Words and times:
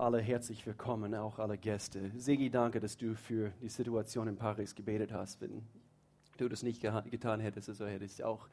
alle 0.00 0.18
herzlich 0.18 0.64
willkommen, 0.66 1.14
auch 1.14 1.38
alle 1.38 1.58
Gäste. 1.58 2.10
Segi, 2.16 2.48
danke, 2.48 2.80
dass 2.80 2.96
du 2.96 3.14
für 3.14 3.50
die 3.60 3.68
Situation 3.68 4.28
in 4.28 4.36
Paris 4.36 4.74
gebetet 4.74 5.12
hast. 5.12 5.42
Wenn 5.42 5.62
du 6.38 6.48
das 6.48 6.62
nicht 6.62 6.80
getan 6.80 7.40
hättest, 7.40 7.66
so 7.74 7.86
hättest 7.86 8.20
du 8.20 8.26
auch 8.26 8.48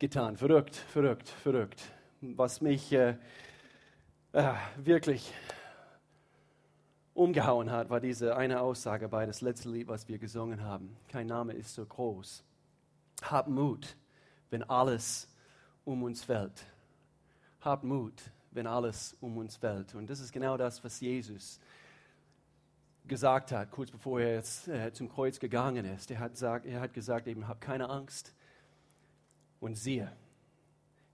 getan. 0.00 0.36
Verrückt, 0.36 0.74
verrückt, 0.74 1.28
verrückt. 1.28 1.80
Was 2.20 2.60
mich 2.60 2.92
äh, 2.92 3.14
äh, 4.32 4.54
wirklich 4.76 5.32
umgehauen 7.14 7.70
hat, 7.70 7.88
war 7.88 8.00
diese 8.00 8.36
eine 8.36 8.60
Aussage 8.60 9.08
bei 9.08 9.24
das 9.24 9.40
letzte 9.40 9.70
Lied, 9.70 9.86
was 9.86 10.08
wir 10.08 10.18
gesungen 10.18 10.64
haben. 10.64 10.96
Kein 11.06 11.28
Name 11.28 11.52
ist 11.52 11.74
so 11.74 11.86
groß. 11.86 12.42
Hab 13.22 13.46
Mut, 13.46 13.96
wenn 14.50 14.64
alles 14.64 15.32
um 15.84 16.02
uns 16.02 16.24
fällt. 16.24 16.66
Hab 17.60 17.84
Mut, 17.84 18.32
wenn 18.52 18.66
alles 18.66 19.16
um 19.20 19.36
uns 19.36 19.56
fällt. 19.56 19.94
Und 19.94 20.08
das 20.08 20.20
ist 20.20 20.32
genau 20.32 20.56
das, 20.56 20.82
was 20.84 21.00
Jesus 21.00 21.60
gesagt 23.06 23.52
hat, 23.52 23.70
kurz 23.70 23.90
bevor 23.90 24.20
er 24.20 24.36
jetzt, 24.36 24.68
äh, 24.68 24.92
zum 24.92 25.08
Kreuz 25.08 25.40
gegangen 25.40 25.84
ist. 25.84 26.10
Er 26.10 26.20
hat, 26.20 26.36
sagt, 26.36 26.66
er 26.66 26.80
hat 26.80 26.94
gesagt, 26.94 27.26
eben, 27.26 27.48
hab 27.48 27.60
keine 27.60 27.88
Angst 27.88 28.34
und 29.60 29.76
siehe, 29.76 30.12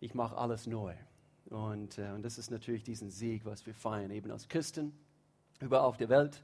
ich 0.00 0.14
mache 0.14 0.36
alles 0.36 0.66
neu. 0.66 0.94
Und, 1.46 1.98
äh, 1.98 2.10
und 2.10 2.22
das 2.22 2.38
ist 2.38 2.50
natürlich 2.50 2.82
diesen 2.82 3.10
Sieg, 3.10 3.44
was 3.44 3.64
wir 3.66 3.74
feiern, 3.74 4.10
eben 4.10 4.30
als 4.30 4.48
Christen 4.48 4.92
überall 5.60 5.86
auf 5.86 5.96
der 5.96 6.08
Welt. 6.08 6.42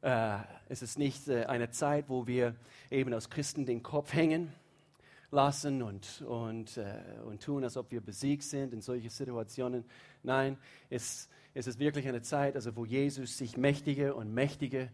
Äh, 0.00 0.38
es 0.68 0.82
ist 0.82 0.98
nicht 0.98 1.28
äh, 1.28 1.44
eine 1.44 1.70
Zeit, 1.70 2.08
wo 2.08 2.26
wir 2.26 2.54
eben 2.90 3.12
als 3.12 3.30
Christen 3.30 3.66
den 3.66 3.82
Kopf 3.82 4.12
hängen 4.12 4.52
lassen 5.34 5.82
und, 5.82 6.22
und, 6.22 6.76
äh, 6.76 7.02
und 7.24 7.42
tun, 7.42 7.64
als 7.64 7.76
ob 7.76 7.90
wir 7.90 8.00
besiegt 8.00 8.44
sind 8.44 8.72
in 8.72 8.80
solchen 8.80 9.10
Situationen. 9.10 9.84
Nein, 10.22 10.56
es, 10.88 11.28
es 11.52 11.66
ist 11.66 11.78
wirklich 11.78 12.08
eine 12.08 12.22
Zeit, 12.22 12.54
also 12.54 12.74
wo 12.76 12.84
Jesus 12.84 13.36
sich 13.36 13.56
mächtiger 13.56 14.16
und 14.16 14.32
mächtiger 14.32 14.88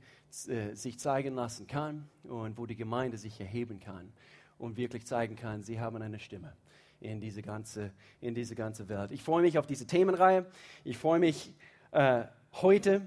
äh, 0.48 0.74
sich 0.74 0.98
zeigen 0.98 1.34
lassen 1.34 1.66
kann 1.66 2.08
und 2.24 2.58
wo 2.58 2.66
die 2.66 2.76
Gemeinde 2.76 3.18
sich 3.18 3.40
erheben 3.40 3.78
kann 3.78 4.12
und 4.58 4.76
wirklich 4.76 5.06
zeigen 5.06 5.36
kann, 5.36 5.62
sie 5.62 5.78
haben 5.78 6.02
eine 6.02 6.18
Stimme 6.18 6.52
in 7.00 7.20
diese 7.20 7.42
ganze, 7.42 7.92
in 8.20 8.34
diese 8.34 8.54
ganze 8.54 8.88
Welt. 8.88 9.10
Ich 9.10 9.22
freue 9.22 9.42
mich 9.42 9.58
auf 9.58 9.66
diese 9.66 9.86
Themenreihe. 9.86 10.46
Ich 10.84 10.98
freue 10.98 11.18
mich 11.18 11.52
äh, 11.92 12.24
heute 12.52 13.02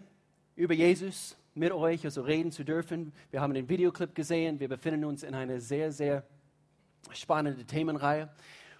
über 0.55 0.73
Jesus 0.73 1.37
mit 1.55 1.71
euch 1.71 2.03
also 2.05 2.21
reden 2.21 2.51
zu 2.51 2.63
dürfen. 2.63 3.13
Wir 3.29 3.41
haben 3.41 3.53
den 3.53 3.69
Videoclip 3.69 4.15
gesehen. 4.15 4.59
Wir 4.59 4.67
befinden 4.67 5.05
uns 5.05 5.23
in 5.23 5.35
einer 5.35 5.59
sehr, 5.59 5.91
sehr 5.91 6.23
spannende 7.11 7.65
Themenreihe. 7.65 8.29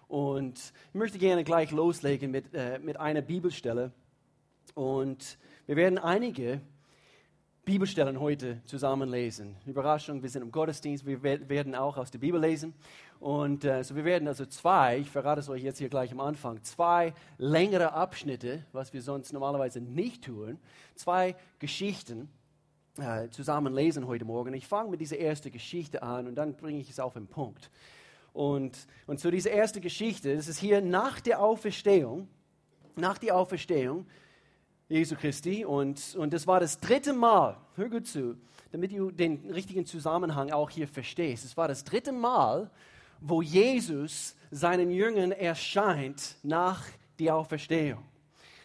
Und 0.07 0.73
ich 0.89 0.93
möchte 0.95 1.17
gerne 1.17 1.43
gleich 1.43 1.71
loslegen 1.71 2.31
mit, 2.31 2.53
äh, 2.53 2.79
mit 2.79 2.97
einer 2.99 3.21
Bibelstelle. 3.21 3.91
Und 4.75 5.37
wir 5.65 5.75
werden 5.75 5.97
einige 5.97 6.61
Bibelstellen 7.65 8.19
heute 8.19 8.61
zusammen 8.65 9.09
lesen. 9.09 9.55
Überraschung, 9.65 10.21
wir 10.21 10.29
sind 10.29 10.41
im 10.41 10.51
Gottesdienst, 10.51 11.05
wir 11.05 11.23
werden 11.23 11.75
auch 11.75 11.95
aus 11.95 12.11
der 12.11 12.19
Bibel 12.19 12.39
lesen. 12.39 12.73
Und 13.21 13.63
äh, 13.63 13.83
so 13.83 13.95
wir 13.95 14.03
werden 14.03 14.27
also 14.27 14.45
zwei, 14.45 14.97
ich 14.97 15.09
verrate 15.09 15.39
es 15.39 15.47
euch 15.47 15.63
jetzt 15.63 15.77
hier 15.77 15.87
gleich 15.87 16.11
am 16.11 16.19
Anfang, 16.19 16.61
zwei 16.63 17.13
längere 17.37 17.93
Abschnitte, 17.93 18.65
was 18.73 18.91
wir 18.91 19.01
sonst 19.01 19.31
normalerweise 19.31 19.79
nicht 19.79 20.25
tun, 20.25 20.59
zwei 20.95 21.37
Geschichten 21.59 22.29
äh, 22.97 23.29
zusammen 23.29 23.73
lesen 23.73 24.07
heute 24.07 24.25
Morgen. 24.25 24.53
Ich 24.53 24.67
fange 24.67 24.89
mit 24.89 24.99
dieser 24.99 25.17
ersten 25.17 25.49
Geschichte 25.49 26.03
an 26.03 26.27
und 26.27 26.35
dann 26.35 26.55
bringe 26.57 26.79
ich 26.81 26.89
es 26.89 26.99
auf 26.99 27.13
den 27.13 27.27
Punkt. 27.27 27.71
Und, 28.33 28.87
und 29.05 29.19
so 29.19 29.29
diese 29.29 29.49
erste 29.49 29.79
Geschichte, 29.79 30.35
das 30.35 30.47
ist 30.47 30.57
hier 30.57 30.81
nach 30.81 31.21
der 31.21 31.39
Auferstehung, 31.39 32.27
nach 32.95 33.19
der 33.19 33.37
Auferstehung 33.37 34.07
Jesu 34.89 35.15
Christi. 35.15 35.63
Und, 35.65 36.15
und 36.15 36.33
das 36.33 36.47
war 36.47 36.59
das 36.59 36.79
dritte 36.79 37.13
Mal, 37.13 37.57
hör 37.75 37.89
gut 37.89 38.07
zu, 38.07 38.35
damit 38.71 38.91
du 38.91 39.11
den 39.11 39.49
richtigen 39.51 39.85
Zusammenhang 39.85 40.51
auch 40.51 40.69
hier 40.69 40.87
verstehst. 40.87 41.45
Es 41.45 41.55
war 41.55 41.67
das 41.67 41.83
dritte 41.83 42.11
Mal, 42.11 42.71
wo 43.21 43.41
Jesus 43.41 44.35
seinen 44.51 44.89
Jüngern 44.89 45.31
erscheint 45.31 46.35
nach 46.43 46.83
der 47.19 47.35
Auferstehung. 47.35 48.03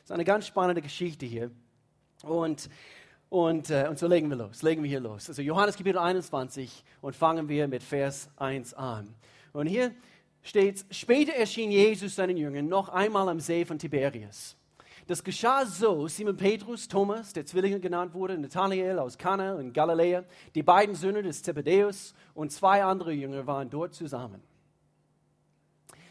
Das 0.01 0.05
ist 0.05 0.13
eine 0.13 0.25
ganz 0.25 0.47
spannende 0.47 0.81
Geschichte 0.81 1.27
hier. 1.27 1.51
Und, 2.23 2.71
und, 3.29 3.71
äh, 3.71 3.87
und 3.89 3.99
so 3.99 4.07
legen 4.07 4.31
wir 4.31 4.37
los, 4.37 4.63
legen 4.63 4.83
wir 4.83 4.89
hier 4.89 5.01
los. 5.01 5.29
Also 5.29 5.43
Johannes 5.43 5.77
Kapitel 5.77 5.99
21 5.99 6.85
und 7.03 7.15
fangen 7.15 7.49
wir 7.49 7.69
mit 7.69 7.83
Vers 7.83 8.31
1 8.37 8.75
an. 8.75 9.15
Und 9.53 9.67
hier 9.67 9.95
steht, 10.43 10.85
später 10.91 11.33
erschien 11.33 11.71
Jesus 11.71 12.15
seinen 12.15 12.37
Jüngern 12.37 12.69
noch 12.69 12.89
einmal 12.89 13.29
am 13.29 13.41
See 13.41 13.65
von 13.65 13.79
Tiberias. 13.79 14.57
Das 15.07 15.25
geschah 15.25 15.65
so, 15.65 16.07
Simon 16.07 16.37
Petrus, 16.37 16.87
Thomas, 16.87 17.33
der 17.33 17.47
Zwillinge 17.47 17.81
genannt 17.81 18.13
wurde, 18.13 18.37
Nathanael 18.37 18.99
aus 18.99 19.17
Kana 19.17 19.59
in 19.59 19.73
Galiläa, 19.73 20.23
die 20.55 20.63
beiden 20.63 20.95
Söhne 20.95 21.23
des 21.23 21.43
Zebedeus 21.43 22.15
und 22.35 22.53
zwei 22.53 22.85
andere 22.85 23.13
Jünger 23.13 23.47
waren 23.47 23.71
dort 23.71 23.95
zusammen. 23.95 24.43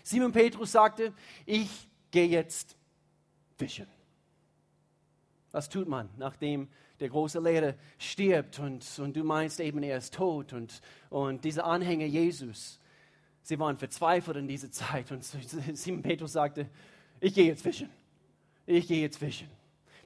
Simon 0.02 0.31
Petrus 0.31 0.72
sagte, 0.72 1.14
ich 1.46 1.88
gehe 2.09 2.28
jetzt 2.28 2.75
fischen. 3.58 3.88
Was 5.52 5.69
tut 5.69 5.88
man, 5.88 6.09
nachdem 6.18 6.68
der 7.00 7.09
große 7.09 7.40
Lehrer 7.40 7.75
stirbt 8.00 8.58
und, 8.58 8.84
und 9.00 9.16
du 9.16 9.24
meinst 9.24 9.59
eben, 9.59 9.84
er 9.84 9.98
ist 9.98 10.16
tot 10.16 10.54
und, 10.54 10.81
und 11.09 11.44
diese 11.44 11.64
Anhänger 11.64 12.06
Jesus, 12.06 12.80
sie 13.47 13.58
waren 13.59 13.78
verzweifelt 13.78 14.35
in 14.35 14.47
dieser 14.47 14.69
Zeit 14.72 15.09
und 15.12 15.24
Simon 15.24 16.02
Petrus 16.02 16.34
sagte, 16.34 16.68
ich 17.22 17.34
gehe 17.34 17.46
jetzt 17.46 17.63
fischen. 17.63 17.90
Ich 18.66 18.88
gehe 18.88 19.02
jetzt 19.02 19.18
fischen. 19.18 19.47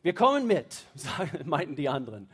Wir 0.04 0.14
kommen 0.14 0.46
mit, 0.46 0.86
meinten 1.46 1.76
die 1.76 1.90
anderen. 1.90 2.30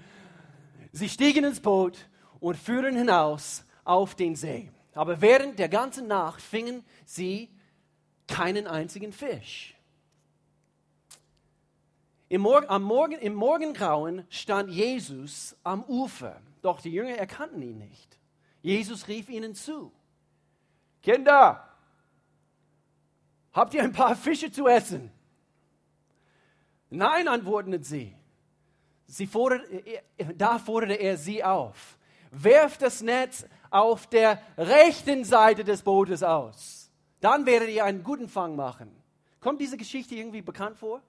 Sie 0.92 1.08
stiegen 1.08 1.46
ins 1.46 1.62
Boot 1.62 1.98
und 2.42 2.58
fuhren 2.58 2.96
hinaus 2.96 3.64
auf 3.86 4.16
den 4.16 4.36
See. 4.36 4.70
Aber 4.94 5.22
während 5.22 5.60
der 5.60 5.70
ganzen 5.70 6.08
Nacht 6.08 6.42
fingen 6.42 6.84
sie 7.06 7.50
keinen 8.28 8.68
einzigen 8.68 9.14
Fisch. 9.14 9.76
Im, 12.28 12.42
Morgen, 12.42 12.68
am 12.68 12.84
Morgen, 12.84 13.18
Im 13.20 13.34
Morgengrauen 13.34 14.26
stand 14.30 14.70
Jesus 14.70 15.56
am 15.64 15.86
Ufer, 15.86 16.42
doch 16.62 16.82
die 16.82 16.92
Jünger 16.92 17.16
erkannten 17.16 17.62
ihn 17.62 17.78
nicht. 17.78 18.20
Jesus 18.62 19.08
rief 19.08 19.30
ihnen 19.30 19.56
zu, 19.56 19.94
Kinder, 21.08 21.66
habt 23.54 23.74
ihr 23.74 23.82
ein 23.82 23.94
paar 23.94 24.14
Fische 24.14 24.52
zu 24.52 24.68
essen? 24.68 25.10
Nein, 26.90 27.30
antworteten 27.30 27.82
sie. 27.82 28.14
sie 29.06 29.26
forderte, 29.26 30.04
da 30.36 30.60
forderte 30.60 30.96
er 30.96 31.16
sie 31.16 31.46
auf. 31.46 31.98
Werft 32.32 32.82
das 32.82 33.02
Netz 33.02 33.46
auf 33.70 34.08
der 34.08 34.42
rechten 34.58 35.24
Seite 35.24 35.64
des 35.64 35.82
Bootes 35.82 36.24
aus. 36.24 36.92
Dann 37.22 37.46
werdet 37.46 37.70
ihr 37.70 37.86
einen 37.86 38.04
guten 38.04 38.28
Fang 38.28 38.58
machen. 38.58 38.92
Kommt 39.40 39.62
diese 39.62 39.78
Geschichte 39.78 40.14
irgendwie 40.14 40.42
bekannt 40.42 40.78
vor? 40.78 41.02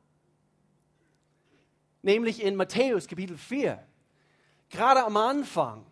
Nämlich 2.02 2.40
in 2.40 2.54
Matthäus 2.54 3.08
Kapitel 3.08 3.36
4. 3.36 3.84
Gerade 4.70 5.02
am 5.02 5.16
Anfang 5.16 5.84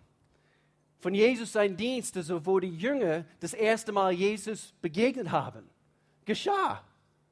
von 0.99 1.15
Jesus 1.15 1.53
sein 1.53 1.77
Dienst, 1.77 2.17
also 2.17 2.45
wo 2.45 2.59
die 2.59 2.75
Jünger 2.75 3.25
das 3.41 3.55
erste 3.55 3.93
Mal 3.93 4.13
Jesus 4.13 4.73
begegnet 4.81 5.31
haben, 5.31 5.69
geschah 6.25 6.83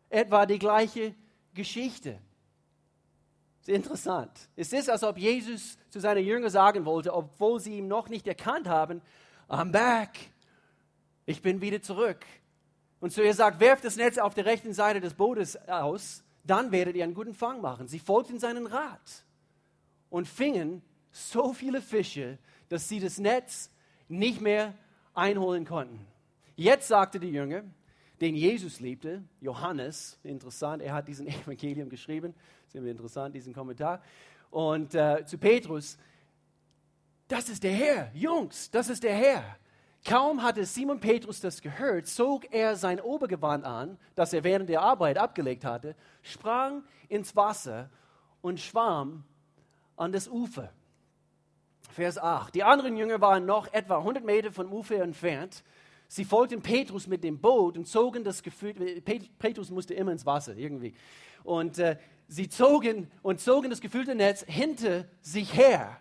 etwa 0.08 0.46
die 0.46 0.58
gleiche 0.58 1.14
Geschichte. 1.54 2.18
Sehr 3.62 3.76
interessant. 3.76 4.30
Es 4.56 4.72
ist, 4.72 4.90
als 4.90 5.02
ob 5.02 5.16
Jesus 5.16 5.78
zu 5.88 5.98
seinen 5.98 6.24
Jüngern 6.24 6.50
sagen 6.50 6.84
wollte, 6.84 7.14
obwohl 7.14 7.60
sie 7.60 7.78
ihn 7.78 7.88
noch 7.88 8.08
nicht 8.08 8.26
erkannt 8.26 8.68
haben, 8.68 9.00
I'm 9.48 9.72
back. 9.72 10.10
Ich 11.26 11.40
bin 11.40 11.60
wieder 11.60 11.80
zurück. 11.80 12.24
Und 13.00 13.12
so 13.12 13.22
er 13.22 13.34
sagt, 13.34 13.60
werft 13.60 13.84
das 13.84 13.96
Netz 13.96 14.18
auf 14.18 14.34
der 14.34 14.44
rechten 14.44 14.74
Seite 14.74 15.00
des 15.00 15.14
Bootes 15.14 15.56
aus, 15.68 16.22
dann 16.44 16.72
werdet 16.72 16.96
ihr 16.96 17.04
einen 17.04 17.14
guten 17.14 17.34
Fang 17.34 17.60
machen. 17.60 17.88
Sie 17.88 17.98
folgten 17.98 18.38
seinen 18.38 18.66
Rat 18.66 19.24
und 20.10 20.28
fingen 20.28 20.82
so 21.10 21.52
viele 21.52 21.80
Fische, 21.80 22.38
dass 22.74 22.88
sie 22.88 22.98
das 22.98 23.18
Netz 23.18 23.70
nicht 24.08 24.40
mehr 24.40 24.74
einholen 25.14 25.64
konnten. 25.64 26.04
Jetzt 26.56 26.88
sagte 26.88 27.20
die 27.20 27.30
Jünger, 27.30 27.62
den 28.20 28.34
Jesus 28.34 28.80
liebte, 28.80 29.22
Johannes, 29.40 30.18
interessant, 30.24 30.82
er 30.82 30.92
hat 30.92 31.06
diesen 31.06 31.28
Evangelium 31.28 31.88
geschrieben, 31.88 32.34
sehr 32.66 32.84
interessant, 32.84 33.32
diesen 33.32 33.54
Kommentar, 33.54 34.02
und 34.50 34.92
äh, 34.96 35.24
zu 35.24 35.38
Petrus, 35.38 35.96
das 37.28 37.48
ist 37.48 37.62
der 37.62 37.74
Herr, 37.74 38.10
Jungs, 38.12 38.72
das 38.72 38.88
ist 38.88 39.04
der 39.04 39.14
Herr. 39.14 39.44
Kaum 40.04 40.42
hatte 40.42 40.64
Simon 40.64 40.98
Petrus 40.98 41.40
das 41.40 41.62
gehört, 41.62 42.08
zog 42.08 42.52
er 42.52 42.74
sein 42.74 43.00
Obergewand 43.00 43.64
an, 43.64 43.98
das 44.16 44.32
er 44.32 44.42
während 44.42 44.68
der 44.68 44.82
Arbeit 44.82 45.16
abgelegt 45.16 45.64
hatte, 45.64 45.94
sprang 46.22 46.82
ins 47.08 47.36
Wasser 47.36 47.88
und 48.42 48.58
schwamm 48.58 49.22
an 49.96 50.10
das 50.10 50.26
Ufer. 50.26 50.72
Vers 51.94 52.18
8. 52.18 52.54
Die 52.54 52.64
anderen 52.64 52.96
Jünger 52.96 53.20
waren 53.20 53.46
noch 53.46 53.72
etwa 53.72 53.98
100 53.98 54.24
Meter 54.24 54.52
vom 54.52 54.72
Ufer 54.72 55.02
entfernt 55.02 55.64
Sie 56.08 56.24
folgten 56.24 56.62
Petrus 56.62 57.06
mit 57.06 57.24
dem 57.24 57.40
Boot 57.40 57.76
und 57.76 57.86
zogen 57.86 58.24
das 58.24 58.42
Gefühl, 58.42 58.74
Petrus 59.38 59.70
musste 59.70 59.94
immer 59.94 60.12
ins 60.12 60.26
Wasser 60.26 60.56
irgendwie. 60.56 60.94
Und, 61.42 61.78
äh, 61.78 61.96
sie 62.28 62.48
zogen 62.48 63.10
und 63.22 63.40
zogen 63.40 63.70
das 63.70 63.80
gefüllte 63.80 64.14
Netz 64.14 64.44
hinter 64.46 65.06
sich 65.22 65.54
her. 65.54 65.98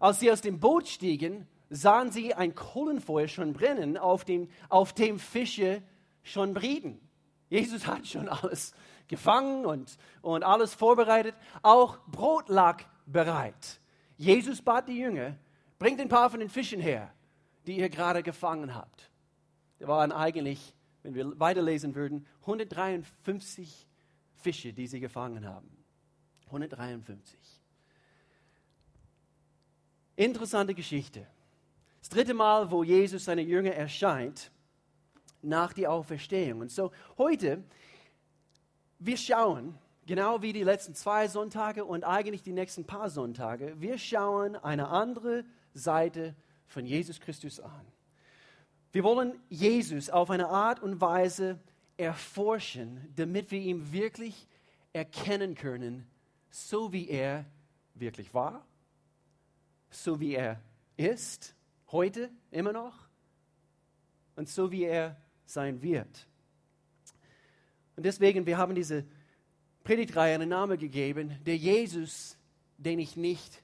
Als 0.00 0.20
sie 0.20 0.30
aus 0.30 0.40
dem 0.40 0.60
Boot 0.60 0.88
stiegen, 0.88 1.46
sahen 1.70 2.10
sie 2.10 2.34
ein 2.34 2.54
Kohlenfeuer 2.54 3.28
schon 3.28 3.52
brennen, 3.52 3.96
auf 3.96 4.24
dem, 4.24 4.48
auf 4.68 4.92
dem 4.92 5.18
Fische 5.18 5.82
schon 6.22 6.52
brieten. 6.52 7.00
Jesus 7.48 7.86
hat 7.86 8.06
schon 8.06 8.28
alles 8.28 8.74
gefangen 9.08 9.64
und, 9.66 9.96
und 10.20 10.42
alles 10.42 10.74
vorbereitet. 10.74 11.34
Auch 11.62 11.98
Brot 12.06 12.48
lag 12.48 12.82
bereit. 13.06 13.80
Jesus 14.16 14.62
bat 14.62 14.88
die 14.88 14.98
Jünger, 14.98 15.36
bringt 15.78 16.00
ein 16.00 16.08
paar 16.08 16.30
von 16.30 16.40
den 16.40 16.48
Fischen 16.48 16.80
her, 16.80 17.12
die 17.66 17.78
ihr 17.78 17.88
gerade 17.88 18.22
gefangen 18.22 18.74
habt. 18.74 19.10
Da 19.78 19.88
waren 19.88 20.12
eigentlich, 20.12 20.74
wenn 21.02 21.14
wir 21.14 21.38
weiterlesen 21.38 21.94
würden, 21.94 22.26
153 22.42 23.88
Fische, 24.36 24.72
die 24.72 24.86
sie 24.86 25.00
gefangen 25.00 25.46
haben. 25.46 25.68
153. 26.46 27.38
Interessante 30.16 30.74
Geschichte. 30.74 31.26
Das 32.00 32.08
dritte 32.08 32.34
Mal, 32.34 32.70
wo 32.70 32.84
Jesus 32.84 33.24
seine 33.24 33.42
Jünger 33.42 33.72
erscheint, 33.72 34.52
nach 35.42 35.72
der 35.72 35.90
Auferstehung. 35.90 36.60
Und 36.60 36.70
so 36.70 36.92
heute, 37.18 37.62
wir 38.98 39.16
schauen, 39.16 39.76
genau 40.06 40.42
wie 40.42 40.52
die 40.52 40.62
letzten 40.62 40.94
zwei 40.94 41.28
Sonntage 41.28 41.84
und 41.84 42.04
eigentlich 42.04 42.42
die 42.42 42.52
nächsten 42.52 42.84
paar 42.84 43.10
Sonntage, 43.10 43.80
wir 43.80 43.98
schauen 43.98 44.56
eine 44.56 44.88
andere 44.88 45.44
Seite 45.72 46.34
von 46.66 46.86
Jesus 46.86 47.20
Christus 47.20 47.60
an. 47.60 47.86
Wir 48.92 49.02
wollen 49.02 49.40
Jesus 49.48 50.10
auf 50.10 50.30
eine 50.30 50.48
Art 50.48 50.80
und 50.80 51.00
Weise 51.00 51.58
erforschen, 51.96 53.12
damit 53.16 53.50
wir 53.50 53.60
ihn 53.60 53.92
wirklich 53.92 54.46
erkennen 54.92 55.54
können, 55.54 56.06
so 56.50 56.92
wie 56.92 57.08
er 57.08 57.44
wirklich 57.94 58.32
war, 58.34 58.64
so 59.90 60.20
wie 60.20 60.34
er 60.34 60.60
ist, 60.96 61.54
heute 61.90 62.30
immer 62.50 62.72
noch 62.72 63.08
und 64.36 64.48
so 64.48 64.70
wie 64.70 64.84
er 64.84 65.16
sein 65.44 65.82
wird. 65.82 66.28
Und 67.96 68.04
deswegen, 68.04 68.46
wir 68.46 68.58
haben 68.58 68.74
diese 68.74 69.04
Predigtreihe 69.84 70.34
einen 70.34 70.48
Namen 70.48 70.78
gegeben, 70.78 71.38
der 71.44 71.56
Jesus, 71.56 72.36
den 72.78 72.98
ich 72.98 73.16
nicht 73.16 73.62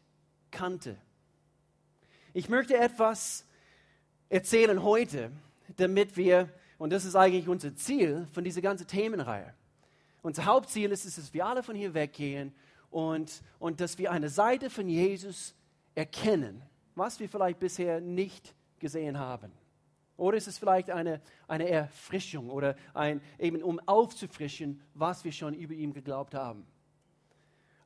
kannte. 0.51 0.97
Ich 2.35 2.49
möchte 2.49 2.77
etwas 2.77 3.45
erzählen 4.29 4.83
heute, 4.83 5.33
damit 5.77 6.17
wir, 6.17 6.49
und 6.79 6.93
das 6.93 7.05
ist 7.05 7.17
eigentlich 7.17 7.49
unser 7.49 7.75
Ziel 7.75 8.29
von 8.33 8.45
dieser 8.45 8.61
ganzen 8.61 8.87
Themenreihe. 8.87 9.55
Unser 10.23 10.45
Hauptziel 10.45 10.93
ist 10.93 11.07
es, 11.07 11.17
dass 11.17 11.33
wir 11.33 11.47
alle 11.47 11.63
von 11.63 11.75
hier 11.75 11.95
weggehen 11.95 12.55
und, 12.91 13.43
und 13.59 13.81
dass 13.81 13.97
wir 13.97 14.11
eine 14.13 14.29
Seite 14.29 14.69
von 14.69 14.89
Jesus 14.89 15.55
erkennen, 15.95 16.63
was 16.95 17.19
wir 17.19 17.29
vielleicht 17.29 17.59
bisher 17.59 18.01
nicht 18.01 18.55
gesehen 18.79 19.19
haben. 19.19 19.51
Oder 20.21 20.37
ist 20.37 20.49
es 20.49 20.59
vielleicht 20.59 20.91
eine, 20.91 21.23
eine 21.49 21.67
Erfrischung 21.67 22.51
oder 22.51 22.77
ein, 22.93 23.23
eben 23.39 23.63
um 23.63 23.81
aufzufrischen, 23.81 24.83
was 24.93 25.25
wir 25.25 25.33
schon 25.33 25.55
über 25.55 25.73
ihn 25.73 25.95
geglaubt 25.95 26.35
haben. 26.35 26.67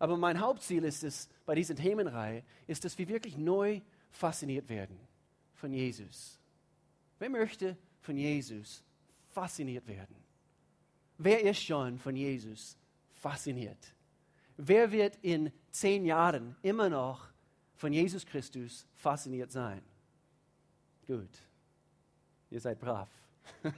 Aber 0.01 0.17
mein 0.17 0.41
Hauptziel 0.41 0.83
ist 0.83 1.05
es 1.05 1.29
bei 1.47 1.55
dieser 1.55 1.77
Themenreihe, 1.77 2.43
ist, 2.67 2.85
dass 2.85 2.99
wir 2.99 3.07
wirklich 3.07 3.39
neu 3.39 3.81
fasziniert 4.11 4.69
werden 4.69 4.99
von 5.55 5.73
Jesus. 5.73 6.41
Wer 7.21 7.31
möchte 7.31 7.77
von 8.01 8.17
Jesus 8.17 8.83
fasziniert 9.31 9.87
werden? 9.87 10.17
Wer 11.17 11.41
ist 11.45 11.63
schon 11.63 12.01
von 12.01 12.17
Jesus 12.17 12.77
fasziniert? 13.13 13.95
Wer 14.57 14.91
wird 14.91 15.17
in 15.23 15.53
zehn 15.71 16.05
Jahren 16.05 16.57
immer 16.63 16.91
noch 16.91 17.29
von 17.77 17.93
Jesus 17.93 18.27
Christus 18.27 18.89
fasziniert 18.97 19.53
sein? 19.53 19.83
Gut, 21.07 21.31
ihr 22.55 22.61
seid 22.61 22.79
brav. 22.79 23.09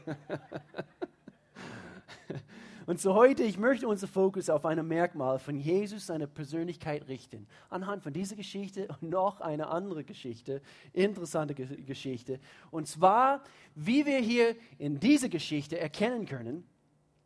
Und 2.87 3.01
so 3.01 3.15
heute, 3.15 3.43
ich 3.43 3.59
möchte 3.59 3.89
unseren 3.89 4.11
Fokus 4.11 4.49
auf 4.49 4.65
ein 4.65 4.87
Merkmal 4.87 5.41
von 5.41 5.59
Jesus, 5.59 6.07
seine 6.07 6.29
Persönlichkeit 6.29 7.09
richten. 7.09 7.49
Anhand 7.69 8.05
von 8.05 8.13
dieser 8.13 8.37
Geschichte 8.37 8.87
und 8.87 9.03
noch 9.03 9.41
eine 9.41 9.67
andere 9.67 10.05
Geschichte, 10.05 10.63
interessante 10.93 11.55
Geschichte. 11.55 12.39
Und 12.71 12.87
zwar, 12.87 13.43
wie 13.75 14.07
wir 14.07 14.19
hier 14.21 14.55
in 14.79 15.01
dieser 15.01 15.29
Geschichte 15.29 15.81
erkennen 15.81 16.27
können 16.27 16.65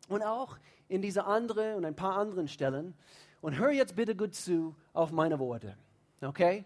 und 0.08 0.22
auch 0.22 0.56
in 0.88 1.02
diese 1.02 1.26
andere 1.26 1.76
und 1.76 1.84
ein 1.84 1.96
paar 1.96 2.16
anderen 2.16 2.48
Stellen. 2.48 2.94
Und 3.42 3.58
hör 3.58 3.70
jetzt 3.70 3.96
bitte 3.96 4.16
gut 4.16 4.34
zu 4.34 4.74
auf 4.94 5.12
meine 5.12 5.38
Worte. 5.38 5.76
Okay? 6.22 6.64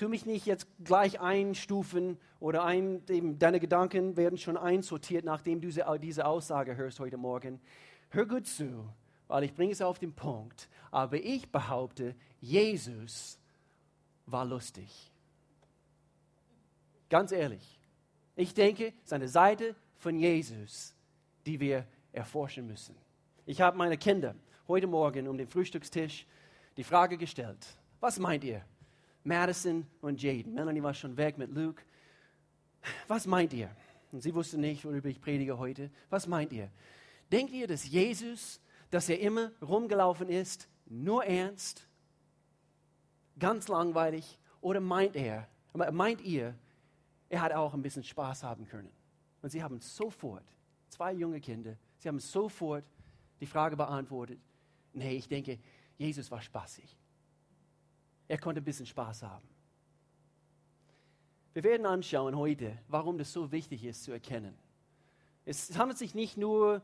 Tu 0.00 0.08
mich 0.08 0.24
nicht 0.24 0.46
jetzt 0.46 0.66
gleich 0.82 1.20
einstufen 1.20 2.16
oder 2.38 2.64
ein, 2.64 3.02
eben, 3.10 3.38
deine 3.38 3.60
Gedanken 3.60 4.16
werden 4.16 4.38
schon 4.38 4.56
einsortiert, 4.56 5.26
nachdem 5.26 5.60
du 5.60 5.68
diese 5.98 6.24
Aussage 6.24 6.74
hörst 6.74 7.00
heute 7.00 7.18
Morgen. 7.18 7.60
Hör 8.08 8.24
gut 8.24 8.46
zu, 8.46 8.88
weil 9.28 9.44
ich 9.44 9.52
bringe 9.52 9.72
es 9.72 9.82
auf 9.82 9.98
den 9.98 10.14
Punkt. 10.14 10.70
Aber 10.90 11.18
ich 11.18 11.52
behaupte, 11.52 12.14
Jesus 12.40 13.38
war 14.24 14.46
lustig. 14.46 15.12
Ganz 17.10 17.30
ehrlich. 17.30 17.78
Ich 18.36 18.54
denke, 18.54 18.94
seine 19.04 19.28
Seite 19.28 19.76
von 19.98 20.18
Jesus, 20.18 20.94
die 21.44 21.60
wir 21.60 21.86
erforschen 22.12 22.66
müssen. 22.66 22.96
Ich 23.44 23.60
habe 23.60 23.76
meine 23.76 23.98
Kinder 23.98 24.34
heute 24.66 24.86
Morgen 24.86 25.28
um 25.28 25.36
den 25.36 25.46
Frühstückstisch 25.46 26.26
die 26.78 26.84
Frage 26.84 27.18
gestellt, 27.18 27.66
was 28.00 28.18
meint 28.18 28.44
ihr? 28.44 28.64
Madison 29.24 29.86
und 30.00 30.22
Jaden. 30.22 30.54
Melanie 30.54 30.82
war 30.82 30.94
schon 30.94 31.16
weg 31.16 31.38
mit 31.38 31.54
Luke. 31.54 31.82
Was 33.08 33.26
meint 33.26 33.52
ihr? 33.52 33.70
Und 34.12 34.22
sie 34.22 34.34
wusste 34.34 34.58
nicht, 34.58 34.84
worüber 34.84 35.08
ich 35.08 35.20
predige 35.20 35.58
heute. 35.58 35.90
Was 36.08 36.26
meint 36.26 36.52
ihr? 36.52 36.70
Denkt 37.30 37.52
ihr, 37.52 37.66
dass 37.66 37.86
Jesus, 37.86 38.60
dass 38.90 39.08
er 39.08 39.20
immer 39.20 39.52
rumgelaufen 39.62 40.28
ist, 40.28 40.68
nur 40.86 41.24
ernst, 41.24 41.86
ganz 43.38 43.68
langweilig? 43.68 44.38
Oder 44.60 44.80
meint 44.80 45.16
er, 45.16 45.48
meint 45.72 46.20
ihr, 46.22 46.54
er 47.28 47.42
hat 47.42 47.52
auch 47.52 47.74
ein 47.74 47.82
bisschen 47.82 48.02
Spaß 48.02 48.42
haben 48.42 48.66
können? 48.66 48.90
Und 49.42 49.50
sie 49.50 49.62
haben 49.62 49.80
sofort, 49.80 50.44
zwei 50.88 51.12
junge 51.12 51.40
Kinder, 51.40 51.76
sie 51.98 52.08
haben 52.08 52.18
sofort 52.18 52.84
die 53.40 53.46
Frage 53.46 53.76
beantwortet, 53.76 54.38
nee, 54.92 55.12
ich 55.12 55.28
denke, 55.28 55.58
Jesus 55.96 56.30
war 56.30 56.42
spaßig. 56.42 56.96
Er 58.30 58.38
konnte 58.38 58.60
ein 58.60 58.64
bisschen 58.64 58.86
Spaß 58.86 59.24
haben. 59.24 59.48
Wir 61.52 61.64
werden 61.64 61.84
anschauen 61.84 62.36
heute, 62.36 62.78
warum 62.86 63.18
das 63.18 63.32
so 63.32 63.50
wichtig 63.50 63.82
ist 63.82 64.04
zu 64.04 64.12
erkennen. 64.12 64.56
Es 65.44 65.76
handelt 65.76 65.98
sich 65.98 66.14
nicht 66.14 66.36
nur 66.36 66.80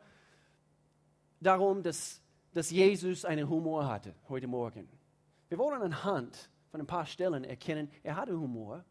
darum, 1.40 1.84
dass, 1.84 2.20
dass 2.52 2.72
Jesus 2.72 3.24
einen 3.24 3.48
Humor 3.48 3.86
hatte 3.86 4.12
heute 4.28 4.48
Morgen. 4.48 4.88
Wir 5.48 5.56
wollen 5.58 5.80
anhand 5.80 6.50
von 6.72 6.80
ein 6.80 6.86
paar 6.88 7.06
Stellen 7.06 7.44
erkennen, 7.44 7.92
er 8.02 8.16
hatte 8.16 8.36
Humor, 8.36 8.84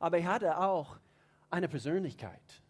aber 0.00 0.18
er 0.18 0.26
hatte 0.26 0.58
auch 0.58 0.98
eine 1.50 1.68
Persönlichkeit. 1.68 2.62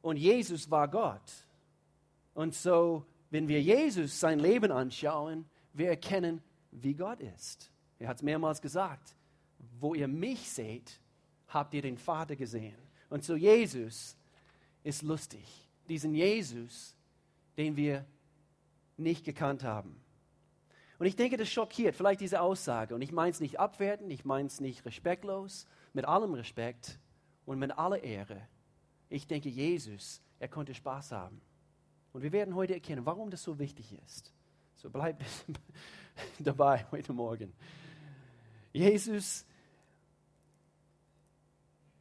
Und 0.00 0.16
Jesus 0.16 0.70
war 0.70 0.86
Gott. 0.86 1.44
Und 2.34 2.54
so, 2.54 3.04
wenn 3.30 3.48
wir 3.48 3.60
Jesus 3.60 4.20
sein 4.20 4.38
Leben 4.38 4.70
anschauen, 4.70 5.44
wir 5.72 5.88
erkennen, 5.88 6.40
wie 6.70 6.94
Gott 6.94 7.18
ist. 7.18 7.72
Er 7.98 8.08
hat 8.08 8.16
es 8.16 8.22
mehrmals 8.22 8.60
gesagt. 8.60 9.14
Wo 9.80 9.94
ihr 9.94 10.08
mich 10.08 10.50
seht, 10.50 11.00
habt 11.48 11.74
ihr 11.74 11.82
den 11.82 11.98
Vater 11.98 12.36
gesehen. 12.36 12.76
Und 13.08 13.24
so 13.24 13.36
Jesus 13.36 14.16
ist 14.82 15.02
lustig. 15.02 15.68
Diesen 15.88 16.14
Jesus, 16.14 16.96
den 17.56 17.76
wir 17.76 18.04
nicht 18.96 19.24
gekannt 19.24 19.64
haben. 19.64 20.00
Und 20.98 21.06
ich 21.06 21.16
denke, 21.16 21.36
das 21.36 21.48
schockiert 21.50 21.94
vielleicht 21.94 22.20
diese 22.20 22.40
Aussage. 22.40 22.94
Und 22.94 23.02
ich 23.02 23.12
meine 23.12 23.30
es 23.30 23.40
nicht 23.40 23.60
abwertend, 23.60 24.10
ich 24.12 24.24
meine 24.24 24.46
es 24.46 24.60
nicht 24.60 24.84
respektlos, 24.86 25.66
mit 25.92 26.06
allem 26.06 26.34
Respekt 26.34 26.98
und 27.44 27.58
mit 27.58 27.78
aller 27.78 28.02
Ehre. 28.02 28.40
Ich 29.08 29.26
denke, 29.26 29.48
Jesus, 29.48 30.22
er 30.38 30.48
konnte 30.48 30.74
Spaß 30.74 31.12
haben. 31.12 31.40
Und 32.12 32.22
wir 32.22 32.32
werden 32.32 32.54
heute 32.54 32.74
erkennen, 32.74 33.04
warum 33.04 33.30
das 33.30 33.42
so 33.42 33.58
wichtig 33.58 33.98
ist. 34.06 34.32
So 34.74 34.88
bleibt 34.88 35.22
dabei 36.38 36.86
heute 36.90 37.12
Morgen. 37.12 37.52
Jesus 38.76 39.46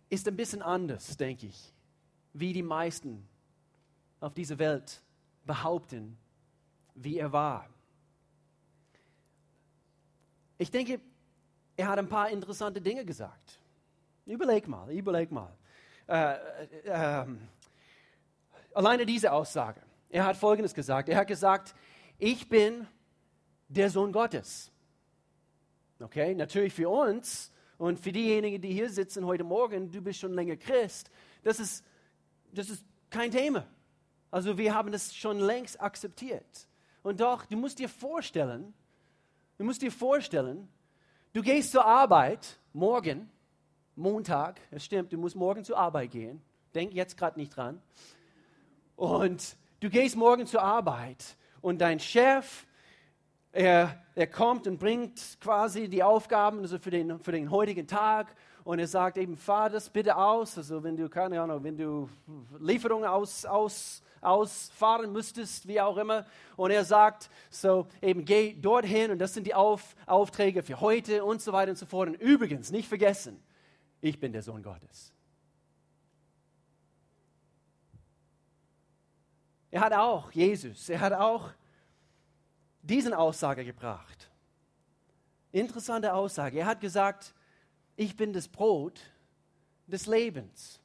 ist 0.09 0.27
ein 0.27 0.35
bisschen 0.35 0.61
anders, 0.61 1.15
denke 1.15 1.47
ich, 1.47 1.73
wie 2.33 2.51
die 2.51 2.63
meisten 2.63 3.25
auf 4.19 4.33
dieser 4.33 4.59
Welt 4.59 5.01
behaupten, 5.45 6.17
wie 6.93 7.17
er 7.17 7.31
war. 7.31 7.69
Ich 10.57 10.69
denke, 10.69 10.99
er 11.77 11.87
hat 11.87 11.97
ein 11.97 12.09
paar 12.09 12.29
interessante 12.29 12.81
Dinge 12.81 13.05
gesagt. 13.05 13.57
Überleg 14.25 14.67
mal, 14.67 14.91
überleg 14.91 15.31
mal. 15.31 15.55
Äh, 16.07 16.33
äh, 16.33 17.21
äh, 17.21 17.25
alleine 18.73 19.05
diese 19.05 19.31
Aussage. 19.31 19.81
Er 20.09 20.25
hat 20.25 20.35
Folgendes 20.35 20.73
gesagt. 20.73 21.07
Er 21.07 21.19
hat 21.19 21.27
gesagt, 21.27 21.73
ich 22.17 22.49
bin 22.49 22.85
der 23.69 23.89
Sohn 23.89 24.11
Gottes. 24.11 24.71
Okay, 25.99 26.35
natürlich 26.35 26.73
für 26.73 26.89
uns 26.89 27.53
und 27.77 27.97
für 27.99 28.11
diejenigen, 28.11 28.61
die 28.61 28.73
hier 28.73 28.89
sitzen 28.89 29.25
heute 29.25 29.45
Morgen, 29.45 29.91
du 29.91 30.01
bist 30.01 30.19
schon 30.19 30.33
länger 30.33 30.57
Christ, 30.57 31.09
das 31.43 31.59
ist, 31.59 31.85
das 32.51 32.69
ist 32.69 32.85
kein 33.09 33.31
Thema. 33.31 33.65
Also 34.29 34.57
wir 34.57 34.73
haben 34.73 34.91
das 34.91 35.15
schon 35.15 35.39
längst 35.39 35.79
akzeptiert. 35.79 36.67
Und 37.01 37.21
doch, 37.21 37.45
du 37.45 37.55
musst 37.55 37.79
dir 37.79 37.87
vorstellen, 37.87 38.73
du 39.57 39.63
musst 39.63 39.81
dir 39.81 39.91
vorstellen, 39.91 40.67
du 41.31 41.41
gehst 41.41 41.71
zur 41.71 41.85
Arbeit 41.85 42.59
morgen, 42.73 43.29
Montag, 43.95 44.59
es 44.71 44.83
stimmt, 44.83 45.13
du 45.13 45.17
musst 45.17 45.37
morgen 45.37 45.63
zur 45.63 45.77
Arbeit 45.77 46.11
gehen. 46.11 46.41
Denk 46.73 46.93
jetzt 46.93 47.15
gerade 47.15 47.39
nicht 47.39 47.55
dran. 47.55 47.81
Und 48.97 49.55
du 49.79 49.89
gehst 49.89 50.17
morgen 50.17 50.45
zur 50.45 50.61
Arbeit 50.61 51.37
und 51.61 51.79
dein 51.79 52.01
Chef, 52.01 52.65
er, 53.53 54.04
er 54.15 54.27
kommt 54.27 54.65
und 54.65 54.79
bringt 54.79 55.37
quasi 55.41 55.89
die 55.89 56.01
Aufgaben 56.01 56.59
also 56.59 56.79
für, 56.79 56.89
den, 56.89 57.19
für 57.19 57.33
den 57.33 57.51
heutigen 57.51 57.85
Tag 57.85 58.33
und 58.63 58.79
er 58.79 58.87
sagt 58.87 59.17
eben, 59.17 59.35
fahr 59.35 59.69
das 59.69 59.89
bitte 59.89 60.17
aus, 60.17 60.57
also 60.57 60.81
wenn 60.83 60.95
du, 60.95 61.09
keine 61.09 61.39
Ahnung, 61.41 61.63
wenn 61.63 61.77
du 61.77 62.09
Lieferungen 62.59 63.07
aus, 63.07 63.45
aus, 63.45 64.01
ausfahren 64.21 65.11
müsstest, 65.11 65.67
wie 65.67 65.79
auch 65.79 65.97
immer. 65.97 66.25
Und 66.55 66.71
er 66.71 66.83
sagt, 66.83 67.29
so 67.49 67.87
eben 68.01 68.25
geh 68.25 68.53
dorthin 68.53 69.11
und 69.11 69.19
das 69.19 69.33
sind 69.33 69.45
die 69.45 69.53
Auf, 69.53 69.95
Aufträge 70.07 70.63
für 70.63 70.79
heute 70.79 71.23
und 71.23 71.41
so 71.41 71.53
weiter 71.53 71.71
und 71.71 71.77
so 71.77 71.85
fort. 71.85 72.07
Und 72.07 72.15
übrigens, 72.15 72.71
nicht 72.71 72.87
vergessen, 72.87 73.43
ich 74.01 74.19
bin 74.19 74.31
der 74.31 74.41
Sohn 74.41 74.63
Gottes. 74.63 75.13
Er 79.69 79.81
hat 79.81 79.93
auch, 79.93 80.31
Jesus, 80.31 80.89
er 80.89 81.01
hat 81.01 81.13
auch 81.13 81.51
diesen 82.85 83.13
Aussage 83.13 83.65
gebracht. 83.65 84.29
Interessante 85.51 86.13
Aussage. 86.13 86.59
Er 86.59 86.65
hat 86.65 86.81
gesagt, 86.81 87.33
ich 87.95 88.15
bin 88.15 88.33
das 88.33 88.47
Brot 88.47 88.99
des 89.87 90.05
Lebens. 90.05 90.79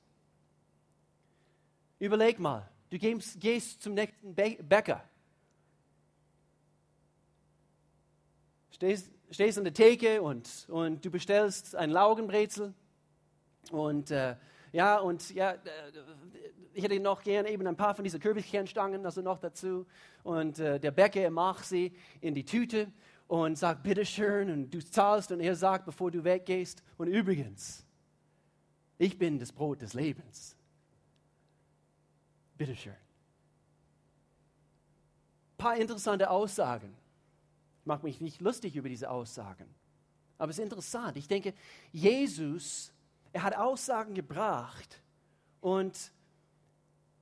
Überleg 1.98 2.38
mal, 2.38 2.68
du 2.88 2.98
gehst, 2.98 3.82
zum 3.82 3.94
nächsten 3.94 4.34
Bäcker, 4.34 5.04
stehst, 8.70 9.10
stehst 9.30 9.58
an 9.58 9.64
der 9.64 9.74
Theke 9.74 10.22
und, 10.22 10.66
und 10.68 11.04
du 11.04 11.10
bestellst 11.10 11.76
ein 11.76 11.90
Laugenbrezel 11.90 12.72
und 13.70 14.10
äh, 14.10 14.36
ja, 14.72 14.98
und 14.98 15.34
ja, 15.34 15.52
äh, 15.52 15.58
ich 16.72 16.84
hätte 16.84 17.00
noch 17.00 17.22
gern 17.22 17.46
eben 17.46 17.66
ein 17.66 17.76
paar 17.76 17.94
von 17.94 18.04
diesen 18.04 18.20
Kürbiskernstangen, 18.20 19.04
also 19.04 19.20
noch 19.20 19.38
dazu. 19.38 19.86
Und 20.22 20.58
äh, 20.58 20.78
der 20.78 20.92
Bäcker 20.92 21.28
macht 21.30 21.64
sie 21.64 21.92
in 22.20 22.34
die 22.34 22.44
Tüte 22.44 22.92
und 23.26 23.58
sagt, 23.58 23.82
bitteschön, 23.82 24.50
und 24.50 24.70
du 24.70 24.84
zahlst 24.84 25.32
und 25.32 25.40
er 25.40 25.56
sagt, 25.56 25.86
bevor 25.86 26.10
du 26.10 26.22
weggehst, 26.24 26.82
und 26.98 27.08
übrigens, 27.08 27.84
ich 28.98 29.18
bin 29.18 29.38
das 29.38 29.52
Brot 29.52 29.82
des 29.82 29.94
Lebens. 29.94 30.56
Bitteschön. 32.56 32.92
Ein 32.92 32.98
paar 35.56 35.76
interessante 35.76 36.30
Aussagen. 36.30 36.94
Ich 37.80 37.86
mache 37.86 38.04
mich 38.04 38.20
nicht 38.20 38.40
lustig 38.40 38.76
über 38.76 38.88
diese 38.88 39.10
Aussagen, 39.10 39.66
aber 40.38 40.50
es 40.50 40.58
ist 40.58 40.64
interessant. 40.64 41.16
Ich 41.16 41.28
denke, 41.28 41.54
Jesus 41.92 42.92
er 43.32 43.42
hat 43.42 43.56
Aussagen 43.56 44.14
gebracht 44.14 45.00
und 45.60 46.12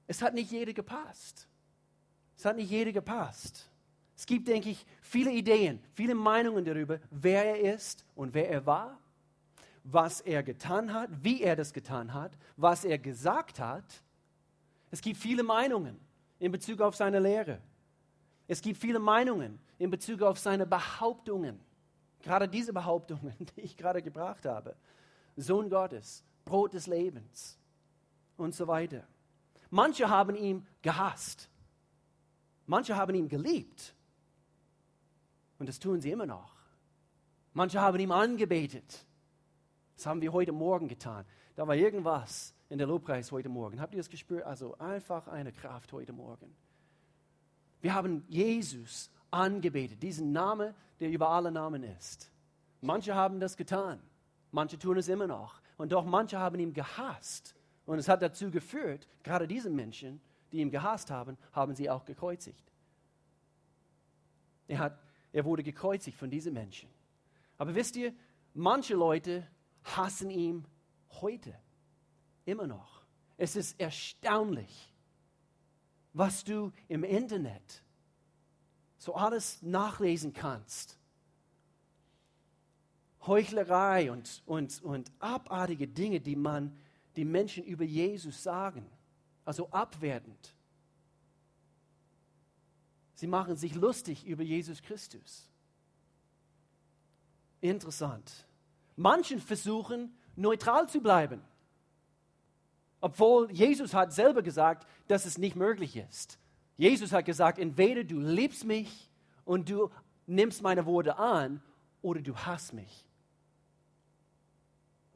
es 0.06 0.22
hat 0.22 0.34
nicht 0.34 0.50
jede 0.50 0.72
gepasst. 0.72 1.48
Es 2.36 2.44
hat 2.44 2.56
nicht 2.56 2.70
jede 2.70 2.92
gepasst. 2.92 3.68
Es 4.16 4.26
gibt, 4.26 4.48
denke 4.48 4.70
ich, 4.70 4.84
viele 5.00 5.30
Ideen, 5.30 5.80
viele 5.94 6.14
Meinungen 6.14 6.64
darüber, 6.64 6.98
wer 7.10 7.44
er 7.44 7.74
ist 7.74 8.04
und 8.14 8.34
wer 8.34 8.48
er 8.50 8.66
war, 8.66 8.98
was 9.84 10.20
er 10.20 10.42
getan 10.42 10.92
hat, 10.92 11.10
wie 11.22 11.42
er 11.42 11.56
das 11.56 11.72
getan 11.72 12.12
hat, 12.12 12.32
was 12.56 12.84
er 12.84 12.98
gesagt 12.98 13.60
hat. 13.60 13.84
Es 14.90 15.00
gibt 15.00 15.18
viele 15.18 15.42
Meinungen 15.42 15.98
in 16.38 16.50
Bezug 16.50 16.80
auf 16.80 16.96
seine 16.96 17.20
Lehre. 17.20 17.60
Es 18.46 18.62
gibt 18.62 18.80
viele 18.80 18.98
Meinungen 18.98 19.60
in 19.78 19.90
Bezug 19.90 20.22
auf 20.22 20.38
seine 20.38 20.66
Behauptungen. 20.66 21.60
Gerade 22.22 22.48
diese 22.48 22.72
Behauptungen, 22.72 23.34
die 23.56 23.60
ich 23.60 23.76
gerade 23.76 24.02
gebracht 24.02 24.46
habe. 24.46 24.74
Sohn 25.42 25.70
Gottes, 25.70 26.24
Brot 26.44 26.74
des 26.74 26.86
Lebens 26.86 27.58
und 28.36 28.54
so 28.54 28.66
weiter. 28.66 29.06
Manche 29.70 30.08
haben 30.08 30.34
ihn 30.34 30.66
gehasst. 30.82 31.48
Manche 32.66 32.96
haben 32.96 33.14
ihn 33.14 33.28
geliebt. 33.28 33.94
Und 35.58 35.68
das 35.68 35.78
tun 35.78 36.00
sie 36.00 36.10
immer 36.10 36.26
noch. 36.26 36.54
Manche 37.52 37.80
haben 37.80 37.98
ihn 37.98 38.12
angebetet. 38.12 39.04
Das 39.96 40.06
haben 40.06 40.20
wir 40.20 40.32
heute 40.32 40.52
Morgen 40.52 40.88
getan. 40.88 41.24
Da 41.56 41.66
war 41.66 41.74
irgendwas 41.74 42.54
in 42.68 42.78
der 42.78 42.86
Lobpreis 42.86 43.32
heute 43.32 43.48
Morgen. 43.48 43.80
Habt 43.80 43.94
ihr 43.94 43.98
das 43.98 44.08
gespürt? 44.08 44.44
Also 44.44 44.76
einfach 44.78 45.26
eine 45.26 45.52
Kraft 45.52 45.92
heute 45.92 46.12
Morgen. 46.12 46.54
Wir 47.80 47.94
haben 47.94 48.24
Jesus 48.28 49.10
angebetet, 49.30 50.02
diesen 50.02 50.32
Namen, 50.32 50.74
der 51.00 51.10
über 51.10 51.28
alle 51.28 51.50
Namen 51.50 51.82
ist. 51.82 52.30
Manche 52.80 53.14
haben 53.14 53.40
das 53.40 53.56
getan. 53.56 54.00
Manche 54.50 54.78
tun 54.78 54.96
es 54.96 55.08
immer 55.08 55.26
noch. 55.26 55.60
Und 55.76 55.92
doch 55.92 56.04
manche 56.04 56.38
haben 56.38 56.58
ihn 56.58 56.72
gehasst. 56.72 57.54
Und 57.86 57.98
es 57.98 58.08
hat 58.08 58.22
dazu 58.22 58.50
geführt, 58.50 59.08
gerade 59.22 59.46
diese 59.46 59.70
Menschen, 59.70 60.20
die 60.52 60.58
ihn 60.58 60.70
gehasst 60.70 61.10
haben, 61.10 61.36
haben 61.52 61.74
sie 61.74 61.88
auch 61.88 62.04
gekreuzigt. 62.04 62.72
Er, 64.66 64.78
hat, 64.78 65.02
er 65.32 65.44
wurde 65.44 65.62
gekreuzigt 65.62 66.16
von 66.16 66.30
diesen 66.30 66.52
Menschen. 66.52 66.88
Aber 67.56 67.74
wisst 67.74 67.96
ihr, 67.96 68.14
manche 68.54 68.94
Leute 68.94 69.46
hassen 69.84 70.30
ihn 70.30 70.66
heute 71.20 71.54
immer 72.44 72.66
noch. 72.66 73.04
Es 73.36 73.56
ist 73.56 73.80
erstaunlich, 73.80 74.92
was 76.12 76.44
du 76.44 76.72
im 76.88 77.04
Internet 77.04 77.82
so 78.96 79.14
alles 79.14 79.62
nachlesen 79.62 80.32
kannst 80.32 80.97
Heuchlerei 83.26 84.10
und, 84.10 84.42
und, 84.46 84.82
und 84.82 85.10
abartige 85.18 85.88
Dinge, 85.88 86.20
die 86.20 86.36
man 86.36 86.76
die 87.16 87.24
Menschen 87.24 87.64
über 87.64 87.84
Jesus 87.84 88.42
sagen. 88.42 88.86
Also 89.44 89.68
abwertend. 89.70 90.54
Sie 93.14 93.26
machen 93.26 93.56
sich 93.56 93.74
lustig 93.74 94.26
über 94.26 94.42
Jesus 94.42 94.82
Christus. 94.82 95.48
Interessant. 97.60 98.46
Manchen 98.94 99.40
versuchen, 99.40 100.16
neutral 100.36 100.88
zu 100.88 101.00
bleiben. 101.00 101.42
Obwohl 103.00 103.50
Jesus 103.50 103.94
hat 103.94 104.12
selber 104.12 104.42
gesagt, 104.42 104.86
dass 105.08 105.24
es 105.24 105.38
nicht 105.38 105.56
möglich 105.56 105.96
ist. 105.96 106.38
Jesus 106.76 107.12
hat 107.12 107.24
gesagt, 107.24 107.58
entweder 107.58 108.04
du 108.04 108.20
liebst 108.20 108.64
mich 108.64 109.10
und 109.44 109.68
du 109.68 109.90
nimmst 110.26 110.62
meine 110.62 110.86
Worte 110.86 111.16
an 111.16 111.60
oder 112.02 112.20
du 112.20 112.36
hasst 112.36 112.72
mich. 112.72 113.07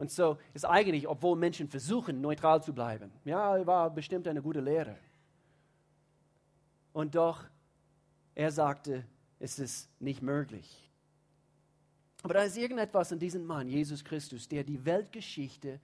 Und 0.02 0.10
so 0.10 0.36
ist 0.52 0.64
eigentlich, 0.64 1.06
obwohl 1.06 1.36
Menschen 1.36 1.68
versuchen, 1.68 2.20
neutral 2.20 2.60
zu 2.60 2.74
bleiben, 2.74 3.12
ja, 3.24 3.64
war 3.64 3.88
bestimmt 3.88 4.26
eine 4.26 4.42
gute 4.42 4.58
Lehre. 4.58 4.98
Und 6.92 7.14
doch, 7.14 7.44
er 8.34 8.50
sagte, 8.50 9.04
es 9.38 9.60
ist 9.60 9.88
nicht 10.00 10.20
möglich. 10.20 10.90
Aber 12.24 12.34
da 12.34 12.42
ist 12.42 12.56
irgendetwas 12.56 13.12
in 13.12 13.20
diesem 13.20 13.44
Mann, 13.44 13.68
Jesus 13.68 14.02
Christus, 14.02 14.48
der 14.48 14.64
die 14.64 14.84
Weltgeschichte 14.84 15.78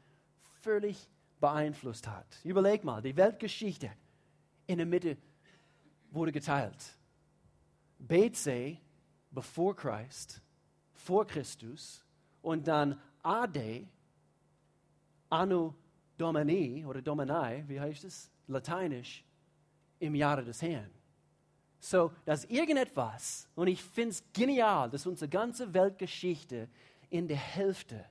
völlig 0.63 1.09
beeinflusst 1.39 2.09
hat. 2.09 2.27
Überleg 2.43 2.83
mal, 2.83 3.01
die 3.01 3.17
Weltgeschichte 3.17 3.89
in 4.67 4.79
der 4.79 4.87
Mitte 4.87 5.17
wurde 6.11 6.33
geteilt. 6.33 6.99
Bethsee, 8.01 8.81
bevor 9.31 9.77
Christ, 9.77 10.43
vor 10.93 11.25
Christus 11.25 12.05
und 12.43 12.67
dann 12.67 13.01
Ade, 13.23 13.87
Anno 15.31 15.75
Domini 16.17 16.85
oder 16.85 17.03
Domini, 17.03 17.65
wie 17.69 17.81
heißt 17.81 18.05
es? 18.05 18.31
Lateinisch, 18.47 19.25
im 19.99 20.15
Jahre 20.15 20.45
des 20.45 20.63
Herrn. 20.63 20.91
So, 21.81 22.13
dass 22.25 22.45
irgendetwas, 22.47 23.49
und 23.55 23.69
ich 23.69 23.83
finde 23.83 24.11
es 24.11 24.25
genial, 24.33 24.91
dass 24.91 25.07
unsere 25.07 25.29
ganze 25.29 25.73
Weltgeschichte 25.73 26.69
in 27.11 27.29
der 27.29 27.37
Hälfte 27.37 28.05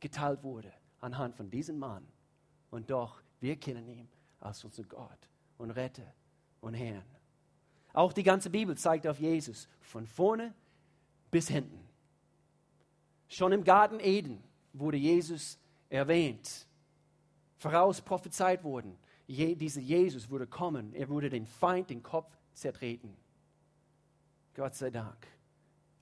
geteilt 0.00 0.42
wurde 0.42 0.72
anhand 1.00 1.34
von 1.34 1.50
diesem 1.50 1.78
Mann. 1.78 2.06
Und 2.70 2.90
doch, 2.90 3.22
wir 3.40 3.56
kennen 3.56 3.88
ihn 3.88 4.08
als 4.40 4.64
unser 4.64 4.84
Gott 4.84 5.28
und 5.58 5.70
Retter 5.70 6.12
und 6.60 6.74
Herrn. 6.74 7.04
Auch 7.92 8.12
die 8.12 8.22
ganze 8.22 8.50
Bibel 8.50 8.76
zeigt 8.76 9.06
auf 9.06 9.20
Jesus 9.20 9.68
von 9.80 10.06
vorne 10.06 10.52
bis 11.30 11.48
hinten. 11.48 11.88
Schon 13.28 13.52
im 13.52 13.64
Garten 13.64 14.00
Eden 14.00 14.42
wurde 14.72 14.96
Jesus 14.96 15.58
erwähnt, 15.94 16.66
voraus 17.56 18.00
prophezeit 18.00 18.64
wurden. 18.64 18.98
Je, 19.26 19.54
dieser 19.54 19.80
Jesus 19.80 20.28
würde 20.28 20.46
kommen, 20.46 20.92
er 20.94 21.08
würde 21.08 21.30
den 21.30 21.46
Feind 21.46 21.88
den 21.88 22.02
Kopf 22.02 22.36
zertreten. 22.52 23.16
Gott 24.54 24.74
sei 24.74 24.90
Dank. 24.90 25.26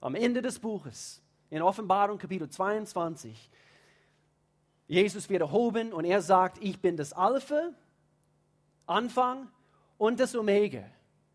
Am 0.00 0.14
Ende 0.14 0.42
des 0.42 0.58
Buches, 0.58 1.22
in 1.50 1.62
Offenbarung 1.62 2.18
Kapitel 2.18 2.48
22, 2.48 3.50
Jesus 4.88 5.28
wird 5.28 5.42
erhoben 5.42 5.92
und 5.92 6.04
er 6.04 6.20
sagt, 6.20 6.58
ich 6.62 6.80
bin 6.80 6.96
das 6.96 7.12
Alpha, 7.12 7.70
Anfang 8.86 9.48
und 9.98 10.18
das 10.18 10.34
Omega, 10.34 10.84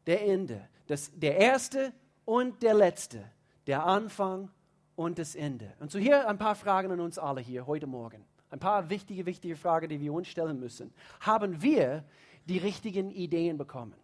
der 0.05 0.27
Ende, 0.27 0.67
das, 0.87 1.11
der 1.13 1.37
Erste 1.37 1.93
und 2.25 2.61
der 2.61 2.73
Letzte, 2.73 3.23
der 3.65 3.85
Anfang 3.85 4.51
und 4.95 5.17
das 5.17 5.35
Ende. 5.35 5.73
Und 5.79 5.91
so 5.91 5.97
hier 5.97 6.27
ein 6.27 6.37
paar 6.37 6.55
Fragen 6.55 6.91
an 6.91 6.99
uns 6.99 7.17
alle 7.17 7.39
hier 7.39 7.65
heute 7.65 7.87
Morgen. 7.87 8.25
Ein 8.49 8.59
paar 8.59 8.89
wichtige, 8.89 9.25
wichtige 9.25 9.55
Fragen, 9.55 9.89
die 9.89 9.99
wir 9.99 10.13
uns 10.13 10.27
stellen 10.27 10.59
müssen. 10.59 10.93
Haben 11.19 11.61
wir 11.61 12.05
die 12.45 12.57
richtigen 12.57 13.11
Ideen 13.11 13.57
bekommen? 13.57 13.95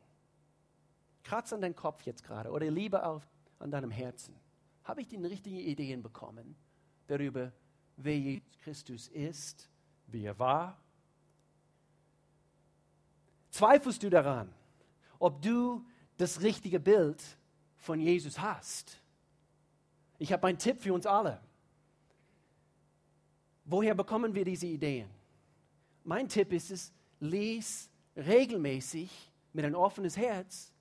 Kratz 1.23 1.53
an 1.53 1.61
deinen 1.61 1.75
Kopf 1.75 2.03
jetzt 2.03 2.23
gerade 2.23 2.51
oder 2.51 2.69
lieber 2.69 3.05
auf, 3.05 3.23
an 3.59 3.71
deinem 3.71 3.91
Herzen. 3.91 4.35
Habe 4.83 5.01
ich 5.01 5.07
die 5.07 5.15
richtigen 5.15 5.57
Ideen 5.57 6.03
bekommen 6.03 6.55
darüber, 7.07 7.53
wer 7.95 8.17
Jesus 8.17 8.57
Christus 8.61 9.07
ist, 9.07 9.69
wie 10.07 10.25
er 10.25 10.37
war? 10.37 10.77
Zweifelst 13.49 14.03
du 14.03 14.09
daran, 14.09 14.53
ob 15.19 15.41
du 15.41 15.85
das 16.17 16.41
richtige 16.41 16.79
Bild 16.79 17.23
von 17.77 17.99
Jesus 17.99 18.39
hast? 18.39 18.99
Ich 20.17 20.33
habe 20.33 20.47
einen 20.47 20.57
Tipp 20.57 20.81
für 20.81 20.93
uns 20.93 21.05
alle. 21.05 21.39
Woher 23.65 23.95
bekommen 23.95 24.33
wir 24.35 24.45
diese 24.45 24.67
Ideen? 24.67 25.09
Mein 26.03 26.27
Tipp 26.27 26.51
ist 26.51 26.71
es, 26.71 26.91
lies 27.19 27.89
regelmäßig 28.15 29.09
mit 29.53 29.65
ein 29.65 29.75
offenes 29.75 30.17
Herz 30.17 30.73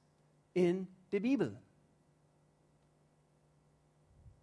in 0.53 0.89
der 1.13 1.21
Bibel. 1.21 1.57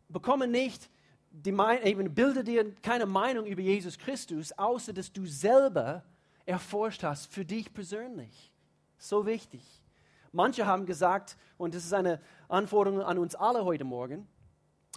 Bekomme 0.08 0.48
nicht 0.48 0.89
die 1.31 1.55
eben 1.84 2.13
bilde 2.13 2.43
dir 2.43 2.74
keine 2.81 3.05
Meinung 3.05 3.46
über 3.46 3.62
Jesus 3.62 3.98
Christus, 3.98 4.51
außer 4.53 4.93
dass 4.93 5.12
du 5.12 5.25
selber 5.25 6.03
erforscht 6.46 7.03
hast 7.03 7.31
für 7.31 7.46
dich 7.46 7.74
persönlich. 7.74 8.51
So 8.98 9.25
wichtig. 9.25 9.62
Manche 10.31 10.65
haben 10.65 10.86
gesagt, 10.86 11.38
und 11.58 11.74
das 11.74 11.86
ist 11.86 11.93
eine 11.93 12.19
Anforderung 12.48 13.01
an 13.01 13.17
uns 13.17 13.36
alle 13.36 13.63
heute 13.63 13.84
Morgen, 13.84 14.27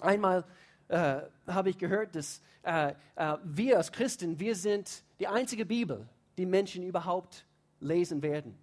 einmal 0.00 0.44
äh, 0.92 1.22
habe 1.46 1.70
ich 1.70 1.78
gehört, 1.78 2.14
dass 2.14 2.42
äh, 2.62 2.92
äh, 3.16 3.36
wir 3.44 3.78
als 3.78 3.90
Christen, 3.90 4.38
wir 4.38 4.54
sind 4.54 5.02
die 5.18 5.26
einzige 5.26 5.64
Bibel, 5.64 6.06
die 6.36 6.44
Menschen 6.44 6.82
überhaupt 6.82 7.46
lesen 7.80 8.22
werden. 8.22 8.58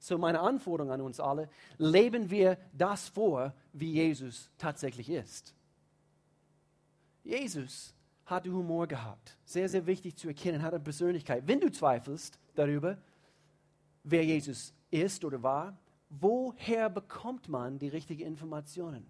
So 0.00 0.18
meine 0.18 0.40
Anforderung 0.40 0.90
an 0.90 1.00
uns 1.00 1.20
alle, 1.20 1.48
leben 1.78 2.28
wir 2.28 2.58
das 2.72 3.08
vor, 3.08 3.54
wie 3.72 3.92
Jesus 3.92 4.50
tatsächlich 4.58 5.08
ist. 5.10 5.54
Jesus 7.22 7.94
hatte 8.24 8.50
Humor 8.50 8.88
gehabt. 8.88 9.36
Sehr, 9.44 9.68
sehr 9.68 9.86
wichtig 9.86 10.16
zu 10.16 10.28
erkennen, 10.28 10.62
hat 10.62 10.74
eine 10.74 10.82
Persönlichkeit. 10.82 11.46
Wenn 11.46 11.60
du 11.60 11.70
zweifelst 11.70 12.38
darüber, 12.54 12.98
wer 14.02 14.24
Jesus 14.24 14.72
ist 14.90 15.24
oder 15.24 15.42
war, 15.42 15.78
woher 16.08 16.90
bekommt 16.90 17.48
man 17.48 17.78
die 17.78 17.88
richtigen 17.88 18.22
Informationen? 18.26 19.06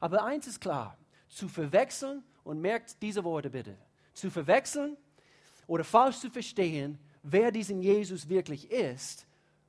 Aber 0.00 0.24
eins 0.24 0.46
ist 0.46 0.60
klar, 0.60 0.98
zu 1.34 1.48
verwechseln, 1.48 2.22
und 2.44 2.60
merkt 2.60 3.00
diese 3.02 3.24
Worte 3.24 3.50
bitte, 3.50 3.76
zu 4.12 4.30
verwechseln 4.30 4.96
oder 5.66 5.82
falsch 5.82 6.18
zu 6.18 6.30
verstehen, 6.30 6.98
wer 7.22 7.50
diesen 7.50 7.80
Jesus 7.80 8.28
wirklich 8.28 8.70
ist, 8.70 9.26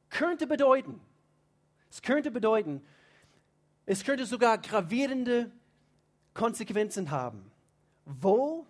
könnte 0.10 0.46
bedeuten, 0.46 1.00
es 1.90 2.02
könnte 2.02 2.30
bedeuten, 2.30 2.82
es 3.86 4.04
könnte 4.04 4.26
sogar 4.26 4.58
gravierende 4.58 5.50
Konsequenzen 6.34 7.12
haben, 7.12 7.50
wo 8.06 8.68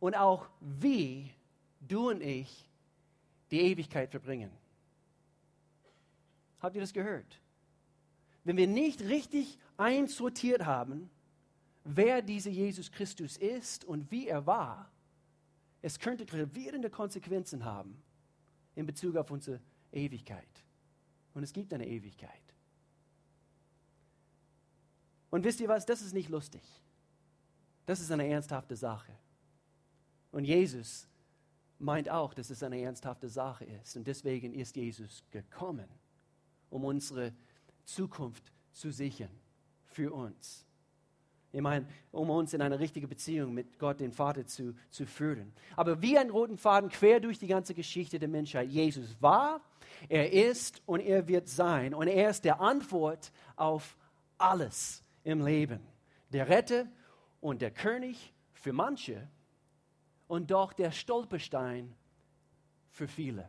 und 0.00 0.14
auch 0.14 0.48
wie 0.60 1.30
du 1.80 2.10
und 2.10 2.20
ich 2.20 2.68
die 3.50 3.60
Ewigkeit 3.60 4.10
verbringen. 4.10 4.50
Habt 6.60 6.74
ihr 6.74 6.82
das 6.82 6.92
gehört? 6.92 7.40
Wenn 8.44 8.56
wir 8.56 8.66
nicht 8.66 9.00
richtig 9.02 9.58
einsortiert 9.76 10.66
haben, 10.66 11.10
wer 11.86 12.22
dieser 12.22 12.50
Jesus 12.50 12.90
Christus 12.90 13.36
ist 13.36 13.84
und 13.84 14.10
wie 14.10 14.26
er 14.28 14.46
war, 14.46 14.90
es 15.82 15.98
könnte 15.98 16.26
gravierende 16.26 16.90
Konsequenzen 16.90 17.64
haben 17.64 18.02
in 18.74 18.86
Bezug 18.86 19.16
auf 19.16 19.30
unsere 19.30 19.60
Ewigkeit. 19.92 20.48
Und 21.34 21.42
es 21.42 21.52
gibt 21.52 21.72
eine 21.72 21.86
Ewigkeit. 21.86 22.30
Und 25.30 25.44
wisst 25.44 25.60
ihr 25.60 25.68
was, 25.68 25.86
das 25.86 26.02
ist 26.02 26.12
nicht 26.12 26.28
lustig. 26.28 26.62
Das 27.84 28.00
ist 28.00 28.10
eine 28.10 28.26
ernsthafte 28.26 28.74
Sache. 28.74 29.12
Und 30.32 30.44
Jesus 30.44 31.06
meint 31.78 32.08
auch, 32.08 32.34
dass 32.34 32.50
es 32.50 32.62
eine 32.62 32.80
ernsthafte 32.80 33.28
Sache 33.28 33.64
ist. 33.64 33.96
Und 33.96 34.06
deswegen 34.06 34.52
ist 34.54 34.76
Jesus 34.76 35.22
gekommen, 35.30 35.88
um 36.70 36.84
unsere 36.84 37.32
Zukunft 37.84 38.52
zu 38.72 38.90
sichern 38.90 39.30
für 39.84 40.12
uns. 40.12 40.65
Ich 41.52 41.60
meine, 41.60 41.86
um 42.12 42.28
uns 42.30 42.52
in 42.52 42.60
eine 42.60 42.78
richtige 42.78 43.08
Beziehung 43.08 43.54
mit 43.54 43.78
Gott, 43.78 44.00
den 44.00 44.12
Vater, 44.12 44.46
zu, 44.46 44.74
zu 44.90 45.06
führen. 45.06 45.52
Aber 45.74 46.02
wie 46.02 46.18
ein 46.18 46.30
roten 46.30 46.58
Faden 46.58 46.90
quer 46.90 47.20
durch 47.20 47.38
die 47.38 47.46
ganze 47.46 47.72
Geschichte 47.74 48.18
der 48.18 48.28
Menschheit. 48.28 48.68
Jesus 48.68 49.16
war, 49.20 49.60
er 50.08 50.32
ist 50.32 50.82
und 50.86 51.00
er 51.00 51.28
wird 51.28 51.48
sein. 51.48 51.94
Und 51.94 52.08
er 52.08 52.30
ist 52.30 52.44
der 52.44 52.60
Antwort 52.60 53.32
auf 53.54 53.96
alles 54.38 55.02
im 55.24 55.44
Leben. 55.44 55.80
Der 56.32 56.48
Retter 56.48 56.86
und 57.40 57.62
der 57.62 57.70
König 57.70 58.34
für 58.52 58.72
manche 58.72 59.28
und 60.26 60.50
doch 60.50 60.72
der 60.72 60.90
Stolperstein 60.90 61.94
für 62.90 63.08
viele. 63.08 63.48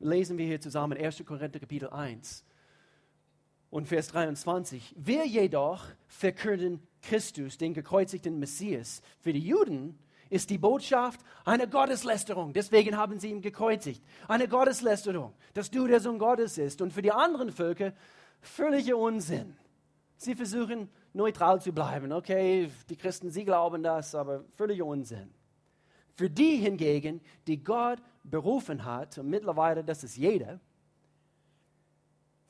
Lesen 0.00 0.36
wir 0.36 0.46
hier 0.46 0.60
zusammen 0.60 0.98
1. 0.98 1.24
Korinther 1.24 1.60
Kapitel 1.60 1.88
1 1.88 2.44
und 3.74 3.88
Vers 3.88 4.06
23. 4.06 4.94
Wir 4.96 5.26
jedoch 5.26 5.84
verkünden 6.06 6.80
Christus, 7.02 7.58
den 7.58 7.74
gekreuzigten 7.74 8.38
Messias. 8.38 9.02
Für 9.18 9.32
die 9.32 9.40
Juden 9.40 9.98
ist 10.30 10.50
die 10.50 10.58
Botschaft 10.58 11.18
eine 11.44 11.66
Gotteslästerung. 11.66 12.52
Deswegen 12.52 12.96
haben 12.96 13.18
sie 13.18 13.30
ihn 13.30 13.42
gekreuzigt. 13.42 14.00
Eine 14.28 14.46
Gotteslästerung, 14.46 15.32
dass 15.54 15.72
du 15.72 15.88
der 15.88 15.98
Sohn 15.98 16.20
Gottes 16.20 16.56
ist. 16.56 16.82
Und 16.82 16.92
für 16.92 17.02
die 17.02 17.10
anderen 17.10 17.50
Völker 17.50 17.92
völliger 18.40 18.96
Unsinn. 18.96 19.56
Sie 20.18 20.36
versuchen 20.36 20.88
neutral 21.12 21.60
zu 21.60 21.72
bleiben. 21.72 22.12
Okay, 22.12 22.70
die 22.88 22.96
Christen, 22.96 23.32
sie 23.32 23.44
glauben 23.44 23.82
das, 23.82 24.14
aber 24.14 24.44
völliger 24.54 24.86
Unsinn. 24.86 25.34
Für 26.14 26.30
die 26.30 26.58
hingegen, 26.58 27.20
die 27.48 27.64
Gott 27.64 27.98
berufen 28.22 28.84
hat, 28.84 29.18
und 29.18 29.28
mittlerweile 29.28 29.82
das 29.82 30.04
ist 30.04 30.16
jeder, 30.16 30.60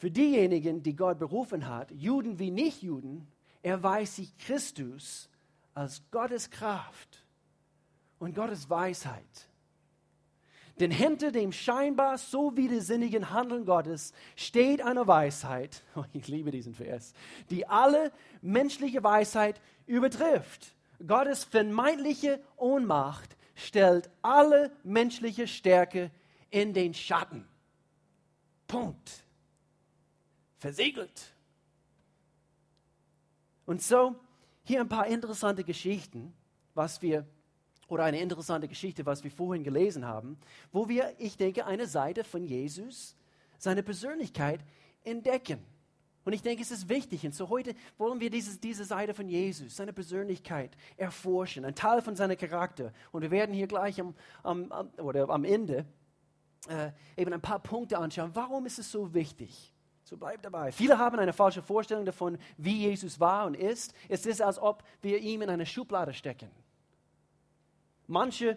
für 0.04 0.10
diejenigen, 0.10 0.82
die 0.82 0.94
Gott 0.94 1.18
berufen 1.18 1.66
hat, 1.66 1.90
Juden 1.90 2.38
wie 2.38 2.50
Nichtjuden, 2.50 3.26
erweist 3.62 4.16
sich 4.16 4.36
Christus 4.36 5.30
als 5.72 6.02
Gottes 6.10 6.50
Kraft 6.50 7.24
und 8.18 8.34
Gottes 8.34 8.68
Weisheit. 8.68 9.48
Denn 10.78 10.90
hinter 10.90 11.32
dem 11.32 11.52
scheinbar 11.52 12.18
so 12.18 12.54
widersinnigen 12.54 13.30
Handeln 13.30 13.64
Gottes 13.64 14.12
steht 14.36 14.82
eine 14.82 15.06
Weisheit, 15.06 15.82
oh, 15.96 16.04
ich 16.12 16.28
liebe 16.28 16.50
diesen 16.50 16.74
Vers, 16.74 17.14
die 17.48 17.66
alle 17.66 18.12
menschliche 18.42 19.02
Weisheit 19.02 19.58
übertrifft. 19.86 20.74
Gottes 21.06 21.44
vermeintliche 21.44 22.44
Ohnmacht 22.58 23.38
stellt 23.54 24.10
alle 24.20 24.70
menschliche 24.82 25.48
Stärke 25.48 26.10
in 26.50 26.74
den 26.74 26.92
Schatten. 26.92 27.48
Punkt 28.66 29.23
versiegelt. 30.58 31.34
Und 33.66 33.82
so, 33.82 34.14
hier 34.62 34.80
ein 34.80 34.88
paar 34.88 35.06
interessante 35.06 35.64
Geschichten, 35.64 36.34
was 36.74 37.02
wir, 37.02 37.26
oder 37.88 38.04
eine 38.04 38.20
interessante 38.20 38.68
Geschichte, 38.68 39.06
was 39.06 39.24
wir 39.24 39.30
vorhin 39.30 39.62
gelesen 39.62 40.06
haben, 40.06 40.38
wo 40.72 40.88
wir, 40.88 41.14
ich 41.18 41.36
denke, 41.36 41.66
eine 41.66 41.86
Seite 41.86 42.24
von 42.24 42.44
Jesus, 42.44 43.16
seine 43.58 43.82
Persönlichkeit 43.82 44.64
entdecken. 45.02 45.64
Und 46.24 46.32
ich 46.32 46.42
denke, 46.42 46.62
es 46.62 46.70
ist 46.70 46.88
wichtig. 46.88 47.24
Und 47.26 47.34
so 47.34 47.50
heute 47.50 47.74
wollen 47.98 48.18
wir 48.20 48.30
dieses, 48.30 48.58
diese 48.58 48.84
Seite 48.84 49.12
von 49.12 49.28
Jesus, 49.28 49.76
seine 49.76 49.92
Persönlichkeit 49.92 50.74
erforschen, 50.96 51.64
ein 51.66 51.74
Teil 51.74 52.00
von 52.00 52.16
seinem 52.16 52.38
Charakter. 52.38 52.92
Und 53.12 53.22
wir 53.22 53.30
werden 53.30 53.54
hier 53.54 53.66
gleich 53.66 54.00
am, 54.00 54.14
am, 54.42 54.70
oder 54.96 55.28
am 55.28 55.44
Ende 55.44 55.84
äh, 56.68 56.92
eben 57.16 57.32
ein 57.34 57.42
paar 57.42 57.58
Punkte 57.58 57.98
anschauen. 57.98 58.30
Warum 58.34 58.64
ist 58.64 58.78
es 58.78 58.90
so 58.90 59.12
wichtig? 59.12 59.73
So 60.14 60.18
bleibt 60.18 60.44
dabei. 60.44 60.70
Viele 60.70 60.96
haben 60.96 61.18
eine 61.18 61.32
falsche 61.32 61.60
Vorstellung 61.60 62.04
davon, 62.04 62.38
wie 62.56 62.82
Jesus 62.86 63.18
war 63.18 63.46
und 63.46 63.56
ist. 63.56 63.92
Es 64.08 64.26
ist, 64.26 64.40
als 64.40 64.60
ob 64.60 64.84
wir 65.02 65.18
ihn 65.18 65.42
in 65.42 65.50
eine 65.50 65.66
Schublade 65.66 66.14
stecken. 66.14 66.48
Manche 68.06 68.56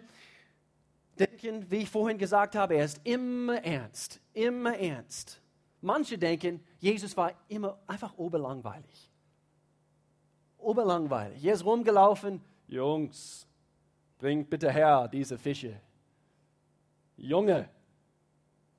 denken, 1.18 1.68
wie 1.68 1.78
ich 1.78 1.90
vorhin 1.90 2.16
gesagt 2.16 2.54
habe, 2.54 2.76
er 2.76 2.84
ist 2.84 3.00
immer 3.02 3.56
ernst, 3.64 4.20
immer 4.34 4.78
ernst. 4.78 5.40
Manche 5.80 6.16
denken, 6.16 6.64
Jesus 6.78 7.16
war 7.16 7.32
immer 7.48 7.76
einfach 7.88 8.16
oberlangweilig. 8.16 9.10
oberlangweilig. 10.58 11.44
Er 11.44 11.54
ist 11.54 11.64
rumgelaufen, 11.64 12.40
Jungs, 12.68 13.48
bringt 14.16 14.48
bitte 14.48 14.70
her 14.70 15.08
diese 15.08 15.36
Fische. 15.36 15.80
Junge, 17.16 17.68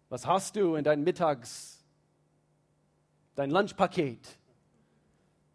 was 0.07 0.25
hast 0.25 0.55
du 0.55 0.75
in 0.75 0.85
deinem 0.85 1.03
Mittags, 1.03 1.78
dein 3.39 3.51
Lunchpaket? 3.51 4.37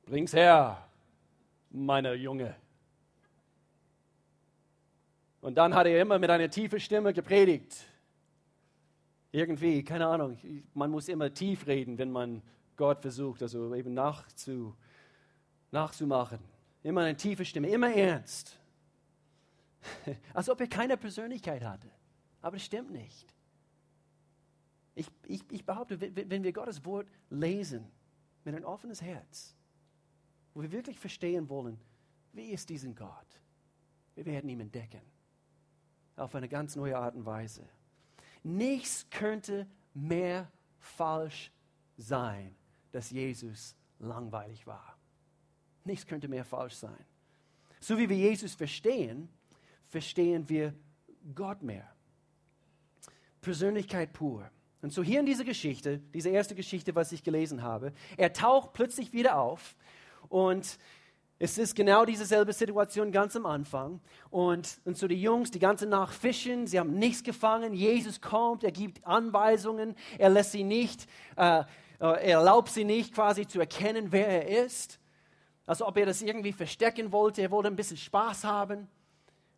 Bring's 0.06 0.32
her, 0.32 0.88
meine 1.68 2.14
Junge. 2.14 2.56
Und 5.42 5.56
dann 5.56 5.74
hat 5.74 5.86
er 5.86 6.00
immer 6.00 6.18
mit 6.18 6.30
einer 6.30 6.48
tiefen 6.48 6.80
Stimme 6.80 7.12
gepredigt. 7.12 7.84
Irgendwie, 9.32 9.84
keine 9.84 10.06
Ahnung, 10.06 10.38
man 10.72 10.90
muss 10.90 11.08
immer 11.08 11.34
tief 11.34 11.66
reden, 11.66 11.98
wenn 11.98 12.10
man 12.10 12.40
Gott 12.76 13.02
versucht, 13.02 13.42
also 13.42 13.74
eben 13.74 13.92
nachzu, 13.92 14.74
nachzumachen. 15.70 16.38
Immer 16.82 17.02
eine 17.02 17.16
tiefe 17.18 17.44
Stimme, 17.44 17.68
immer 17.68 17.92
ernst. 17.92 18.58
Als 20.32 20.48
ob 20.48 20.58
er 20.58 20.68
keine 20.68 20.96
Persönlichkeit 20.96 21.62
hatte. 21.62 21.90
Aber 22.40 22.56
das 22.56 22.64
stimmt 22.64 22.92
nicht. 22.92 23.33
Ich, 24.94 25.10
ich, 25.26 25.42
ich 25.50 25.64
behaupte, 25.64 26.00
wenn 26.00 26.44
wir 26.44 26.52
Gottes 26.52 26.84
Wort 26.84 27.08
lesen 27.30 27.90
mit 28.44 28.54
ein 28.54 28.64
offenes 28.64 29.02
Herz, 29.02 29.54
wo 30.54 30.62
wir 30.62 30.70
wirklich 30.70 30.98
verstehen 30.98 31.48
wollen, 31.48 31.78
wie 32.32 32.50
ist 32.50 32.68
diesen 32.68 32.94
Gott, 32.94 33.40
wir 34.14 34.24
werden 34.26 34.48
ihn 34.48 34.60
entdecken. 34.60 35.02
Auf 36.16 36.34
eine 36.34 36.48
ganz 36.48 36.76
neue 36.76 36.96
Art 36.96 37.16
und 37.16 37.26
Weise. 37.26 37.68
Nichts 38.44 39.08
könnte 39.10 39.66
mehr 39.94 40.50
falsch 40.78 41.50
sein, 41.96 42.54
dass 42.92 43.10
Jesus 43.10 43.74
langweilig 43.98 44.66
war. 44.66 44.96
Nichts 45.84 46.06
könnte 46.06 46.28
mehr 46.28 46.44
falsch 46.44 46.74
sein. 46.74 47.04
So 47.80 47.98
wie 47.98 48.08
wir 48.08 48.16
Jesus 48.16 48.54
verstehen, 48.54 49.28
verstehen 49.88 50.48
wir 50.48 50.74
Gott 51.34 51.62
mehr. 51.62 51.94
Persönlichkeit 53.40 54.12
pur. 54.12 54.50
Und 54.84 54.92
so 54.92 55.02
hier 55.02 55.20
in 55.20 55.24
dieser 55.24 55.44
Geschichte, 55.44 56.02
diese 56.12 56.28
erste 56.28 56.54
Geschichte, 56.54 56.94
was 56.94 57.10
ich 57.10 57.22
gelesen 57.22 57.62
habe, 57.62 57.94
er 58.18 58.34
taucht 58.34 58.74
plötzlich 58.74 59.14
wieder 59.14 59.38
auf 59.38 59.76
und 60.28 60.78
es 61.38 61.56
ist 61.56 61.74
genau 61.74 62.04
dieselbe 62.04 62.52
Situation 62.52 63.10
ganz 63.10 63.34
am 63.34 63.46
Anfang. 63.46 64.02
Und, 64.28 64.82
und 64.84 64.98
so 64.98 65.08
die 65.08 65.18
Jungs, 65.18 65.50
die 65.50 65.58
ganze 65.58 65.86
Nacht 65.86 66.14
fischen, 66.14 66.66
sie 66.66 66.78
haben 66.78 66.98
nichts 66.98 67.22
gefangen. 67.22 67.72
Jesus 67.72 68.20
kommt, 68.20 68.62
er 68.62 68.72
gibt 68.72 69.06
Anweisungen, 69.06 69.94
er 70.18 70.28
lässt 70.28 70.52
sie 70.52 70.64
nicht, 70.64 71.08
äh, 71.36 71.60
äh 71.60 71.64
er 71.98 72.18
erlaubt 72.20 72.68
sie 72.68 72.84
nicht 72.84 73.14
quasi 73.14 73.46
zu 73.46 73.60
erkennen, 73.60 74.08
wer 74.12 74.28
er 74.28 74.66
ist. 74.66 75.00
Als 75.64 75.80
ob 75.80 75.96
er 75.96 76.04
das 76.04 76.20
irgendwie 76.20 76.52
verstecken 76.52 77.10
wollte. 77.10 77.40
Er 77.40 77.50
wollte 77.50 77.68
ein 77.68 77.76
bisschen 77.76 77.96
Spaß 77.96 78.44
haben. 78.44 78.86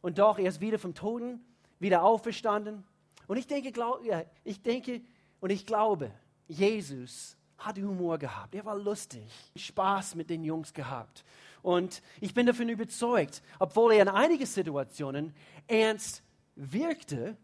Und 0.03 0.21
doch, 0.21 0.39
er 0.39 0.47
ist 0.47 0.61
wieder 0.61 0.79
vom 0.79 0.95
Toten, 0.95 1.45
wieder 1.81 2.05
auferstanden. 2.05 2.85
Und 3.27 3.39
ich 3.39 3.49
denke, 3.49 3.73
glaub, 3.73 4.05
ja, 4.05 4.23
ich 4.45 4.63
denke 4.63 5.01
und 5.41 5.51
ich 5.51 5.67
glaube, 5.67 6.11
Jesus 6.49 7.37
hat 7.59 7.79
Humor 7.79 8.19
gehabt. 8.19 8.55
Er 8.55 8.65
war 8.65 8.77
lustig, 8.77 9.27
Spaß 9.57 10.15
mit 10.15 10.31
den 10.31 10.45
Jungs 10.45 10.73
gehabt. 10.73 11.25
Und 11.63 12.03
ich 12.21 12.33
bin 12.35 12.47
davon 12.47 12.69
überzeugt, 12.69 13.43
obwohl 13.59 13.95
er 13.95 14.03
in 14.03 14.09
einigen 14.09 14.47
Situationen 14.47 15.35
ernst 15.67 16.23
wirkte, 16.55 17.37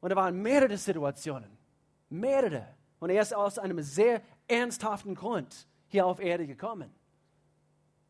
und 0.00 0.10
da 0.10 0.16
waren 0.16 0.40
mehrere 0.40 0.76
Situationen, 0.76 1.50
mehrere, 2.08 2.66
und 2.98 3.10
er 3.10 3.22
ist 3.22 3.34
aus 3.34 3.58
einem 3.58 3.80
sehr 3.82 4.22
ernsthaften 4.48 5.14
Grund 5.14 5.66
hier 5.88 6.06
auf 6.06 6.20
Erde 6.20 6.46
gekommen, 6.46 6.92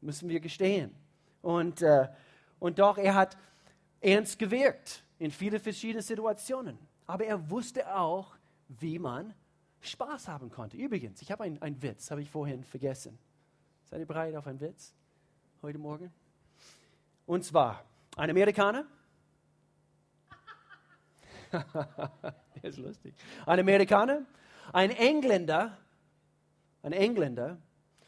müssen 0.00 0.28
wir 0.28 0.40
gestehen. 0.40 0.94
Und, 1.42 1.82
äh, 1.82 2.08
und 2.58 2.78
doch, 2.78 2.96
er 2.96 3.14
hat 3.14 3.36
ernst 4.00 4.38
gewirkt 4.38 5.04
in 5.18 5.30
viele 5.30 5.60
verschiedene 5.60 6.02
Situationen. 6.02 6.78
Aber 7.06 7.24
er 7.24 7.50
wusste 7.50 7.94
auch, 7.94 8.34
wie 8.80 8.98
man 8.98 9.34
Spaß 9.80 10.28
haben 10.28 10.50
konnte. 10.50 10.76
Übrigens, 10.76 11.20
ich 11.22 11.30
habe 11.32 11.44
einen 11.44 11.82
Witz, 11.82 12.10
habe 12.10 12.22
ich 12.22 12.30
vorhin 12.30 12.62
vergessen. 12.64 13.18
Seid 13.84 14.00
ihr 14.00 14.06
bereit 14.06 14.34
auf 14.36 14.46
einen 14.46 14.60
Witz 14.60 14.94
heute 15.60 15.78
Morgen? 15.78 16.12
Und 17.26 17.44
zwar, 17.44 17.84
ein 18.16 18.30
Amerikaner, 18.30 18.84
der 21.52 22.34
ist 22.62 22.78
lustig, 22.78 23.14
ein 23.44 23.60
Amerikaner, 23.60 24.22
ein 24.72 24.90
Engländer, 24.90 25.76
ein 26.82 26.92
Engländer 26.92 27.58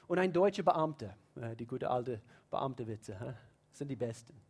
und 0.06 0.18
ein 0.18 0.32
deutscher 0.32 0.62
Beamter. 0.62 1.16
Äh, 1.36 1.56
die 1.56 1.66
gute 1.66 1.90
alte 1.90 2.20
Beamte-Witze 2.50 3.36
sind 3.72 3.88
die 3.88 3.96
besten. 3.96 4.40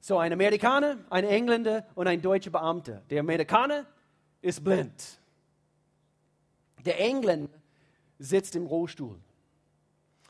So, 0.00 0.18
ein 0.18 0.32
Amerikaner, 0.32 0.98
ein 1.10 1.24
Engländer 1.24 1.86
und 1.94 2.08
ein 2.08 2.20
deutscher 2.20 2.50
Beamter. 2.50 3.02
Der 3.08 3.20
Amerikaner 3.20 3.86
ist 4.42 4.62
blind. 4.62 5.18
Der 6.84 7.00
Engländer 7.00 7.48
sitzt 8.18 8.54
im 8.56 8.66
Rollstuhl. 8.66 9.18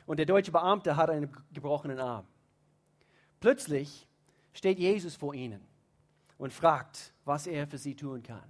Und 0.07 0.19
der 0.19 0.27
deutsche 0.27 0.53
Beamte 0.53 0.97
hat 0.97 1.11
einen 1.11 1.35
gebrochenen 1.53 1.99
Arm. 1.99 2.27
Plötzlich 3.41 4.07
steht 4.53 4.79
Jesus 4.79 5.17
vor 5.17 5.35
ihnen 5.35 5.61
und 6.39 6.53
fragt, 6.53 7.13
was 7.25 7.47
er 7.47 7.67
für 7.67 7.79
sie 7.79 7.95
tun 7.95 8.23
kann. 8.23 8.45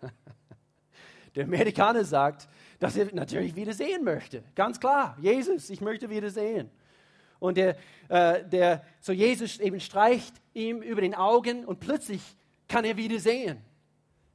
Der 1.34 1.44
Amerikaner 1.44 2.04
sagt, 2.04 2.48
dass 2.78 2.96
er 2.96 3.14
natürlich 3.14 3.54
wieder 3.54 3.72
sehen 3.72 4.04
möchte. 4.04 4.42
Ganz 4.54 4.80
klar, 4.80 5.16
Jesus, 5.20 5.70
ich 5.70 5.80
möchte 5.80 6.08
wieder 6.08 6.30
sehen. 6.30 6.70
Und 7.38 7.56
der, 7.56 7.76
äh, 8.08 8.44
der, 8.44 8.84
so 9.00 9.12
Jesus 9.12 9.60
eben 9.60 9.78
streicht 9.78 10.34
ihm 10.54 10.82
über 10.82 11.00
den 11.00 11.14
Augen 11.14 11.64
und 11.64 11.80
plötzlich 11.80 12.20
kann 12.66 12.84
er 12.84 12.96
wieder 12.96 13.20
sehen. 13.20 13.62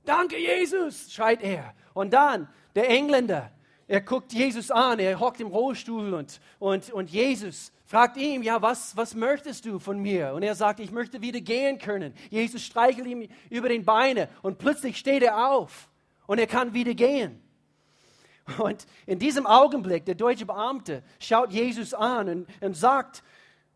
Danke, 0.05 0.37
Jesus, 0.37 1.11
schreit 1.13 1.41
er. 1.41 1.73
Und 1.93 2.13
dann 2.13 2.47
der 2.75 2.89
Engländer, 2.89 3.51
er 3.87 4.01
guckt 4.01 4.33
Jesus 4.33 4.71
an, 4.71 4.99
er 4.99 5.19
hockt 5.19 5.39
im 5.39 5.47
Rollstuhl 5.47 6.13
und, 6.13 6.39
und, 6.59 6.91
und 6.91 7.09
Jesus 7.09 7.71
fragt 7.85 8.17
ihm, 8.17 8.41
ja, 8.41 8.61
was, 8.61 8.97
was 8.97 9.13
möchtest 9.13 9.65
du 9.65 9.77
von 9.77 9.99
mir? 9.99 10.33
Und 10.33 10.41
er 10.43 10.55
sagt, 10.55 10.79
ich 10.79 10.91
möchte 10.91 11.21
wieder 11.21 11.41
gehen 11.41 11.77
können. 11.77 12.13
Jesus 12.29 12.63
streichelt 12.63 13.05
ihm 13.05 13.29
über 13.49 13.69
den 13.69 13.85
Beine 13.85 14.29
und 14.41 14.57
plötzlich 14.57 14.97
steht 14.97 15.21
er 15.21 15.51
auf 15.51 15.89
und 16.25 16.39
er 16.39 16.47
kann 16.47 16.73
wieder 16.73 16.93
gehen. 16.93 17.39
Und 18.57 18.87
in 19.05 19.19
diesem 19.19 19.45
Augenblick, 19.45 20.05
der 20.05 20.15
deutsche 20.15 20.45
Beamte 20.45 21.03
schaut 21.19 21.51
Jesus 21.51 21.93
an 21.93 22.29
und, 22.29 22.47
und 22.61 22.75
sagt 22.75 23.23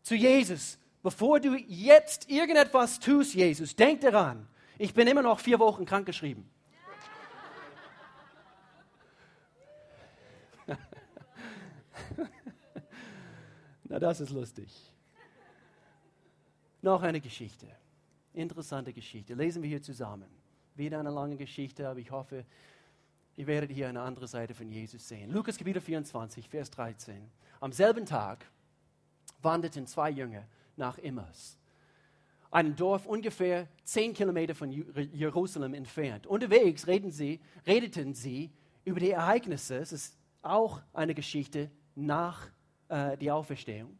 zu 0.02 0.14
Jesus, 0.14 0.78
bevor 1.02 1.40
du 1.40 1.54
jetzt 1.54 2.28
irgendetwas 2.28 2.98
tust, 3.00 3.34
Jesus, 3.34 3.76
denk 3.76 4.00
daran, 4.00 4.46
ich 4.78 4.94
bin 4.94 5.06
immer 5.08 5.22
noch 5.22 5.40
vier 5.40 5.58
Wochen 5.58 5.84
krankgeschrieben. 5.84 6.48
Na, 13.84 13.98
das 13.98 14.20
ist 14.20 14.30
lustig. 14.30 14.72
Noch 16.80 17.02
eine 17.02 17.20
Geschichte. 17.20 17.66
Interessante 18.32 18.92
Geschichte. 18.92 19.34
Lesen 19.34 19.62
wir 19.62 19.68
hier 19.68 19.82
zusammen. 19.82 20.28
Wieder 20.74 21.00
eine 21.00 21.10
lange 21.10 21.36
Geschichte, 21.36 21.88
aber 21.88 21.98
ich 21.98 22.10
hoffe, 22.10 22.46
Ihr 23.38 23.46
werdet 23.46 23.70
hier 23.70 23.88
eine 23.88 24.00
andere 24.00 24.26
Seite 24.26 24.52
von 24.52 24.68
Jesus 24.68 25.06
sehen. 25.06 25.30
Lukas 25.30 25.56
Kapitel 25.56 25.80
24, 25.80 26.48
Vers 26.48 26.72
13. 26.72 27.30
Am 27.60 27.70
selben 27.70 28.04
Tag 28.04 28.44
wanderten 29.40 29.86
zwei 29.86 30.10
Jünger 30.10 30.42
nach 30.74 30.98
Immers, 30.98 31.56
einem 32.50 32.74
Dorf 32.74 33.06
ungefähr 33.06 33.68
zehn 33.84 34.14
Kilometer 34.14 34.54
von 34.54 34.70
Jerusalem 34.70 35.74
entfernt. 35.74 36.26
Unterwegs 36.26 36.86
sie, 37.10 37.40
redeten 37.66 38.14
sie 38.14 38.50
über 38.84 39.00
die 39.00 39.10
Ereignisse, 39.10 39.76
es 39.76 39.92
ist 39.92 40.18
auch 40.42 40.80
eine 40.92 41.14
Geschichte 41.14 41.70
nach 41.94 42.48
äh, 42.88 43.16
der 43.18 43.34
Auferstehung. 43.34 43.98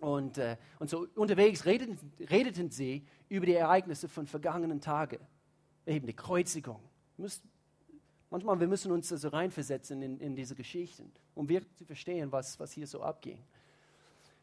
Und, 0.00 0.38
äh, 0.38 0.56
und 0.78 0.88
so 0.88 1.06
unterwegs 1.14 1.66
redeten, 1.66 1.98
redeten 2.30 2.70
sie 2.70 3.06
über 3.28 3.44
die 3.44 3.54
Ereignisse 3.54 4.08
von 4.08 4.26
vergangenen 4.26 4.80
Tagen, 4.80 5.18
eben 5.86 6.06
die 6.06 6.14
Kreuzigung. 6.14 6.80
Müsst 7.18 7.42
Manchmal 8.30 8.60
wir 8.60 8.68
müssen 8.68 8.92
uns 8.92 9.10
also 9.12 9.28
reinversetzen 9.28 10.00
in, 10.02 10.20
in 10.20 10.36
diese 10.36 10.54
Geschichten, 10.54 11.10
um 11.34 11.48
wirklich 11.48 11.74
zu 11.74 11.84
verstehen, 11.84 12.30
was, 12.30 12.58
was 12.60 12.70
hier 12.70 12.86
so 12.86 13.02
abging. 13.02 13.42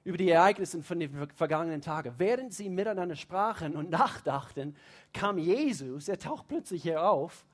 Über 0.08 0.18
die 0.18 0.30
Ereignisse 0.30 0.82
von 0.82 1.02
den 1.02 1.28
vergangenen 1.36 1.82
Tagen. 1.82 2.14
Während 2.18 2.54
sie 2.54 2.70
miteinander 2.70 3.18
sprachen 3.18 3.76
und 3.76 3.90
nachdachten, 3.90 4.74
kam 5.12 5.38
Jesus, 5.38 6.08
er 6.08 6.18
taucht 6.18 6.48
plötzlich 6.48 6.82
hier 6.82 7.04
auf 7.04 7.46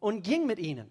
und 0.00 0.22
ging 0.22 0.46
mit 0.46 0.58
ihnen. 0.58 0.90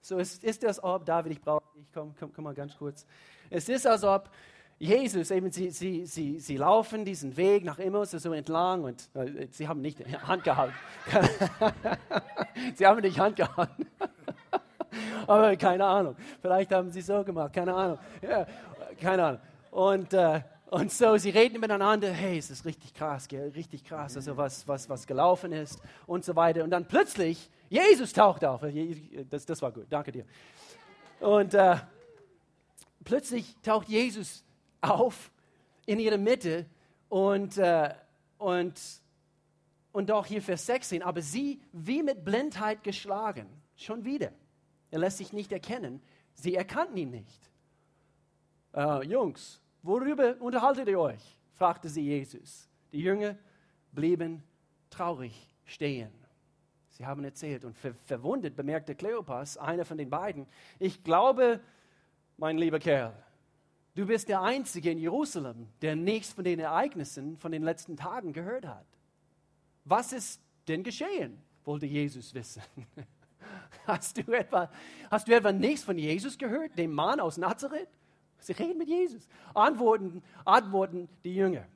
So 0.00 0.18
es 0.18 0.38
ist 0.38 0.62
das, 0.62 0.82
ob, 0.82 1.04
David, 1.04 1.32
ich 1.32 1.42
brauche, 1.42 1.62
ich 1.78 1.92
komme 1.92 2.14
komm, 2.18 2.32
komm 2.32 2.44
mal 2.44 2.54
ganz 2.54 2.74
kurz. 2.78 3.04
Es 3.50 3.68
ist, 3.68 3.86
als 3.86 4.02
ob 4.02 4.30
Jesus, 4.78 5.30
eben 5.30 5.50
sie, 5.50 5.68
sie, 5.68 6.06
sie, 6.06 6.40
sie 6.40 6.56
laufen 6.56 7.04
diesen 7.04 7.36
Weg 7.36 7.64
nach 7.64 7.78
Emmaus 7.78 8.12
so 8.12 8.32
entlang 8.32 8.84
und 8.84 9.10
äh, 9.12 9.46
sie 9.50 9.68
haben 9.68 9.82
nicht 9.82 10.00
Hand 10.26 10.42
gehalten. 10.42 10.74
sie 12.76 12.86
haben 12.86 13.02
nicht 13.02 13.18
Hand 13.18 13.36
gehalten. 13.36 13.86
Aber 15.26 15.54
keine 15.56 15.84
Ahnung. 15.84 16.16
Vielleicht 16.40 16.72
haben 16.72 16.90
sie 16.90 17.02
so 17.02 17.22
gemacht, 17.22 17.52
keine 17.52 17.74
Ahnung. 17.74 17.98
Ja, 18.22 18.46
keine 18.98 19.22
Ahnung. 19.22 19.40
Und, 19.70 20.12
äh, 20.12 20.42
und 20.70 20.92
so, 20.92 21.16
sie 21.16 21.30
reden 21.30 21.60
miteinander, 21.60 22.12
hey, 22.12 22.38
es 22.38 22.50
ist 22.50 22.64
richtig 22.64 22.94
krass, 22.94 23.28
gell? 23.28 23.50
richtig 23.50 23.84
krass, 23.84 24.16
also 24.16 24.36
was, 24.36 24.66
was, 24.68 24.88
was 24.88 25.06
gelaufen 25.06 25.52
ist 25.52 25.80
und 26.06 26.24
so 26.24 26.36
weiter. 26.36 26.64
Und 26.64 26.70
dann 26.70 26.86
plötzlich, 26.86 27.50
Jesus 27.68 28.12
taucht 28.12 28.44
auf. 28.44 28.62
Das, 29.30 29.46
das 29.46 29.62
war 29.62 29.72
gut, 29.72 29.86
danke 29.88 30.12
dir. 30.12 30.24
Und 31.20 31.54
äh, 31.54 31.76
plötzlich 33.04 33.56
taucht 33.62 33.88
Jesus 33.88 34.44
auf 34.80 35.30
in 35.86 35.98
ihrer 35.98 36.18
Mitte 36.18 36.66
und, 37.08 37.56
äh, 37.58 37.94
und, 38.36 38.78
und 39.92 40.10
auch 40.10 40.26
hier 40.26 40.42
Vers 40.42 40.66
16, 40.66 41.02
aber 41.02 41.22
sie 41.22 41.60
wie 41.72 42.02
mit 42.02 42.24
Blindheit 42.24 42.84
geschlagen, 42.84 43.46
schon 43.76 44.04
wieder. 44.04 44.32
Er 44.90 44.98
lässt 44.98 45.18
sich 45.18 45.32
nicht 45.32 45.52
erkennen. 45.52 46.02
Sie 46.34 46.54
erkannten 46.54 46.96
ihn 46.96 47.10
nicht. 47.10 47.47
Äh, 48.78 49.02
Jungs, 49.06 49.60
worüber 49.82 50.36
unterhaltet 50.40 50.86
ihr 50.88 51.00
euch? 51.00 51.36
fragte 51.54 51.88
sie 51.88 52.02
Jesus. 52.02 52.68
Die 52.92 53.00
Jünger 53.00 53.36
blieben 53.90 54.44
traurig 54.88 55.34
stehen. 55.64 56.12
Sie 56.90 57.04
haben 57.04 57.24
erzählt 57.24 57.64
und 57.64 57.76
ver 57.76 57.92
verwundet 57.92 58.54
bemerkte 58.54 58.94
Kleopas, 58.94 59.56
einer 59.56 59.84
von 59.84 59.98
den 59.98 60.08
beiden, 60.08 60.46
ich 60.78 61.02
glaube, 61.02 61.58
mein 62.36 62.56
lieber 62.56 62.78
Kerl, 62.78 63.12
du 63.96 64.06
bist 64.06 64.28
der 64.28 64.42
Einzige 64.42 64.92
in 64.92 64.98
Jerusalem, 64.98 65.66
der 65.82 65.96
nichts 65.96 66.32
von 66.32 66.44
den 66.44 66.60
Ereignissen 66.60 67.36
von 67.36 67.50
den 67.50 67.64
letzten 67.64 67.96
Tagen 67.96 68.32
gehört 68.32 68.66
hat. 68.66 68.86
Was 69.84 70.12
ist 70.12 70.40
denn 70.68 70.84
geschehen? 70.84 71.42
wollte 71.64 71.86
Jesus 71.86 72.32
wissen. 72.32 72.62
Hast 73.86 74.18
du 74.18 74.32
etwa, 74.32 74.70
hast 75.10 75.26
du 75.26 75.34
etwa 75.34 75.50
nichts 75.50 75.82
von 75.82 75.98
Jesus 75.98 76.36
gehört, 76.38 76.78
dem 76.78 76.92
Mann 76.92 77.20
aus 77.20 77.38
Nazareth? 77.38 77.88
Sie 78.38 78.52
reden 78.52 78.78
mit 78.78 78.88
Jesus. 78.88 79.28
Antworten, 79.54 80.22
antworten 80.44 81.08
die 81.24 81.34
Jünger. 81.34 81.66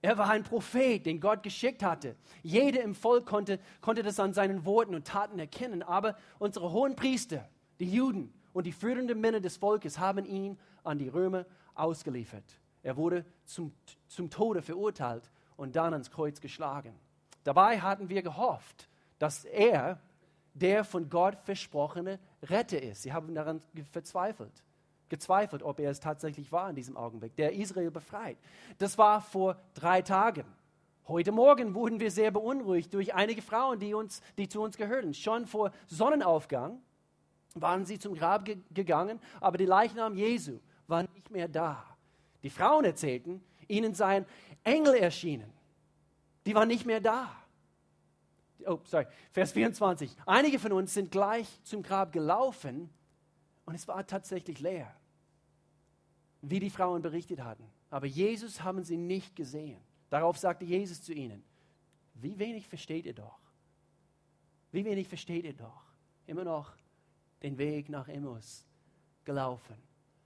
Er 0.00 0.18
war 0.18 0.28
ein 0.28 0.42
Prophet, 0.42 1.06
den 1.06 1.18
Gott 1.18 1.42
geschickt 1.42 1.82
hatte. 1.82 2.14
Jeder 2.42 2.82
im 2.82 2.94
Volk 2.94 3.26
konnte, 3.26 3.58
konnte 3.80 4.02
das 4.02 4.20
an 4.20 4.34
seinen 4.34 4.64
Worten 4.64 4.94
und 4.94 5.06
Taten 5.06 5.38
erkennen. 5.38 5.82
Aber 5.82 6.16
unsere 6.38 6.72
hohen 6.72 6.94
Priester, 6.94 7.48
die 7.80 7.90
Juden 7.90 8.32
und 8.52 8.66
die 8.66 8.72
führenden 8.72 9.20
Männer 9.20 9.40
des 9.40 9.56
Volkes 9.56 9.98
haben 9.98 10.26
ihn 10.26 10.58
an 10.82 10.98
die 10.98 11.08
Römer 11.08 11.46
ausgeliefert. 11.74 12.44
Er 12.82 12.96
wurde 12.98 13.24
zum, 13.46 13.72
zum 14.06 14.28
Tode 14.28 14.60
verurteilt 14.60 15.30
und 15.56 15.74
dann 15.74 15.94
ans 15.94 16.10
Kreuz 16.10 16.40
geschlagen. 16.40 16.94
Dabei 17.42 17.80
hatten 17.80 18.10
wir 18.10 18.22
gehofft, 18.22 18.88
dass 19.18 19.46
er 19.46 19.98
der 20.52 20.84
von 20.84 21.08
Gott 21.08 21.38
versprochene 21.44 22.18
Retter 22.42 22.80
ist. 22.80 23.02
Sie 23.02 23.12
haben 23.12 23.34
daran 23.34 23.60
verzweifelt 23.90 24.62
gezweifelt, 25.14 25.62
ob 25.62 25.78
er 25.78 25.90
es 25.90 26.00
tatsächlich 26.00 26.50
war 26.50 26.68
in 26.68 26.74
diesem 26.74 26.96
Augenblick, 26.96 27.36
der 27.36 27.52
Israel 27.52 27.92
befreit. 27.92 28.36
Das 28.78 28.98
war 28.98 29.20
vor 29.20 29.56
drei 29.74 30.02
Tagen. 30.02 30.44
Heute 31.06 31.30
Morgen 31.30 31.74
wurden 31.74 32.00
wir 32.00 32.10
sehr 32.10 32.32
beunruhigt 32.32 32.92
durch 32.92 33.14
einige 33.14 33.42
Frauen, 33.42 33.78
die, 33.78 33.94
uns, 33.94 34.22
die 34.36 34.48
zu 34.48 34.60
uns 34.60 34.76
gehörten. 34.76 35.14
Schon 35.14 35.46
vor 35.46 35.70
Sonnenaufgang 35.86 36.80
waren 37.54 37.84
sie 37.84 37.98
zum 37.98 38.14
Grab 38.14 38.44
ge 38.44 38.58
gegangen, 38.72 39.20
aber 39.40 39.56
die 39.56 39.66
Leichnam 39.66 40.16
Jesu 40.16 40.58
war 40.88 41.02
nicht 41.02 41.30
mehr 41.30 41.46
da. 41.46 41.84
Die 42.42 42.50
Frauen 42.50 42.84
erzählten, 42.84 43.40
ihnen 43.68 43.94
seien 43.94 44.26
Engel 44.64 44.94
erschienen. 44.94 45.52
Die 46.44 46.54
waren 46.54 46.68
nicht 46.68 46.86
mehr 46.86 47.00
da. 47.00 47.30
Oh, 48.66 48.80
sorry, 48.84 49.06
Vers 49.30 49.52
24. 49.52 50.16
Einige 50.26 50.58
von 50.58 50.72
uns 50.72 50.92
sind 50.92 51.12
gleich 51.12 51.46
zum 51.62 51.82
Grab 51.82 52.12
gelaufen 52.12 52.90
und 53.66 53.74
es 53.74 53.88
war 53.88 54.06
tatsächlich 54.06 54.60
leer, 54.60 54.94
wie 56.50 56.60
die 56.60 56.70
Frauen 56.70 57.02
berichtet 57.02 57.42
hatten. 57.42 57.64
Aber 57.90 58.06
Jesus 58.06 58.62
haben 58.62 58.82
sie 58.82 58.96
nicht 58.96 59.34
gesehen. 59.36 59.80
Darauf 60.10 60.38
sagte 60.38 60.64
Jesus 60.64 61.02
zu 61.02 61.12
ihnen, 61.12 61.42
wie 62.14 62.38
wenig 62.38 62.68
versteht 62.68 63.06
ihr 63.06 63.14
doch? 63.14 63.38
Wie 64.70 64.84
wenig 64.84 65.08
versteht 65.08 65.44
ihr 65.44 65.54
doch? 65.54 65.82
Immer 66.26 66.44
noch 66.44 66.72
den 67.42 67.58
Weg 67.58 67.88
nach 67.88 68.08
Emmaus 68.08 68.66
gelaufen. 69.24 69.76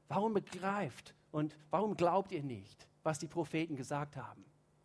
Warum 0.09 0.35
begreift 0.35 1.14
und 1.31 1.57
warum 1.70 1.96
glaubt 1.96 2.33
ihr 2.33 2.42
nicht, 2.42 2.87
was 3.02 3.18
die 3.18 3.28
Propheten 3.28 3.76
gesagt 3.76 4.16
haben? 4.16 4.44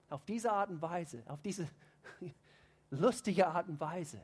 Auf 0.09 0.25
diese 0.25 0.51
Art 0.51 0.69
und 0.69 0.81
Weise, 0.81 1.23
auf 1.27 1.41
diese 1.41 1.67
lustige 2.89 3.47
Art 3.47 3.67
und 3.67 3.79
Weise, 3.79 4.21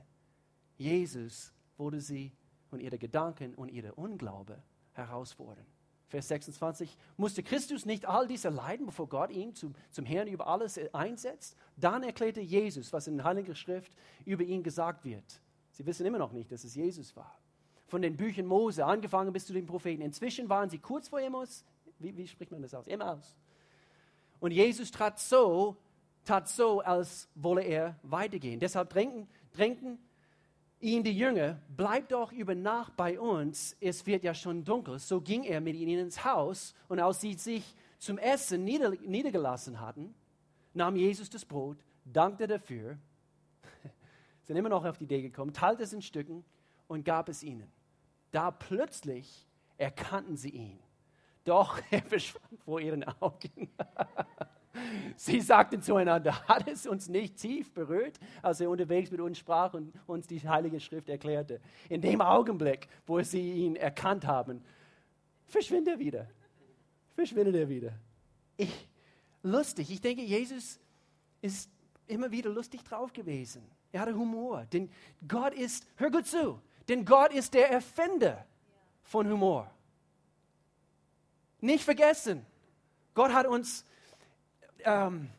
Jesus 0.77 1.51
wurde 1.77 1.99
sie 1.99 2.31
und 2.71 2.81
ihre 2.81 2.97
Gedanken 2.97 3.55
und 3.55 3.69
ihre 3.69 3.93
Unglaube 3.95 4.61
herausfordern. 4.93 5.65
Vers 6.09 6.27
26, 6.29 6.97
musste 7.17 7.43
Christus 7.43 7.85
nicht 7.85 8.07
all 8.07 8.27
diese 8.27 8.49
leiden, 8.49 8.87
bevor 8.87 9.07
Gott 9.07 9.29
ihn 9.29 9.53
zum, 9.53 9.75
zum 9.91 10.05
Herrn 10.05 10.27
über 10.27 10.47
alles 10.47 10.79
einsetzt? 10.91 11.55
Dann 11.77 12.01
erklärte 12.01 12.41
Jesus, 12.41 12.91
was 12.91 13.05
in 13.07 13.17
der 13.17 13.25
Heiligen 13.25 13.55
Schrift 13.55 13.95
über 14.25 14.43
ihn 14.43 14.63
gesagt 14.63 15.05
wird. 15.05 15.23
Sie 15.71 15.85
wissen 15.85 16.07
immer 16.07 16.17
noch 16.17 16.31
nicht, 16.31 16.51
dass 16.51 16.63
es 16.63 16.73
Jesus 16.73 17.15
war. 17.15 17.39
Von 17.85 18.01
den 18.01 18.17
Büchern 18.17 18.47
Mose, 18.47 18.85
angefangen 18.85 19.31
bis 19.31 19.45
zu 19.45 19.53
den 19.53 19.67
Propheten. 19.67 20.01
Inzwischen 20.01 20.49
waren 20.49 20.69
sie 20.69 20.79
kurz 20.79 21.09
vor 21.09 21.21
Emmaus. 21.21 21.63
Wie, 21.99 22.17
wie 22.17 22.27
spricht 22.27 22.51
man 22.51 22.63
das 22.63 22.73
aus? 22.73 22.87
Emmaus. 22.87 23.37
Und 24.39 24.51
Jesus 24.51 24.89
trat 24.89 25.19
so, 25.19 25.77
tat 26.25 26.49
so, 26.49 26.79
als 26.79 27.29
wolle 27.35 27.61
er 27.61 27.99
weitergehen. 28.01 28.59
Deshalb 28.59 28.89
drängten, 28.89 29.27
drängten 29.53 29.99
ihn 30.79 31.03
die 31.03 31.17
Jünger, 31.17 31.59
bleib 31.75 32.09
doch 32.09 32.31
über 32.31 32.55
Nacht 32.55 32.95
bei 32.95 33.19
uns, 33.19 33.75
es 33.79 34.05
wird 34.05 34.23
ja 34.23 34.33
schon 34.33 34.63
dunkel. 34.63 34.99
So 34.99 35.21
ging 35.21 35.43
er 35.43 35.61
mit 35.61 35.75
ihnen 35.75 35.99
ins 35.99 36.23
Haus 36.23 36.73
und 36.87 36.99
als 36.99 37.21
sie 37.21 37.33
sich 37.33 37.75
zum 37.97 38.17
Essen 38.17 38.63
nieder, 38.63 38.91
niedergelassen 38.91 39.79
hatten, 39.79 40.13
nahm 40.73 40.95
Jesus 40.95 41.29
das 41.29 41.45
Brot, 41.45 41.77
dankte 42.05 42.47
dafür, 42.47 42.97
sind 44.43 44.55
immer 44.55 44.69
noch 44.69 44.85
auf 44.85 44.97
die 44.97 45.03
Idee 45.03 45.21
gekommen, 45.21 45.53
teilte 45.53 45.83
es 45.83 45.93
in 45.93 46.01
Stücken 46.01 46.45
und 46.87 47.03
gab 47.03 47.29
es 47.29 47.43
ihnen. 47.43 47.71
Da 48.31 48.51
plötzlich 48.51 49.47
erkannten 49.77 50.37
sie 50.37 50.49
ihn. 50.49 50.79
Doch 51.43 51.79
er 51.91 52.01
verschwand 52.01 52.59
vor 52.63 52.79
ihren 52.79 53.03
Augen. 53.03 53.69
Sie 55.15 55.41
sagten 55.41 55.81
zueinander, 55.81 56.47
hat 56.47 56.67
es 56.67 56.85
uns 56.85 57.09
nicht 57.09 57.37
tief 57.37 57.73
berührt, 57.73 58.19
als 58.41 58.61
er 58.61 58.69
unterwegs 58.69 59.11
mit 59.11 59.19
uns 59.19 59.37
sprach 59.37 59.73
und 59.73 59.93
uns 60.07 60.27
die 60.27 60.39
Heilige 60.47 60.79
Schrift 60.79 61.09
erklärte. 61.09 61.59
In 61.89 62.01
dem 62.01 62.21
Augenblick, 62.21 62.87
wo 63.05 63.21
sie 63.21 63.65
ihn 63.65 63.75
erkannt 63.75 64.25
haben, 64.25 64.63
verschwindet 65.47 65.95
er 65.95 65.99
wieder. 65.99 66.27
Verschwindet 67.15 67.55
er 67.55 67.67
wieder. 67.67 67.93
Ich, 68.57 68.87
lustig. 69.41 69.91
Ich 69.91 70.01
denke, 70.01 70.21
Jesus 70.21 70.79
ist 71.41 71.69
immer 72.07 72.31
wieder 72.31 72.49
lustig 72.49 72.83
drauf 72.83 73.11
gewesen. 73.13 73.63
Er 73.91 74.01
hatte 74.01 74.15
Humor. 74.15 74.65
Denn 74.71 74.89
Gott 75.27 75.53
ist, 75.53 75.87
hör 75.95 76.11
gut 76.11 76.27
zu, 76.27 76.61
denn 76.87 77.05
Gott 77.05 77.33
ist 77.33 77.53
der 77.53 77.71
Erfinder 77.71 78.45
von 79.03 79.27
Humor. 79.29 79.71
Nicht 81.61 81.83
vergessen, 81.83 82.45
Gott 83.13 83.33
hat 83.33 83.47
uns 83.47 83.83
ähm, 84.83 85.29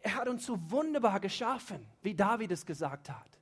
er 0.00 0.16
hat 0.16 0.28
uns 0.28 0.44
so 0.44 0.58
wunderbar 0.70 1.18
geschaffen, 1.20 1.86
wie 2.02 2.14
David 2.14 2.52
es 2.52 2.66
gesagt 2.66 3.08
hat. 3.08 3.38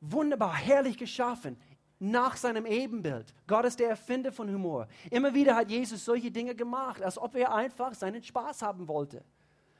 Wunderbar, 0.00 0.54
herrlich 0.54 0.98
geschaffen, 0.98 1.56
nach 1.98 2.36
seinem 2.36 2.66
Ebenbild. 2.66 3.32
Gott 3.46 3.64
ist 3.64 3.80
der 3.80 3.88
Erfinder 3.88 4.30
von 4.30 4.52
Humor. 4.52 4.86
Immer 5.10 5.32
wieder 5.32 5.56
hat 5.56 5.70
Jesus 5.70 6.04
solche 6.04 6.30
Dinge 6.30 6.54
gemacht, 6.54 7.02
als 7.02 7.16
ob 7.16 7.34
er 7.34 7.54
einfach 7.54 7.94
seinen 7.94 8.22
Spaß 8.22 8.62
haben 8.62 8.86
wollte. 8.88 9.24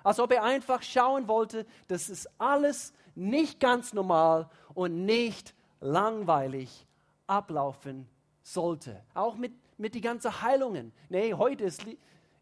Als 0.03 0.19
ob 0.21 0.33
er 0.33 0.43
einfach 0.43 0.83
schauen 0.83 1.29
wollte, 1.29 1.67
dass 1.89 2.09
es 2.09 2.27
alles 2.39 2.95
nicht 3.15 3.61
ganz 3.61 3.93
normal 3.93 4.49
und 4.73 5.05
nicht 5.05 5.55
langweilig 5.81 6.87
ablaufen 7.27 8.09
sollte. 8.43 9.03
Auch 9.15 9.37
mit, 9.37 9.53
mit 9.77 9.95
den 9.95 10.03
ganzen 10.03 10.41
Heilungen. 10.41 10.93
Nee, 11.09 11.35
heute 11.35 11.65
ist, 11.65 11.85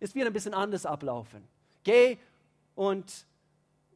es 0.04 0.14
wird 0.14 0.26
ein 0.26 0.32
bisschen 0.32 0.54
anders 0.54 0.86
ablaufen. 0.86 1.42
Geh 1.82 2.18
und 2.74 3.26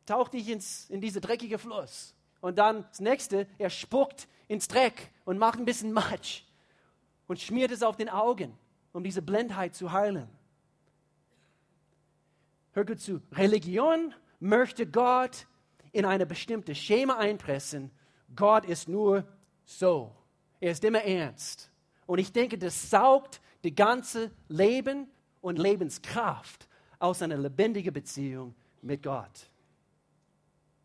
tauch 0.07 0.29
dich 0.29 0.49
ins, 0.49 0.89
in 0.89 1.01
diese 1.01 1.21
dreckige 1.21 1.59
Fluss. 1.59 2.15
Und 2.41 2.59
dann 2.59 2.85
das 2.89 3.01
nächste, 3.01 3.47
er 3.59 3.71
spuckt 3.71 4.27
ins 4.49 4.69
Dreck 4.69 5.11
und 5.25 5.39
macht 5.39 5.59
ein 5.59 5.65
bisschen 5.65 5.93
Matsch 5.93 6.45
und 7.27 7.41
schmiert 7.41 7.71
es 7.71 7.83
auf 7.83 7.97
den 7.97 8.09
Augen, 8.09 8.57
um 8.93 9.05
diese 9.05 9.21
Blindheit 9.21 9.75
zu 9.75 9.93
heilen. 9.93 10.29
Hör 12.73 12.85
gut 12.85 13.01
zu. 13.01 13.21
Religion 13.33 14.15
möchte 14.41 14.87
Gott 14.87 15.47
in 15.93 16.05
eine 16.05 16.27
bestimmte 16.27 16.75
Schema 16.75 17.19
einpressen. 17.19 17.91
Gott 18.35 18.65
ist 18.65 18.89
nur 18.89 19.27
so. 19.65 20.15
Er 20.61 20.73
ist 20.73 20.85
immer 20.85 21.03
ernst. 21.03 21.71
Und 22.07 22.19
ich 22.19 22.33
denke, 22.33 22.57
das 22.57 22.91
saugt 22.91 23.41
das 23.63 23.75
ganze 23.75 24.31
Leben 24.49 25.09
und 25.41 25.59
Lebenskraft 25.59 26.69
aus 26.99 27.23
einer 27.23 27.37
lebendigen 27.37 27.93
Beziehung 27.93 28.55
mit 28.83 29.03
Gott. 29.03 29.51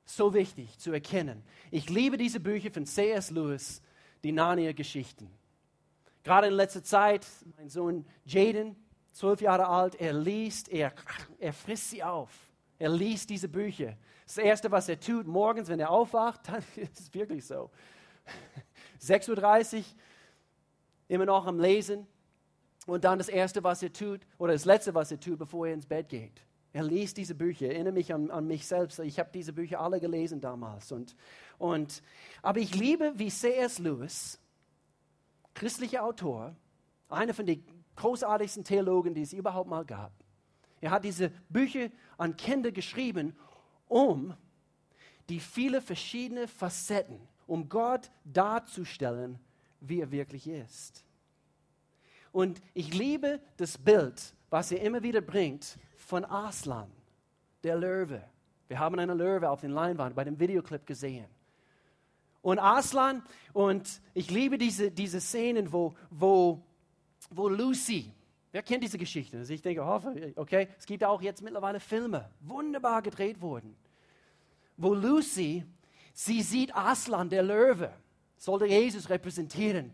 So 0.05 0.33
wichtig 0.33 0.77
zu 0.77 0.91
erkennen. 0.91 1.43
Ich 1.71 1.89
liebe 1.89 2.17
diese 2.17 2.39
Bücher 2.39 2.71
von 2.71 2.85
C.S. 2.85 3.31
Lewis, 3.31 3.81
die 4.23 4.31
Narnia-Geschichten. 4.31 5.29
Gerade 6.23 6.47
in 6.47 6.53
letzter 6.53 6.83
Zeit, 6.83 7.25
mein 7.57 7.69
Sohn 7.69 8.05
Jaden 8.25 8.75
zwölf 9.11 9.41
Jahre 9.41 9.67
alt, 9.67 9.95
er 9.95 10.13
liest, 10.13 10.69
er, 10.69 10.93
er 11.39 11.53
frisst 11.53 11.91
sie 11.91 12.03
auf. 12.03 12.31
Er 12.79 12.89
liest 12.89 13.29
diese 13.29 13.47
Bücher. 13.47 13.95
Das 14.25 14.37
Erste, 14.37 14.71
was 14.71 14.89
er 14.89 14.99
tut, 14.99 15.27
morgens, 15.27 15.69
wenn 15.69 15.79
er 15.79 15.89
aufwacht, 15.89 16.41
dann 16.47 16.63
ist 16.75 16.99
es 16.99 17.13
wirklich 17.13 17.45
so. 17.45 17.69
6.30 19.01 19.77
Uhr, 19.77 19.83
immer 21.07 21.25
noch 21.25 21.45
am 21.45 21.59
Lesen. 21.59 22.07
Und 22.85 23.03
dann 23.05 23.17
das 23.17 23.29
Erste, 23.29 23.63
was 23.63 23.81
er 23.81 23.93
tut, 23.93 24.21
oder 24.37 24.53
das 24.53 24.65
Letzte, 24.65 24.93
was 24.93 25.11
er 25.11 25.19
tut, 25.19 25.39
bevor 25.39 25.67
er 25.67 25.73
ins 25.73 25.85
Bett 25.85 26.09
geht. 26.09 26.41
Er 26.73 26.83
liest 26.83 27.17
diese 27.17 27.35
Bücher. 27.35 27.67
Erinnere 27.67 27.93
mich 27.93 28.13
an, 28.13 28.31
an 28.31 28.47
mich 28.47 28.67
selbst. 28.67 28.99
Ich 28.99 29.19
habe 29.19 29.29
diese 29.33 29.53
Bücher 29.53 29.79
alle 29.79 29.99
gelesen 29.99 30.41
damals. 30.41 30.91
Und, 30.91 31.15
und, 31.59 32.01
aber 32.41 32.59
ich 32.59 32.75
liebe, 32.75 33.13
wie 33.15 33.29
C.S. 33.29 33.79
Lewis, 33.79 34.39
christlicher 35.53 36.03
Autor, 36.03 36.55
einer 37.09 37.33
von 37.33 37.45
den 37.45 37.63
großartigsten 37.95 38.63
Theologen, 38.63 39.13
die 39.13 39.21
es 39.21 39.33
überhaupt 39.33 39.69
mal 39.69 39.85
gab. 39.85 40.11
Er 40.81 40.91
hat 40.91 41.05
diese 41.05 41.29
Bücher 41.47 41.89
an 42.17 42.35
Kinder 42.35 42.71
geschrieben, 42.71 43.35
um 43.87 44.33
die 45.29 45.39
viele 45.39 45.79
verschiedene 45.79 46.47
Facetten, 46.47 47.19
um 47.45 47.69
Gott 47.69 48.11
darzustellen, 48.25 49.39
wie 49.79 50.01
er 50.01 50.11
wirklich 50.11 50.47
ist. 50.47 51.05
Und 52.33 52.61
ich 52.73 52.93
liebe 52.93 53.39
das 53.57 53.77
Bild, 53.77 54.33
was 54.49 54.71
er 54.71 54.81
immer 54.81 55.03
wieder 55.03 55.21
bringt, 55.21 55.77
von 55.95 56.25
Aslan, 56.25 56.91
der 57.63 57.77
Löwe. 57.77 58.21
Wir 58.67 58.79
haben 58.79 58.97
eine 58.99 59.13
Löwe 59.13 59.49
auf 59.49 59.61
den 59.61 59.71
Leinwand 59.71 60.15
bei 60.15 60.23
dem 60.23 60.39
Videoclip 60.39 60.85
gesehen. 60.85 61.27
Und 62.41 62.59
Aslan, 62.59 63.21
und 63.53 64.01
ich 64.15 64.31
liebe 64.31 64.57
diese, 64.57 64.91
diese 64.91 65.21
Szenen, 65.21 65.71
wo, 65.71 65.95
wo, 66.09 66.61
wo 67.29 67.47
Lucy, 67.47 68.11
wer 68.51 68.63
kennt 68.63 68.83
diese 68.83 68.97
Geschichte? 68.97 69.37
Also 69.37 69.53
ich 69.53 69.61
denke, 69.61 69.85
hoffe, 69.85 70.33
okay, 70.35 70.67
es 70.77 70.87
gibt 70.87 71.03
auch 71.03 71.21
jetzt 71.21 71.43
mittlerweile 71.43 71.79
Filme, 71.79 72.29
wunderbar 72.41 73.03
gedreht 73.03 73.41
wurden, 73.41 73.75
wo 74.75 74.95
Lucy, 74.95 75.63
sie 76.13 76.41
sieht 76.41 76.75
Aslan, 76.75 77.29
der 77.29 77.43
Löwe, 77.43 77.93
sollte 78.37 78.65
Jesus 78.65 79.09
repräsentieren. 79.09 79.93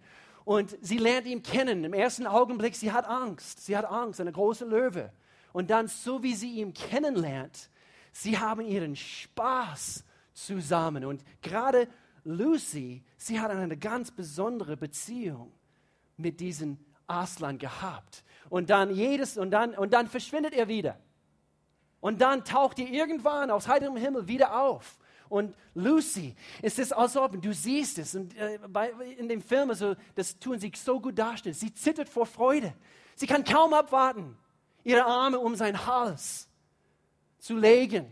Und 0.49 0.75
sie 0.81 0.97
lernt 0.97 1.27
ihn 1.27 1.43
kennen. 1.43 1.83
Im 1.83 1.93
ersten 1.93 2.25
Augenblick, 2.25 2.75
sie 2.75 2.91
hat 2.91 3.05
Angst. 3.05 3.63
Sie 3.63 3.77
hat 3.77 3.85
Angst, 3.85 4.19
eine 4.19 4.31
große 4.31 4.65
Löwe. 4.65 5.11
Und 5.53 5.69
dann, 5.69 5.87
so 5.87 6.23
wie 6.23 6.33
sie 6.33 6.53
ihn 6.53 6.73
kennenlernt, 6.73 7.69
sie 8.11 8.39
haben 8.39 8.61
ihren 8.61 8.95
Spaß 8.95 10.03
zusammen. 10.33 11.05
Und 11.05 11.23
gerade 11.43 11.87
Lucy, 12.23 13.03
sie 13.15 13.39
hat 13.39 13.51
eine 13.51 13.77
ganz 13.77 14.09
besondere 14.09 14.75
Beziehung 14.75 15.51
mit 16.17 16.39
diesem 16.39 16.79
Aslan 17.05 17.59
gehabt. 17.59 18.23
Und 18.49 18.71
dann 18.71 18.89
jedes, 18.89 19.37
und 19.37 19.51
dann, 19.51 19.75
und 19.75 19.93
dann 19.93 20.07
verschwindet 20.07 20.55
er 20.55 20.67
wieder. 20.67 20.97
Und 21.99 22.21
dann 22.21 22.43
taucht 22.43 22.79
er 22.79 22.87
irgendwann 22.87 23.51
aus 23.51 23.67
heiterem 23.67 23.97
Himmel 23.97 24.27
wieder 24.27 24.59
auf. 24.59 24.97
Und 25.29 25.55
Lucy, 25.75 26.35
es 26.61 26.79
ist 26.79 26.91
als 26.91 27.15
ob, 27.15 27.39
du 27.39 27.53
siehst 27.53 27.99
es, 27.99 28.15
und 28.15 28.35
äh, 28.35 28.59
bei, 28.67 28.89
in 29.17 29.29
dem 29.29 29.41
Film, 29.41 29.69
also, 29.69 29.95
das 30.15 30.37
tun 30.39 30.59
sie 30.59 30.71
so 30.75 30.99
gut 30.99 31.17
darstellen. 31.17 31.55
Sie 31.55 31.73
zittert 31.73 32.09
vor 32.09 32.25
Freude. 32.25 32.73
Sie 33.15 33.27
kann 33.27 33.43
kaum 33.43 33.73
abwarten, 33.73 34.35
ihre 34.83 35.05
Arme 35.05 35.39
um 35.39 35.55
seinen 35.55 35.85
Hals 35.85 36.49
zu 37.37 37.55
legen. 37.55 38.07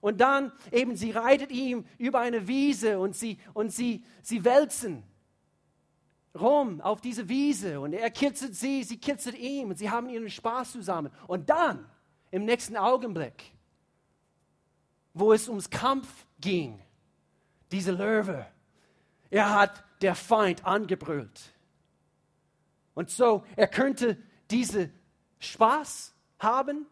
Und 0.00 0.20
dann 0.20 0.52
eben, 0.70 0.96
sie 0.96 1.10
reitet 1.10 1.50
ihm 1.50 1.84
über 1.98 2.20
eine 2.20 2.46
Wiese 2.46 2.98
und 2.98 3.16
sie, 3.16 3.38
und 3.52 3.70
sie, 3.70 4.04
sie 4.22 4.44
wälzen 4.44 5.02
rum 6.38 6.80
auf 6.80 7.00
diese 7.00 7.28
Wiese 7.28 7.80
und 7.80 7.92
er 7.92 8.10
kitzelt 8.10 8.54
sie, 8.54 8.82
sie 8.82 8.98
kitzelt 8.98 9.38
ihm 9.38 9.70
und 9.70 9.78
sie 9.78 9.90
haben 9.90 10.08
ihren 10.08 10.28
Spaß 10.28 10.72
zusammen. 10.72 11.10
Und 11.26 11.48
dann, 11.48 11.88
im 12.30 12.44
nächsten 12.44 12.76
Augenblick, 12.76 13.52
wo 15.14 15.32
es 15.32 15.48
ums 15.48 15.70
Kampf 15.70 16.26
ging, 16.40 16.80
diese 17.72 17.92
Löwe, 17.92 18.46
er 19.30 19.54
hat 19.54 19.84
der 20.02 20.14
Feind 20.14 20.64
angebrüllt. 20.64 21.40
Und 22.94 23.10
so, 23.10 23.44
er 23.56 23.68
könnte 23.68 24.18
diese 24.50 24.90
Spaß 25.38 26.14
haben, 26.38 26.86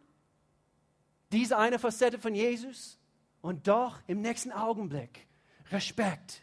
diese 1.30 1.58
eine 1.58 1.78
Facette 1.78 2.18
von 2.18 2.35
Jesus, 2.35 2.98
und 3.40 3.66
doch 3.66 3.98
im 4.06 4.20
nächsten 4.20 4.52
Augenblick 4.52 5.26
Respekt, 5.70 6.42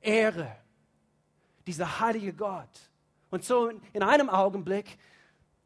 Ehre, 0.00 0.56
dieser 1.66 2.00
heilige 2.00 2.32
Gott. 2.32 2.90
Und 3.30 3.44
so 3.44 3.68
in 3.92 4.02
einem 4.02 4.30
Augenblick, 4.30 4.98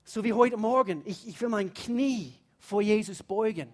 so 0.05 0.25
wie 0.25 0.33
heute 0.33 0.57
Morgen, 0.57 1.03
ich, 1.05 1.27
ich 1.29 1.40
will 1.40 1.49
mein 1.49 1.73
Knie 1.73 2.35
vor 2.59 2.83
Jesus 2.83 3.23
beugen. 3.23 3.73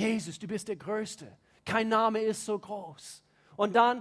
Jesus, 0.00 0.38
du 0.38 0.46
bist 0.46 0.68
der 0.68 0.76
Größte. 0.76 1.30
Kein 1.64 1.88
Name 1.88 2.20
ist 2.20 2.44
so 2.44 2.58
groß. 2.58 3.22
Und 3.56 3.76
dann, 3.76 3.98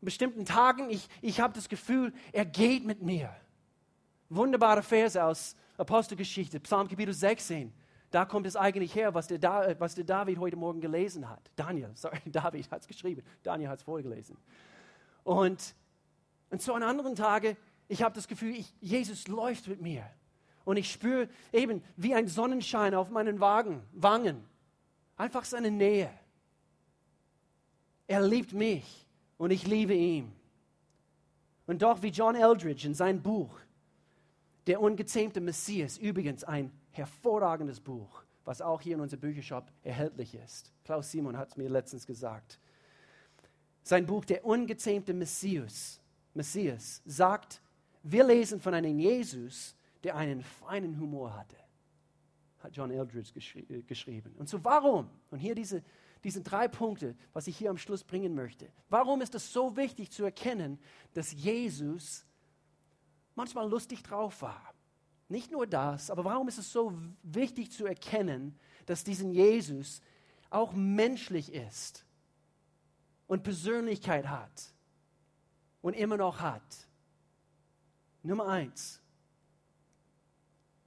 in 0.00 0.04
bestimmten 0.04 0.44
Tagen, 0.44 0.90
ich, 0.90 1.08
ich 1.20 1.40
habe 1.40 1.52
das 1.52 1.68
Gefühl, 1.68 2.12
er 2.32 2.44
geht 2.44 2.84
mit 2.84 3.02
mir. 3.02 3.34
Wunderbare 4.28 4.82
Verse 4.82 5.22
aus 5.22 5.56
Apostelgeschichte, 5.76 6.60
Psalm 6.60 6.88
Kapitel 6.88 7.12
16. 7.12 7.72
Da 8.10 8.24
kommt 8.24 8.46
es 8.46 8.54
eigentlich 8.54 8.94
her, 8.94 9.12
was 9.12 9.26
der, 9.26 9.38
da 9.38 9.74
was 9.80 9.96
der 9.96 10.04
David 10.04 10.38
heute 10.38 10.56
Morgen 10.56 10.80
gelesen 10.80 11.28
hat. 11.28 11.50
Daniel, 11.56 11.90
sorry, 11.94 12.20
David 12.26 12.70
hat 12.70 12.82
es 12.82 12.86
geschrieben. 12.86 13.22
Daniel 13.42 13.70
hat 13.70 13.78
es 13.78 13.84
vorgelesen. 13.84 14.36
Und, 15.24 15.74
und 16.50 16.62
so 16.62 16.74
an 16.74 16.84
anderen 16.84 17.16
Tagen, 17.16 17.56
ich 17.88 18.02
habe 18.02 18.14
das 18.14 18.28
Gefühl, 18.28 18.54
ich, 18.54 18.72
Jesus 18.80 19.26
läuft 19.26 19.66
mit 19.66 19.80
mir. 19.80 20.08
Und 20.64 20.76
ich 20.76 20.90
spüre 20.90 21.28
eben 21.52 21.82
wie 21.96 22.14
ein 22.14 22.28
Sonnenschein 22.28 22.94
auf 22.94 23.10
meinen 23.10 23.40
Wagen, 23.40 23.82
Wangen. 23.92 24.44
Einfach 25.16 25.44
seine 25.44 25.70
Nähe. 25.70 26.10
Er 28.06 28.22
liebt 28.22 28.52
mich 28.52 29.06
und 29.38 29.50
ich 29.50 29.66
liebe 29.66 29.94
ihn. 29.94 30.32
Und 31.66 31.82
doch, 31.82 32.02
wie 32.02 32.08
John 32.08 32.34
Eldridge 32.34 32.86
in 32.86 32.94
seinem 32.94 33.22
Buch, 33.22 33.58
Der 34.66 34.80
ungezähmte 34.80 35.42
Messias, 35.42 35.98
übrigens 35.98 36.42
ein 36.42 36.72
hervorragendes 36.90 37.80
Buch, 37.80 38.22
was 38.46 38.62
auch 38.62 38.80
hier 38.80 38.94
in 38.94 39.02
unserem 39.02 39.20
Büchershop 39.20 39.70
erhältlich 39.82 40.34
ist. 40.34 40.72
Klaus 40.84 41.10
Simon 41.10 41.36
hat 41.36 41.50
es 41.50 41.56
mir 41.58 41.68
letztens 41.68 42.06
gesagt. 42.06 42.58
Sein 43.82 44.06
Buch 44.06 44.24
Der 44.24 44.44
ungezähmte 44.44 45.12
Messias, 45.12 46.00
Messias 46.32 47.02
sagt, 47.04 47.60
wir 48.02 48.24
lesen 48.24 48.60
von 48.60 48.72
einem 48.72 48.98
Jesus, 48.98 49.76
der 50.02 50.16
einen 50.16 50.42
feinen 50.42 50.98
Humor 50.98 51.36
hatte. 51.36 51.56
Hat 52.64 52.74
John 52.74 52.90
Eldridge 52.90 53.30
geschri 53.34 53.60
äh, 53.68 53.82
geschrieben. 53.82 54.34
Und 54.38 54.48
so 54.48 54.64
warum? 54.64 55.10
Und 55.30 55.38
hier 55.38 55.54
diese, 55.54 55.84
diese 56.24 56.40
drei 56.40 56.66
Punkte, 56.66 57.14
was 57.34 57.46
ich 57.46 57.58
hier 57.58 57.68
am 57.68 57.76
Schluss 57.76 58.02
bringen 58.02 58.34
möchte. 58.34 58.72
Warum 58.88 59.20
ist 59.20 59.34
es 59.34 59.52
so 59.52 59.76
wichtig 59.76 60.10
zu 60.10 60.24
erkennen, 60.24 60.78
dass 61.12 61.32
Jesus 61.32 62.24
manchmal 63.34 63.68
lustig 63.68 64.02
drauf 64.02 64.40
war? 64.40 64.72
Nicht 65.28 65.52
nur 65.52 65.66
das, 65.66 66.10
aber 66.10 66.24
warum 66.24 66.48
ist 66.48 66.56
es 66.56 66.72
so 66.72 66.98
wichtig 67.22 67.70
zu 67.70 67.84
erkennen, 67.84 68.58
dass 68.86 69.04
diesen 69.04 69.30
Jesus 69.30 70.00
auch 70.48 70.72
menschlich 70.72 71.52
ist 71.52 72.06
und 73.26 73.42
Persönlichkeit 73.42 74.26
hat 74.26 74.72
und 75.82 75.92
immer 75.92 76.16
noch 76.16 76.40
hat? 76.40 76.88
Nummer 78.22 78.48
eins. 78.48 79.03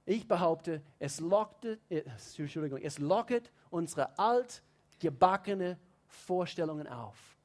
Ich 0.08 0.26
behaupte, 0.26 0.80
es, 0.98 1.20
lockte, 1.20 1.78
äh, 1.90 2.02
es 2.82 2.98
lockert 2.98 3.52
unsere 3.68 4.18
altgebackene 4.18 5.78
Vorstellungen 6.06 6.86
auf, 6.86 7.36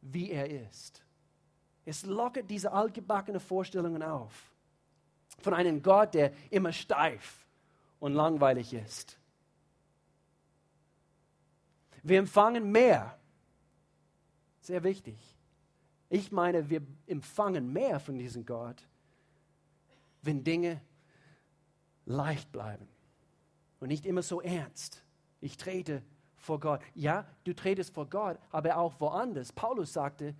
wie 0.00 0.30
er 0.30 0.48
ist. 0.48 1.04
Es 1.84 2.06
lockert 2.06 2.48
diese 2.48 2.70
altgebackene 2.70 3.40
Vorstellungen 3.40 4.00
auf 4.00 4.52
von 5.40 5.52
einem 5.52 5.82
Gott, 5.82 6.14
der 6.14 6.32
immer 6.50 6.70
steif 6.70 7.44
und 7.98 8.14
langweilig 8.14 8.72
ist. 8.72 9.18
Wir 12.04 12.20
empfangen 12.20 12.70
mehr. 12.70 13.18
Sehr 14.60 14.84
wichtig. 14.84 15.16
Ich 16.10 16.30
meine, 16.30 16.70
wir 16.70 16.80
empfangen 17.08 17.72
mehr 17.72 17.98
von 17.98 18.16
diesem 18.16 18.46
Gott, 18.46 18.86
wenn 20.22 20.44
Dinge 20.44 20.80
leicht 22.10 22.50
bleiben 22.52 22.88
und 23.78 23.88
nicht 23.88 24.04
immer 24.04 24.22
so 24.22 24.40
ernst. 24.40 25.02
Ich 25.40 25.56
trete 25.56 26.02
vor 26.36 26.60
Gott. 26.60 26.80
Ja, 26.94 27.26
du 27.44 27.54
tretest 27.54 27.94
vor 27.94 28.08
Gott, 28.08 28.38
aber 28.50 28.76
auch 28.76 29.00
woanders. 29.00 29.52
Paulus 29.52 29.92
sagte, 29.92 30.34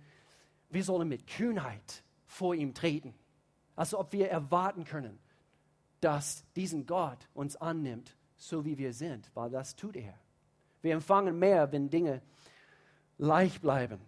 wir 0.69 0.83
sollen 0.83 1.07
mit 1.07 1.27
Kühnheit 1.27 2.03
vor 2.25 2.55
ihm 2.55 2.73
treten. 2.73 3.13
Als 3.75 3.93
ob 3.93 4.11
wir 4.11 4.29
erwarten 4.29 4.83
können, 4.83 5.17
dass 6.01 6.43
diesen 6.55 6.85
Gott 6.85 7.27
uns 7.33 7.55
annimmt, 7.55 8.15
so 8.35 8.65
wie 8.65 8.77
wir 8.77 8.93
sind, 8.93 9.31
weil 9.33 9.49
das 9.49 9.75
tut 9.75 9.95
er. 9.95 10.13
Wir 10.81 10.93
empfangen 10.93 11.37
mehr, 11.37 11.71
wenn 11.71 11.89
Dinge 11.89 12.21
leicht 13.17 13.61
bleiben. 13.61 13.99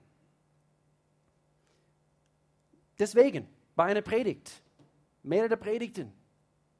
Deswegen, 2.99 3.47
bei 3.75 3.85
einer 3.85 4.01
Predigt, 4.01 4.63
mehrere 5.21 5.57
Predigten, 5.57 6.11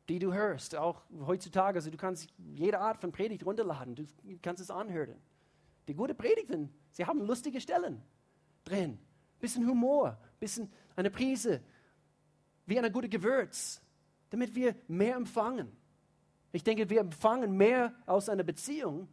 die 0.10 0.20
du 0.20 0.34
hörst, 0.34 0.76
auch 0.76 1.02
heutzutage. 1.26 1.78
Also 1.78 1.90
du 1.90 1.98
kannst 1.98 2.30
jede 2.38 2.80
Art 2.80 3.00
von 3.00 3.12
Predigt 3.12 3.46
runterladen, 3.46 3.96
du 3.96 4.06
kannst 4.42 4.62
es 4.62 4.70
anhören. 4.70 5.16
Die 5.88 5.94
gute 5.94 6.14
Predigten, 6.14 6.74
sie 6.92 7.06
haben 7.06 7.22
lustige 7.26 7.60
Stellen 7.60 8.02
drin. 8.64 8.98
Bisschen 9.40 9.68
Humor, 9.68 10.18
bisschen 10.40 10.72
eine 10.96 11.10
Prise, 11.10 11.62
wie 12.66 12.80
ein 12.80 12.92
gutes 12.92 13.10
Gewürz, 13.10 13.82
damit 14.30 14.56
wir 14.56 14.76
mehr 14.88 15.16
empfangen. 15.16 15.72
Ich 16.52 16.64
denke, 16.64 16.90
wir 16.90 17.02
empfangen 17.02 17.58
mehr 17.58 17.94
aus 18.06 18.30
einer 18.30 18.44
Beziehung, 18.44 19.10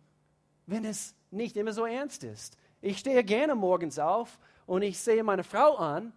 wenn 0.67 0.85
es 0.85 1.15
nicht 1.31 1.57
immer 1.57 1.73
so 1.73 1.85
ernst 1.85 2.23
ist. 2.23 2.57
Ich 2.81 2.99
stehe 2.99 3.25
gerne 3.25 3.55
morgens 3.55 3.99
auf 3.99 4.39
und 4.67 4.83
ich 4.83 4.99
sehe 4.99 5.25
meine 5.25 5.43
Frau 5.43 5.77
an, 5.77 6.13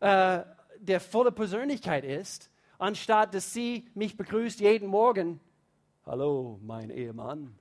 äh, 0.00 0.42
der 0.78 1.00
volle 1.00 1.32
Persönlichkeit 1.32 2.04
ist, 2.04 2.47
anstatt 2.78 3.34
dass 3.34 3.52
sie 3.52 3.88
mich 3.94 4.16
begrüßt 4.16 4.60
jeden 4.60 4.88
Morgen. 4.88 5.40
Hallo, 6.06 6.58
mein 6.62 6.90
Ehemann. 6.90 7.58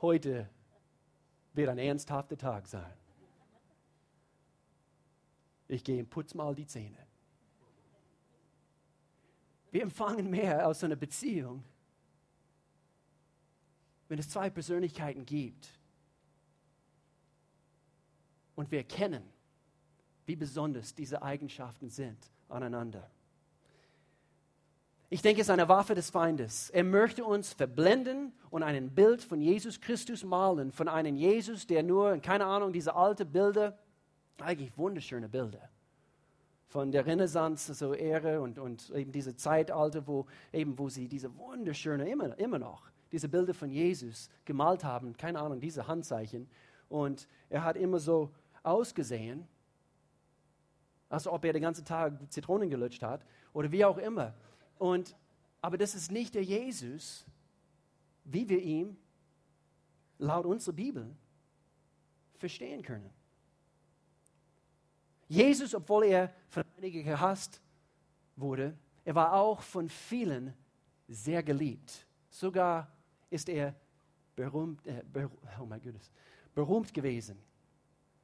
Heute 0.00 0.48
wird 1.52 1.68
ein 1.68 1.78
ernsthafter 1.78 2.38
Tag 2.38 2.66
sein. 2.68 2.94
Ich 5.66 5.84
gehe 5.84 6.00
und 6.00 6.08
putze 6.08 6.36
mal 6.36 6.54
die 6.54 6.66
Zähne. 6.66 6.96
Wir 9.70 9.82
empfangen 9.82 10.30
mehr 10.30 10.66
aus 10.66 10.82
einer 10.82 10.96
Beziehung, 10.96 11.62
wenn 14.08 14.18
es 14.18 14.30
zwei 14.30 14.48
Persönlichkeiten 14.48 15.26
gibt 15.26 15.68
und 18.54 18.70
wir 18.70 18.78
erkennen, 18.78 19.22
wie 20.24 20.36
besonders 20.36 20.94
diese 20.94 21.22
Eigenschaften 21.22 21.90
sind 21.90 22.18
aneinander. 22.48 23.10
Ich 25.10 25.22
denke, 25.22 25.40
es 25.40 25.46
ist 25.46 25.50
eine 25.50 25.68
Waffe 25.70 25.94
des 25.94 26.10
Feindes. 26.10 26.68
Er 26.68 26.84
möchte 26.84 27.24
uns 27.24 27.54
verblenden 27.54 28.32
und 28.50 28.62
ein 28.62 28.94
Bild 28.94 29.22
von 29.22 29.40
Jesus 29.40 29.80
Christus 29.80 30.22
malen, 30.22 30.70
von 30.70 30.86
einem 30.86 31.16
Jesus, 31.16 31.66
der 31.66 31.82
nur, 31.82 32.18
keine 32.18 32.44
Ahnung, 32.44 32.74
diese 32.74 32.94
alten 32.94 33.30
Bilder, 33.30 33.78
eigentlich 34.38 34.76
wunderschöne 34.76 35.28
Bilder, 35.28 35.70
von 36.66 36.92
der 36.92 37.06
Renaissance, 37.06 37.72
so 37.72 37.94
Ehre 37.94 38.42
und, 38.42 38.58
und 38.58 38.90
eben 38.90 39.10
diese 39.10 39.34
Zeitalter, 39.34 40.06
wo, 40.06 40.26
eben, 40.52 40.78
wo 40.78 40.90
sie 40.90 41.08
diese 41.08 41.34
wunderschöne, 41.34 42.06
immer, 42.06 42.38
immer 42.38 42.58
noch, 42.58 42.90
diese 43.10 43.30
Bilder 43.30 43.54
von 43.54 43.70
Jesus 43.70 44.28
gemalt 44.44 44.84
haben, 44.84 45.16
keine 45.16 45.40
Ahnung, 45.40 45.58
diese 45.58 45.86
Handzeichen. 45.86 46.50
Und 46.90 47.26
er 47.48 47.64
hat 47.64 47.76
immer 47.76 47.98
so 47.98 48.30
ausgesehen, 48.62 49.48
als 51.08 51.26
ob 51.26 51.42
er 51.46 51.54
den 51.54 51.62
ganzen 51.62 51.86
Tag 51.86 52.12
Zitronen 52.30 52.68
gelutscht 52.68 53.02
hat 53.02 53.24
oder 53.54 53.72
wie 53.72 53.86
auch 53.86 53.96
immer. 53.96 54.34
Und, 54.78 55.16
aber 55.60 55.76
das 55.76 55.94
ist 55.94 56.10
nicht 56.10 56.34
der 56.34 56.44
Jesus, 56.44 57.24
wie 58.24 58.48
wir 58.48 58.62
ihn 58.62 58.96
laut 60.18 60.46
unserer 60.46 60.74
Bibel 60.74 61.14
verstehen 62.36 62.82
können. 62.82 63.10
Jesus, 65.28 65.74
obwohl 65.74 66.04
er 66.06 66.32
von 66.48 66.64
einigen 66.76 67.04
gehasst 67.04 67.60
wurde, 68.36 68.76
er 69.04 69.14
war 69.14 69.32
auch 69.34 69.60
von 69.60 69.88
vielen 69.88 70.54
sehr 71.08 71.42
geliebt. 71.42 72.06
Sogar 72.30 72.90
ist 73.30 73.48
er 73.48 73.74
berühmt, 74.36 74.86
äh, 74.86 75.02
ber, 75.12 75.30
oh 75.60 75.66
mein 75.66 75.80
Gottes, 75.82 76.10
berühmt 76.54 76.92
gewesen. 76.92 77.38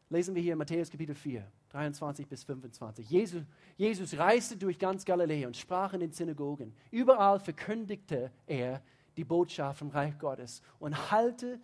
Lesen 0.08 0.34
wir 0.34 0.42
hier 0.42 0.56
Matthäus 0.56 0.90
Kapitel 0.90 1.14
4, 1.14 1.50
23 1.74 2.28
bis 2.28 2.44
25. 2.44 3.10
Jesus, 3.10 3.42
Jesus 3.76 4.16
reiste 4.16 4.56
durch 4.56 4.78
ganz 4.78 5.04
Galiläa 5.04 5.48
und 5.48 5.56
sprach 5.56 5.92
in 5.92 6.00
den 6.00 6.12
Synagogen. 6.12 6.72
Überall 6.92 7.40
verkündigte 7.40 8.30
er 8.46 8.80
die 9.16 9.24
Botschaft 9.24 9.80
vom 9.80 9.90
Reich 9.90 10.16
Gottes 10.18 10.62
und 10.78 11.10
halte 11.10 11.60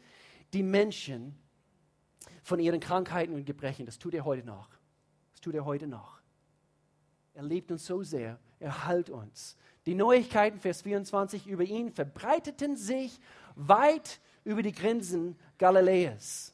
die 0.52 0.64
Menschen 0.64 1.36
von 2.42 2.58
ihren 2.58 2.80
Krankheiten 2.80 3.34
und 3.34 3.44
Gebrechen. 3.44 3.86
Das 3.86 3.98
tut 3.98 4.14
er 4.14 4.24
heute 4.24 4.44
noch. 4.44 4.68
Das 5.30 5.40
tut 5.40 5.54
er 5.54 5.64
heute 5.64 5.86
noch. 5.86 6.20
Er 7.34 7.44
liebt 7.44 7.70
uns 7.70 7.86
so 7.86 8.02
sehr, 8.02 8.40
er 8.58 8.86
heilt 8.86 9.11
uns. 9.11 9.56
Die 9.86 9.94
Neuigkeiten, 9.94 10.58
Vers 10.58 10.82
24, 10.82 11.46
über 11.46 11.62
ihn 11.62 11.92
verbreiteten 11.92 12.76
sich 12.76 13.20
weit 13.54 14.20
über 14.42 14.62
die 14.62 14.72
Grenzen 14.72 15.36
Galiläas. 15.56 16.52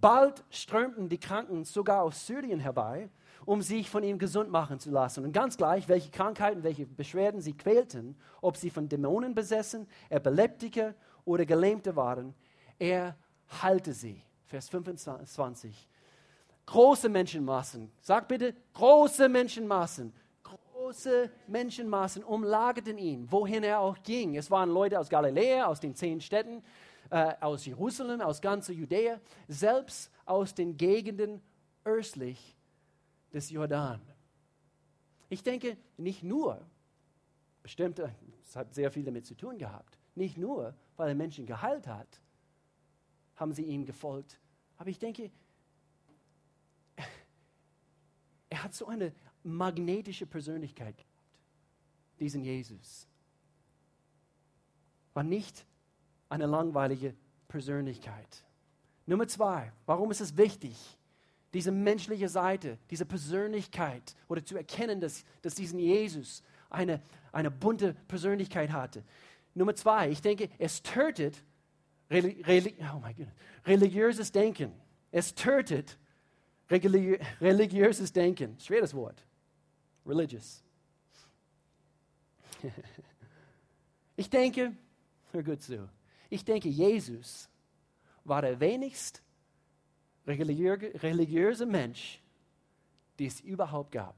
Bald 0.00 0.44
strömten 0.50 1.08
die 1.08 1.18
Kranken 1.18 1.64
sogar 1.64 2.02
aus 2.02 2.26
Syrien 2.26 2.60
herbei, 2.60 3.10
um 3.44 3.62
sich 3.62 3.88
von 3.88 4.02
ihm 4.02 4.18
gesund 4.18 4.50
machen 4.50 4.78
zu 4.78 4.90
lassen. 4.90 5.24
Und 5.24 5.32
ganz 5.32 5.56
gleich, 5.56 5.88
welche 5.88 6.10
Krankheiten, 6.10 6.62
welche 6.62 6.86
Beschwerden 6.86 7.40
sie 7.40 7.56
quälten, 7.56 8.16
ob 8.40 8.56
sie 8.56 8.70
von 8.70 8.88
Dämonen 8.88 9.34
besessen, 9.34 9.88
Epileptiker 10.10 10.94
oder 11.24 11.46
Gelähmte 11.46 11.96
waren, 11.96 12.34
er 12.78 13.16
heilte 13.62 13.92
sie. 13.92 14.22
Vers 14.46 14.68
25 14.68 15.88
große 16.68 17.08
Menschenmassen, 17.08 17.90
sag 18.00 18.28
bitte, 18.28 18.54
große 18.74 19.26
Menschenmassen, 19.28 20.12
große 20.42 21.30
Menschenmassen 21.46 22.22
umlagerten 22.22 22.98
ihn, 22.98 23.26
wohin 23.30 23.64
er 23.64 23.80
auch 23.80 23.96
ging. 24.02 24.36
Es 24.36 24.50
waren 24.50 24.68
Leute 24.68 25.00
aus 25.00 25.08
Galiläa, 25.08 25.64
aus 25.64 25.80
den 25.80 25.94
zehn 25.94 26.20
Städten, 26.20 26.62
äh, 27.10 27.34
aus 27.40 27.64
Jerusalem, 27.64 28.20
aus 28.20 28.40
ganzer 28.40 28.72
Judäa, 28.72 29.20
selbst 29.46 30.10
aus 30.24 30.54
den 30.54 30.76
Gegenden 30.76 31.40
östlich 31.84 32.56
des 33.32 33.50
Jordan. 33.50 34.00
Ich 35.28 35.42
denke, 35.42 35.76
nicht 35.96 36.22
nur, 36.22 36.66
bestimmt, 37.62 38.00
es 38.44 38.56
hat 38.56 38.74
sehr 38.74 38.90
viel 38.90 39.04
damit 39.04 39.26
zu 39.26 39.34
tun 39.34 39.58
gehabt, 39.58 39.98
nicht 40.14 40.36
nur, 40.36 40.74
weil 40.96 41.08
er 41.08 41.14
Menschen 41.14 41.46
geheilt 41.46 41.86
hat, 41.86 42.20
haben 43.36 43.52
sie 43.52 43.64
ihm 43.64 43.84
gefolgt, 43.84 44.40
aber 44.76 44.90
ich 44.90 44.98
denke, 44.98 45.30
er 48.50 48.64
hat 48.64 48.74
so 48.74 48.86
eine 48.86 49.12
magnetische 49.42 50.26
Persönlichkeit 50.26 50.96
gehabt, 50.96 51.08
diesen 52.18 52.42
Jesus. 52.42 53.06
War 55.14 55.22
nicht 55.22 55.66
eine 56.28 56.46
langweilige 56.46 57.14
Persönlichkeit. 57.48 58.44
Nummer 59.06 59.26
zwei, 59.26 59.72
warum 59.86 60.10
ist 60.10 60.20
es 60.20 60.36
wichtig, 60.36 60.76
diese 61.54 61.70
menschliche 61.70 62.28
Seite, 62.28 62.78
diese 62.90 63.06
Persönlichkeit 63.06 64.14
oder 64.28 64.44
zu 64.44 64.56
erkennen, 64.56 65.00
dass, 65.00 65.24
dass 65.40 65.54
diesen 65.54 65.78
Jesus 65.78 66.42
eine, 66.68 67.00
eine 67.32 67.50
bunte 67.50 67.94
Persönlichkeit 68.06 68.70
hatte? 68.70 69.02
Nummer 69.54 69.74
zwei, 69.74 70.10
ich 70.10 70.20
denke, 70.20 70.50
es 70.58 70.82
tötet 70.82 71.42
religi 72.10 72.76
oh 72.94 73.02
religiöses 73.66 74.30
Denken. 74.30 74.72
Es 75.10 75.34
tötet 75.34 75.98
Religi 76.70 77.18
religiöses 77.40 78.12
Denken, 78.12 78.58
schweres 78.60 78.92
Wort. 78.92 79.24
Religious. 80.04 80.62
ich 84.16 84.28
denke, 84.28 84.74
hör 85.32 85.42
gut 85.42 85.62
zu, 85.62 85.88
ich 86.28 86.44
denke, 86.44 86.68
Jesus 86.68 87.48
war 88.24 88.42
der 88.42 88.58
wenigst 88.60 89.22
religiö 90.26 90.74
religiöse 90.74 91.64
Mensch, 91.64 92.20
die 93.18 93.26
es 93.26 93.40
überhaupt 93.40 93.92
gab. 93.92 94.14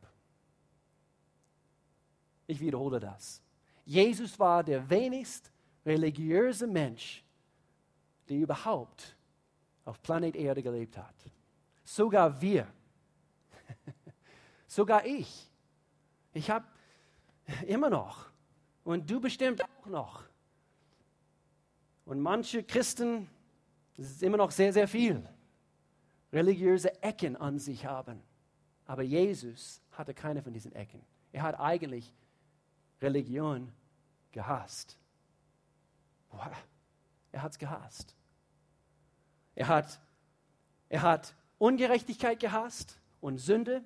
Ich 2.46 2.60
wiederhole 2.60 2.98
das. 2.98 3.40
Jesus 3.84 4.38
war 4.38 4.64
der 4.64 4.88
wenigst 4.90 5.52
religiöse 5.86 6.66
Mensch, 6.66 7.24
der 8.28 8.38
überhaupt 8.38 9.16
auf 9.84 10.02
Planet 10.02 10.36
Erde 10.36 10.62
gelebt 10.62 10.96
hat. 10.96 11.14
Sogar 11.84 12.40
wir. 12.40 12.66
Sogar 14.66 15.04
ich. 15.06 15.50
Ich 16.32 16.50
habe 16.50 16.66
immer 17.66 17.90
noch. 17.90 18.30
Und 18.84 19.10
du 19.10 19.20
bestimmt 19.20 19.62
auch 19.62 19.86
noch. 19.86 20.29
Und 22.10 22.18
manche 22.18 22.64
Christen, 22.64 23.30
das 23.96 24.06
ist 24.10 24.22
immer 24.24 24.36
noch 24.36 24.50
sehr, 24.50 24.72
sehr 24.72 24.88
viel, 24.88 25.24
religiöse 26.32 27.00
Ecken 27.04 27.36
an 27.36 27.60
sich 27.60 27.86
haben. 27.86 28.20
Aber 28.84 29.04
Jesus 29.04 29.80
hatte 29.92 30.12
keine 30.12 30.42
von 30.42 30.52
diesen 30.52 30.72
Ecken. 30.72 31.00
Er 31.30 31.42
hat 31.42 31.60
eigentlich 31.60 32.12
Religion 33.00 33.70
gehasst. 34.32 34.98
Er 37.30 37.42
hat 37.42 37.52
es 37.52 37.58
gehasst. 37.60 38.16
Er 39.54 39.68
hat, 39.68 40.00
er 40.88 41.02
hat 41.02 41.36
Ungerechtigkeit 41.58 42.40
gehasst 42.40 42.98
und 43.20 43.38
Sünde. 43.38 43.84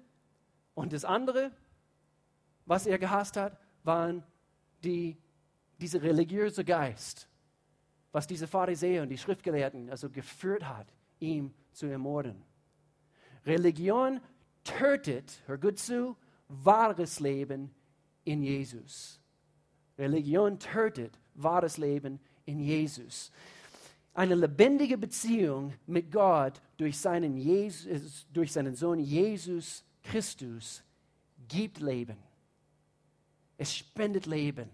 Und 0.75 0.95
das 0.95 1.05
andere, 1.05 1.51
was 2.65 2.87
er 2.87 2.99
gehasst 2.99 3.37
hat, 3.37 3.59
waren 3.83 4.23
die, 4.83 5.19
dieser 5.79 6.01
religiöse 6.01 6.65
Geist, 6.65 7.29
was 8.15 8.29
diese 8.29 8.47
Pharisäer 8.47 9.03
und 9.03 9.09
die 9.09 9.19
Schriftgelehrten 9.19 9.91
also 9.91 10.09
geführt 10.09 10.69
hat, 10.69 10.87
ihm 11.19 11.53
zu 11.73 11.87
ermorden. 11.87 12.41
Religion 13.45 14.21
tötet, 14.63 15.43
hör 15.47 15.59
gut 15.59 15.81
zu, 15.81 16.17
wahres 16.47 17.19
Leben 17.19 17.75
in 18.23 18.45
Jesus. 18.45 19.19
Religion 19.99 20.61
tötet 20.61 21.19
wahres 21.35 21.77
Leben 21.77 22.21
in 22.47 22.61
Jesus. 22.61 23.33
Eine 24.15 24.37
lebendige 24.37 24.97
Beziehung 24.97 25.73
mit 25.85 26.13
Gott 26.13 26.63
durch 26.77 26.97
seinen, 26.97 27.37
Jesus, 27.37 28.29
durch 28.33 28.53
seinen 28.53 28.77
Sohn 28.77 29.01
Jesus 29.01 29.85
Christus 30.05 30.85
gibt 31.49 31.81
Leben. 31.81 32.17
Es 33.57 33.75
spendet 33.75 34.27
Leben 34.27 34.71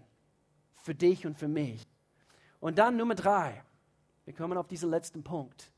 für 0.75 0.93
dich 0.93 1.25
und 1.25 1.39
für 1.39 1.47
mich. 1.47 1.87
Und 2.61 2.77
dann 2.77 2.95
Nummer 2.95 3.15
drei. 3.15 3.61
Wir 4.23 4.33
kommen 4.33 4.57
auf 4.57 4.67
diesen 4.67 4.89
letzten 4.89 5.23
Punkt. 5.23 5.71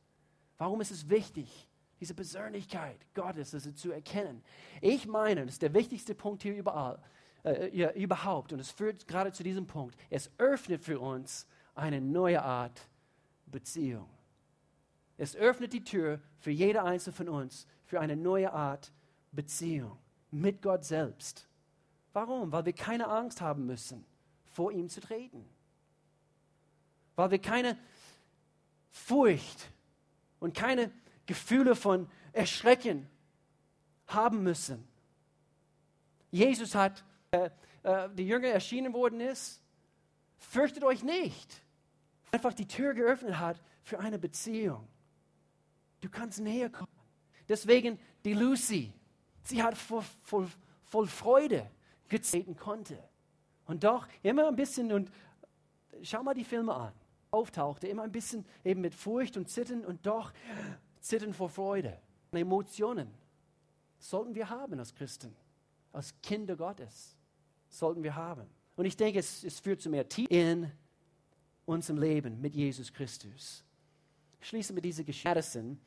Warum 0.57 0.81
ist 0.81 0.91
es 0.91 1.09
wichtig, 1.09 1.67
diese 1.99 2.13
Persönlichkeit 2.13 2.99
Gottes 3.15 3.53
also 3.53 3.71
zu 3.71 3.91
erkennen? 3.91 4.43
Ich 4.81 5.07
meine, 5.07 5.45
das 5.45 5.55
ist 5.55 5.61
der 5.61 5.73
wichtigste 5.73 6.13
Punkt 6.13 6.43
hier 6.43 6.55
überall, 6.55 7.01
äh, 7.43 7.93
überhaupt. 7.99 8.53
Und 8.53 8.59
es 8.59 8.69
führt 8.69 9.07
gerade 9.07 9.31
zu 9.31 9.43
diesem 9.43 9.65
Punkt. 9.65 9.97
Es 10.09 10.29
öffnet 10.37 10.83
für 10.83 10.99
uns 10.99 11.47
eine 11.73 12.01
neue 12.01 12.43
Art 12.43 12.87
Beziehung. 13.45 14.09
Es 15.17 15.35
öffnet 15.37 15.71
die 15.71 15.83
Tür 15.85 16.19
für 16.39 16.51
jede 16.51 16.83
einzelne 16.83 17.15
von 17.15 17.29
uns 17.29 17.65
für 17.85 18.01
eine 18.01 18.17
neue 18.17 18.51
Art 18.51 18.91
Beziehung 19.31 19.97
mit 20.31 20.61
Gott 20.61 20.83
selbst. 20.83 21.47
Warum? 22.11 22.51
Weil 22.51 22.65
wir 22.65 22.73
keine 22.73 23.07
Angst 23.07 23.39
haben 23.39 23.65
müssen, 23.65 24.05
vor 24.51 24.71
ihm 24.71 24.89
zu 24.89 24.99
treten. 24.99 25.45
Weil 27.15 27.31
wir 27.31 27.39
keine 27.39 27.77
Furcht 28.91 29.69
und 30.39 30.53
keine 30.53 30.91
Gefühle 31.25 31.75
von 31.75 32.09
Erschrecken 32.31 33.07
haben 34.07 34.43
müssen. 34.43 34.87
Jesus 36.31 36.75
hat, 36.75 37.03
äh, 37.31 37.49
äh, 37.83 38.09
die 38.13 38.27
Jünger 38.27 38.47
erschienen 38.49 38.93
worden 38.93 39.19
ist, 39.19 39.61
fürchtet 40.37 40.83
euch 40.83 41.03
nicht. 41.03 41.63
Einfach 42.31 42.53
die 42.53 42.67
Tür 42.67 42.93
geöffnet 42.93 43.37
hat 43.37 43.61
für 43.83 43.99
eine 43.99 44.17
Beziehung. 44.17 44.87
Du 46.01 46.09
kannst 46.09 46.39
näher 46.39 46.69
kommen. 46.69 46.87
Deswegen 47.47 47.99
die 48.25 48.33
Lucy, 48.33 48.91
sie 49.43 49.61
hat 49.61 49.77
voll, 49.77 50.03
voll, 50.23 50.47
voll 50.83 51.07
Freude 51.07 51.69
getreten 52.09 52.55
konnte. 52.55 52.97
Und 53.65 53.83
doch 53.83 54.07
immer 54.21 54.47
ein 54.47 54.55
bisschen, 54.55 54.91
und 54.91 55.11
schau 56.01 56.23
mal 56.23 56.33
die 56.33 56.43
Filme 56.43 56.73
an, 56.73 56.93
auftauchte, 57.33 57.87
immer 57.87 58.03
ein 58.03 58.11
bisschen 58.11 58.45
eben 58.63 58.81
mit 58.81 58.93
Furcht 58.93 59.37
und 59.37 59.49
Zittern 59.49 59.83
und 59.83 60.05
doch 60.05 60.31
Zittern 61.01 61.33
vor 61.33 61.49
Freude. 61.49 61.99
Emotionen 62.31 63.09
sollten 63.99 64.35
wir 64.35 64.49
haben 64.49 64.79
als 64.79 64.93
Christen, 64.93 65.35
als 65.91 66.13
Kinder 66.21 66.55
Gottes. 66.55 67.15
Sollten 67.69 68.03
wir 68.03 68.15
haben. 68.15 68.47
Und 68.75 68.85
ich 68.85 68.95
denke, 68.95 69.19
es, 69.19 69.43
es 69.43 69.59
führt 69.59 69.81
zu 69.81 69.89
mehr 69.89 70.07
Tiefe 70.07 70.33
in 70.33 70.71
unserem 71.65 71.99
Leben 71.99 72.39
mit 72.39 72.53
Jesus 72.53 72.93
Christus. 72.93 73.63
Ich 74.39 74.47
schließe 74.47 74.73
mit 74.73 74.85
dieser 74.85 75.03
Geschichte. 75.03 75.77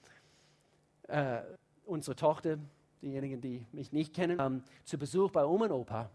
Äh, 1.08 1.42
unsere 1.84 2.16
Tochter, 2.16 2.58
diejenigen, 3.00 3.40
die 3.40 3.64
mich 3.70 3.92
nicht 3.92 4.14
kennen, 4.14 4.40
ähm, 4.40 4.64
zu 4.84 4.98
Besuch 4.98 5.30
bei 5.30 5.44
Oma 5.44 5.66
und 5.66 5.72
Opa 5.72 6.10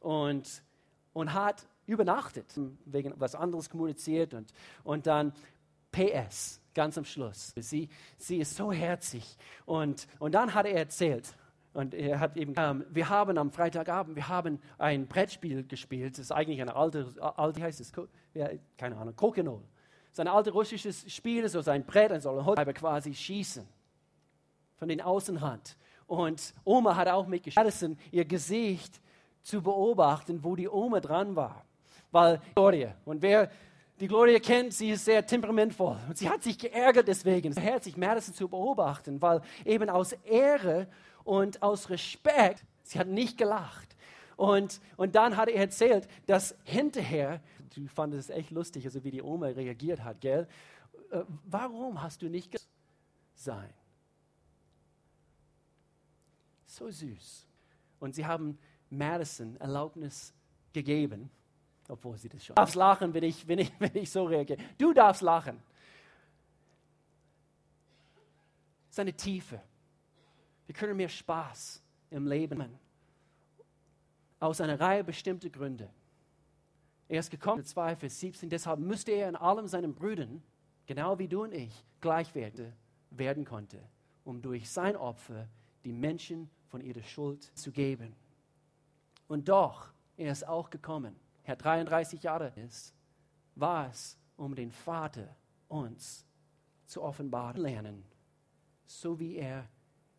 und, 0.00 0.62
und 1.12 1.34
hat 1.34 1.66
übernachtet, 1.86 2.46
wegen 2.84 3.12
was 3.16 3.34
anderes 3.34 3.68
kommuniziert 3.68 4.34
und, 4.34 4.52
und 4.82 5.06
dann 5.06 5.32
PS, 5.92 6.60
ganz 6.74 6.98
am 6.98 7.04
Schluss. 7.04 7.52
Sie, 7.56 7.88
sie 8.18 8.38
ist 8.38 8.56
so 8.56 8.72
herzig. 8.72 9.36
Und, 9.64 10.06
und 10.18 10.34
dann 10.34 10.54
hat 10.54 10.66
er 10.66 10.74
erzählt, 10.74 11.34
und 11.74 11.92
er 11.92 12.20
hat 12.20 12.36
eben, 12.36 12.54
ähm, 12.56 12.84
wir 12.90 13.08
haben 13.08 13.36
am 13.36 13.50
Freitagabend, 13.50 14.14
wir 14.14 14.28
haben 14.28 14.60
ein 14.78 15.08
Brettspiel 15.08 15.66
gespielt. 15.66 16.12
Das 16.12 16.26
ist 16.26 16.32
eigentlich 16.32 16.62
ein 16.62 16.68
altes, 16.68 17.18
alte, 17.18 17.60
heißt 17.60 17.80
es, 17.80 17.92
ja, 18.32 18.48
keine 18.78 18.96
Ahnung, 18.96 19.16
Kokenol. 19.16 19.60
Ist 20.10 20.20
ein 20.20 20.28
altes 20.28 20.54
russisches 20.54 21.12
Spiel, 21.12 21.48
so 21.48 21.68
ein 21.68 21.84
Brett, 21.84 22.12
ein 22.12 22.20
Soldater 22.20 22.72
quasi 22.72 23.12
schießen 23.12 23.66
von 24.76 24.88
den 24.88 25.00
Außenhand. 25.00 25.76
Und 26.06 26.54
Oma 26.62 26.94
hat 26.94 27.08
auch 27.08 27.26
mitgeschlossen, 27.26 27.98
ihr 28.12 28.24
Gesicht 28.24 29.00
zu 29.42 29.60
beobachten, 29.60 30.44
wo 30.44 30.54
die 30.54 30.68
Oma 30.68 31.00
dran 31.00 31.34
war. 31.34 31.63
Weil 32.14 32.40
Gloria, 32.54 32.94
und 33.04 33.22
wer 33.22 33.50
die 33.98 34.06
Gloria 34.06 34.38
kennt, 34.38 34.72
sie 34.72 34.90
ist 34.90 35.04
sehr 35.04 35.26
temperamentvoll. 35.26 35.98
Und 36.06 36.16
sie 36.16 36.28
hat 36.30 36.44
sich 36.44 36.56
geärgert 36.56 37.08
deswegen. 37.08 37.50
Es 37.50 37.56
ist 37.56 37.62
herzlich, 37.64 37.96
Madison 37.96 38.32
zu 38.32 38.46
beobachten, 38.46 39.20
weil 39.20 39.40
eben 39.64 39.90
aus 39.90 40.12
Ehre 40.24 40.86
und 41.24 41.60
aus 41.60 41.90
Respekt, 41.90 42.64
sie 42.84 43.00
hat 43.00 43.08
nicht 43.08 43.36
gelacht. 43.36 43.96
Und, 44.36 44.80
und 44.96 45.16
dann 45.16 45.36
hat 45.36 45.48
er 45.48 45.56
erzählt, 45.56 46.06
dass 46.26 46.56
hinterher, 46.62 47.40
du 47.74 47.88
fandest 47.88 48.30
es 48.30 48.36
echt 48.36 48.52
lustig, 48.52 48.84
also 48.84 49.02
wie 49.02 49.10
die 49.10 49.22
Oma 49.22 49.46
reagiert 49.46 50.04
hat, 50.04 50.20
gell? 50.20 50.46
Äh, 51.10 51.22
warum 51.46 52.00
hast 52.00 52.22
du 52.22 52.28
nicht 52.28 52.56
sein? 53.34 53.74
So 56.64 56.88
süß. 56.88 57.48
Und 57.98 58.14
sie 58.14 58.24
haben 58.24 58.56
Madison 58.88 59.56
Erlaubnis 59.56 60.32
gegeben, 60.72 61.28
obwohl 61.88 62.16
sie 62.16 62.28
das 62.28 62.44
schon. 62.44 62.54
Du 62.54 62.60
darfst 62.60 62.74
lachen, 62.74 63.12
wenn 63.12 63.24
ich, 63.24 63.46
wenn, 63.46 63.58
ich, 63.58 63.72
wenn 63.78 63.94
ich 63.96 64.10
so 64.10 64.24
reagiere. 64.24 64.60
Du 64.78 64.92
darfst 64.92 65.22
lachen. 65.22 65.62
Seine 68.88 69.12
Tiefe. 69.12 69.60
Wir 70.66 70.74
können 70.74 70.96
mehr 70.96 71.08
Spaß 71.08 71.82
im 72.10 72.26
Leben 72.26 72.62
haben. 72.62 72.78
Aus 74.40 74.60
einer 74.60 74.78
Reihe 74.78 75.04
bestimmter 75.04 75.50
Gründe. 75.50 75.90
Er 77.08 77.20
ist 77.20 77.30
gekommen, 77.30 77.64
2, 77.64 77.96
Vers 77.96 78.20
17, 78.20 78.48
deshalb 78.48 78.80
müsste 78.80 79.12
er 79.12 79.28
in 79.28 79.36
allem 79.36 79.66
seinen 79.66 79.94
Brüdern, 79.94 80.42
genau 80.86 81.18
wie 81.18 81.28
du 81.28 81.42
und 81.42 81.52
ich, 81.52 81.84
gleichwertig 82.00 82.72
werden 83.10 83.44
konnte, 83.44 83.80
um 84.24 84.40
durch 84.40 84.70
sein 84.70 84.96
Opfer 84.96 85.48
die 85.84 85.92
Menschen 85.92 86.50
von 86.68 86.80
ihrer 86.80 87.02
Schuld 87.02 87.44
zu 87.56 87.70
geben. 87.70 88.14
Und 89.28 89.48
doch, 89.48 89.92
er 90.16 90.32
ist 90.32 90.46
auch 90.46 90.70
gekommen, 90.70 91.14
er 91.44 91.56
33 91.56 92.22
Jahre 92.22 92.48
ist, 92.56 92.94
war 93.54 93.88
es, 93.90 94.18
um 94.36 94.54
den 94.54 94.72
Vater 94.72 95.36
uns 95.68 96.26
zu 96.86 97.02
offenbaren 97.02 97.60
lernen, 97.60 98.04
so 98.86 99.18
wie 99.18 99.36
er 99.36 99.68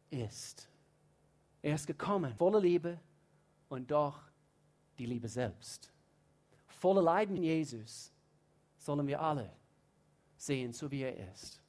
ist. 0.10 0.70
Er 1.62 1.76
ist 1.76 1.88
gekommen, 1.88 2.34
voller 2.36 2.60
Liebe 2.60 3.00
und 3.70 3.90
doch 3.90 4.22
die 4.98 5.06
Liebe 5.06 5.28
selbst. 5.28 5.92
Voller 6.68 7.02
Leiden 7.02 7.36
in 7.38 7.44
Jesus 7.44 8.12
sollen 8.78 9.08
wir 9.08 9.20
alle 9.20 9.52
sehen, 10.38 10.72
so 10.74 10.90
wie 10.92 11.02
er 11.02 11.32
ist. 11.32 11.62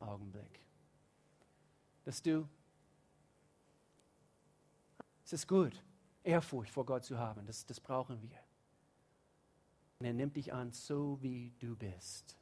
Augenblick. 0.00 0.60
Dass 2.04 2.22
du, 2.22 2.48
es 5.24 5.32
ist 5.32 5.46
gut, 5.46 5.82
Ehrfurcht 6.22 6.70
vor 6.70 6.86
Gott 6.86 7.04
zu 7.04 7.18
haben, 7.18 7.44
das, 7.44 7.66
das 7.66 7.80
brauchen 7.80 8.20
wir. 8.22 8.47
Und 9.98 10.06
er 10.06 10.12
nimmt 10.12 10.36
dich 10.36 10.52
an, 10.52 10.70
so 10.70 11.18
wie 11.20 11.52
du 11.58 11.74
bist. 11.76 12.38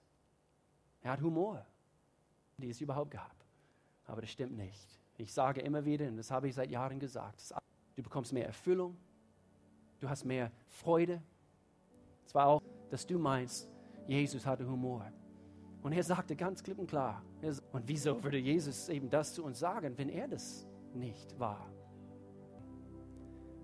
Er 1.01 1.13
hat 1.13 1.23
Humor, 1.23 1.65
die 2.59 2.69
es 2.69 2.81
überhaupt 2.81 3.11
gab. 3.13 3.35
Aber 4.05 4.21
das 4.21 4.31
stimmt 4.31 4.57
nicht. 4.57 5.01
Ich 5.17 5.33
sage 5.33 5.63
immer 5.63 5.85
wieder, 5.85 6.07
und 6.07 6.17
das 6.17 6.31
habe 6.31 6.49
ich 6.49 6.55
seit 6.55 6.71
Jahren 6.71 6.99
gesagt, 6.99 7.43
du 7.95 8.03
bekommst 8.03 8.33
mehr 8.33 8.47
Erfüllung, 8.47 8.97
du 10.01 10.09
hast 10.09 10.25
mehr 10.25 10.53
Freude. 10.69 11.23
Zwar 12.27 12.47
auch, 12.47 12.63
dass 12.91 13.07
du 13.07 13.19
meinst, 13.19 13.71
Jesus 14.07 14.45
hatte 14.45 14.69
Humor. 14.69 15.11
Und 15.83 15.93
er 15.93 16.03
sagte 16.03 16.37
ganz 16.37 16.63
klipp 16.63 16.79
und 16.79 16.89
klar, 16.89 17.23
und 17.73 17.87
wieso 17.87 18.23
würde 18.23 18.39
Jesus 18.39 18.89
eben 18.89 19.09
das 19.09 19.33
zu 19.33 19.45
uns 19.45 19.59
sagen, 19.59 19.97
wenn 19.97 20.09
er 20.09 20.29
das 20.29 20.67
nicht 20.93 21.39
war? 21.39 21.71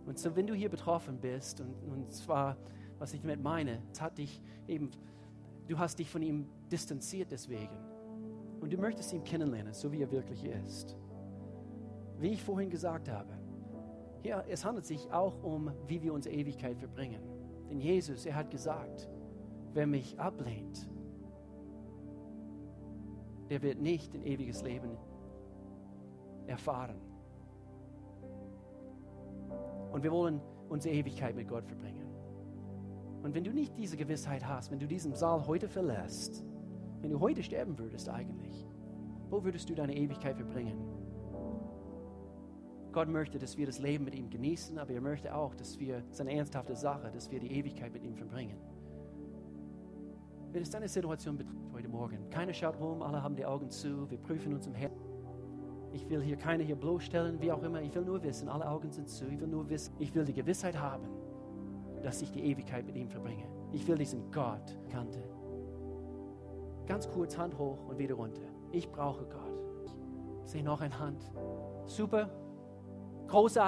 Und 0.07 0.19
so, 0.19 0.35
wenn 0.35 0.47
du 0.47 0.55
hier 0.55 0.69
betroffen 0.69 1.21
bist, 1.21 1.61
und, 1.61 1.75
und 1.85 2.13
zwar, 2.13 2.57
was 2.99 3.15
ich 3.15 3.21
damit 3.21 3.43
meine, 3.43 3.83
es 3.93 4.01
hat 4.01 4.19
dich 4.19 4.43
eben, 4.69 4.91
du 5.69 5.79
hast 5.79 5.99
dich 5.99 6.11
von 6.11 6.23
ihm 6.23 6.47
distanziert 6.71 7.31
deswegen. 7.31 7.77
Und 8.61 8.73
du 8.73 8.79
möchtest 8.79 9.13
ihn 9.13 9.25
kennenlernen, 9.25 9.75
so 9.75 9.91
wie 9.91 10.03
er 10.03 10.11
wirklich 10.11 10.45
ist. 10.45 10.97
Wie 12.19 12.29
ich 12.29 12.43
vorhin 12.43 12.71
gesagt 12.71 13.09
habe, 13.09 13.33
hier, 14.23 14.45
es 14.49 14.65
handelt 14.65 14.87
sich 14.87 15.11
auch 15.13 15.43
um, 15.43 15.73
wie 15.89 16.01
wir 16.01 16.15
unsere 16.15 16.35
Ewigkeit 16.35 16.79
verbringen. 16.79 17.21
Denn 17.69 17.81
Jesus, 17.81 18.25
er 18.25 18.37
hat 18.37 18.51
gesagt, 18.51 19.09
wer 19.73 19.87
mich 19.87 20.19
ablehnt, 20.21 20.89
der 23.51 23.61
wird 23.63 23.81
nicht 23.81 24.15
ein 24.15 24.23
ewiges 24.23 24.63
Leben 24.63 24.97
erfahren. 26.47 27.01
Und 29.91 30.03
wir 30.03 30.13
wollen 30.13 30.41
unsere 30.69 30.95
Ewigkeit 30.95 31.35
mit 31.35 31.49
Gott 31.49 31.67
verbringen. 31.67 32.12
Und 33.23 33.35
wenn 33.35 33.45
du 33.45 33.53
nicht 33.53 33.77
diese 33.77 33.97
Gewissheit 33.97 34.47
hast, 34.47 34.71
wenn 34.71 34.81
du 34.81 34.87
diesen 34.87 35.15
Saal 35.15 35.47
heute 35.47 35.69
verlässt, 35.69 36.45
wenn 37.01 37.11
du 37.11 37.21
heute 37.21 37.43
sterben 37.43 37.79
würdest 37.79 38.09
eigentlich, 38.09 38.67
wo 39.31 39.45
würdest 39.45 39.71
du 39.71 39.75
deine 39.75 39.97
Ewigkeit 39.97 40.37
verbringen? 40.37 40.77
Gott 42.93 43.09
möchte, 43.09 43.39
dass 43.39 43.57
wir 43.57 43.65
das 43.65 43.79
Leben 43.79 44.05
mit 44.05 44.15
ihm 44.15 44.29
genießen, 44.29 44.79
aber 44.79 44.93
er 44.93 45.01
möchte 45.01 45.35
auch, 45.35 45.55
dass 45.55 45.79
wir, 45.79 45.99
es 46.09 46.17
ist 46.17 46.21
eine 46.21 46.35
ernsthafte 46.35 46.77
Sache, 46.77 47.11
dass 47.11 47.31
wir 47.31 47.41
die 47.41 47.51
Ewigkeit 47.51 47.93
mit 47.93 48.03
ihm 48.03 48.15
verbringen. 48.15 48.59
Wenn 50.53 50.63
es 50.63 50.69
deine 50.69 50.89
Situation 50.89 51.39
betrifft 51.39 51.73
heute 51.73 51.89
Morgen, 51.89 52.29
keiner 52.29 52.53
schaut 52.53 52.79
rum, 52.79 53.01
alle 53.01 53.23
haben 53.23 53.35
die 53.35 53.47
Augen 53.47 53.71
zu, 53.71 54.11
wir 54.11 54.19
prüfen 54.19 54.53
uns 54.53 54.67
im 54.67 54.75
Herzen. 54.75 55.01
Ich 55.93 56.09
will 56.11 56.21
hier 56.23 56.37
keine 56.37 56.63
hier 56.63 56.77
bloßstellen, 56.77 57.41
wie 57.41 57.51
auch 57.51 57.63
immer. 57.63 57.81
Ich 57.81 57.95
will 57.95 58.05
nur 58.05 58.23
wissen, 58.23 58.49
alle 58.49 58.69
Augen 58.69 58.91
sind 58.91 59.09
zu. 59.09 59.27
Ich 59.29 59.41
will 59.41 59.49
nur 59.49 59.69
wissen, 59.71 59.95
ich 59.99 60.15
will 60.15 60.25
die 60.25 60.35
Gewissheit 60.35 60.79
haben, 60.79 61.07
dass 62.03 62.23
ich 62.23 62.31
die 62.31 62.45
Ewigkeit 62.45 62.87
mit 62.87 62.97
ihm 62.97 63.09
verbringe. 63.09 63.45
Ich 63.73 63.87
will 63.87 63.97
diesen 63.97 64.31
Gott 64.31 64.77
kannte. 64.91 65.23
Ganz 66.87 67.09
kurz 67.09 67.39
Hand 67.39 67.57
hoch 67.57 67.79
und 67.89 67.99
wieder 67.99 68.15
runter. 68.15 68.43
Ich 68.73 68.91
brauche 68.91 69.25
Gott. 69.25 69.63
Ich 70.45 70.51
sehe 70.51 70.65
noch 70.65 70.81
eine 70.81 70.99
Hand. 70.99 71.25
Super. 71.87 72.29
Großartig. 73.29 73.61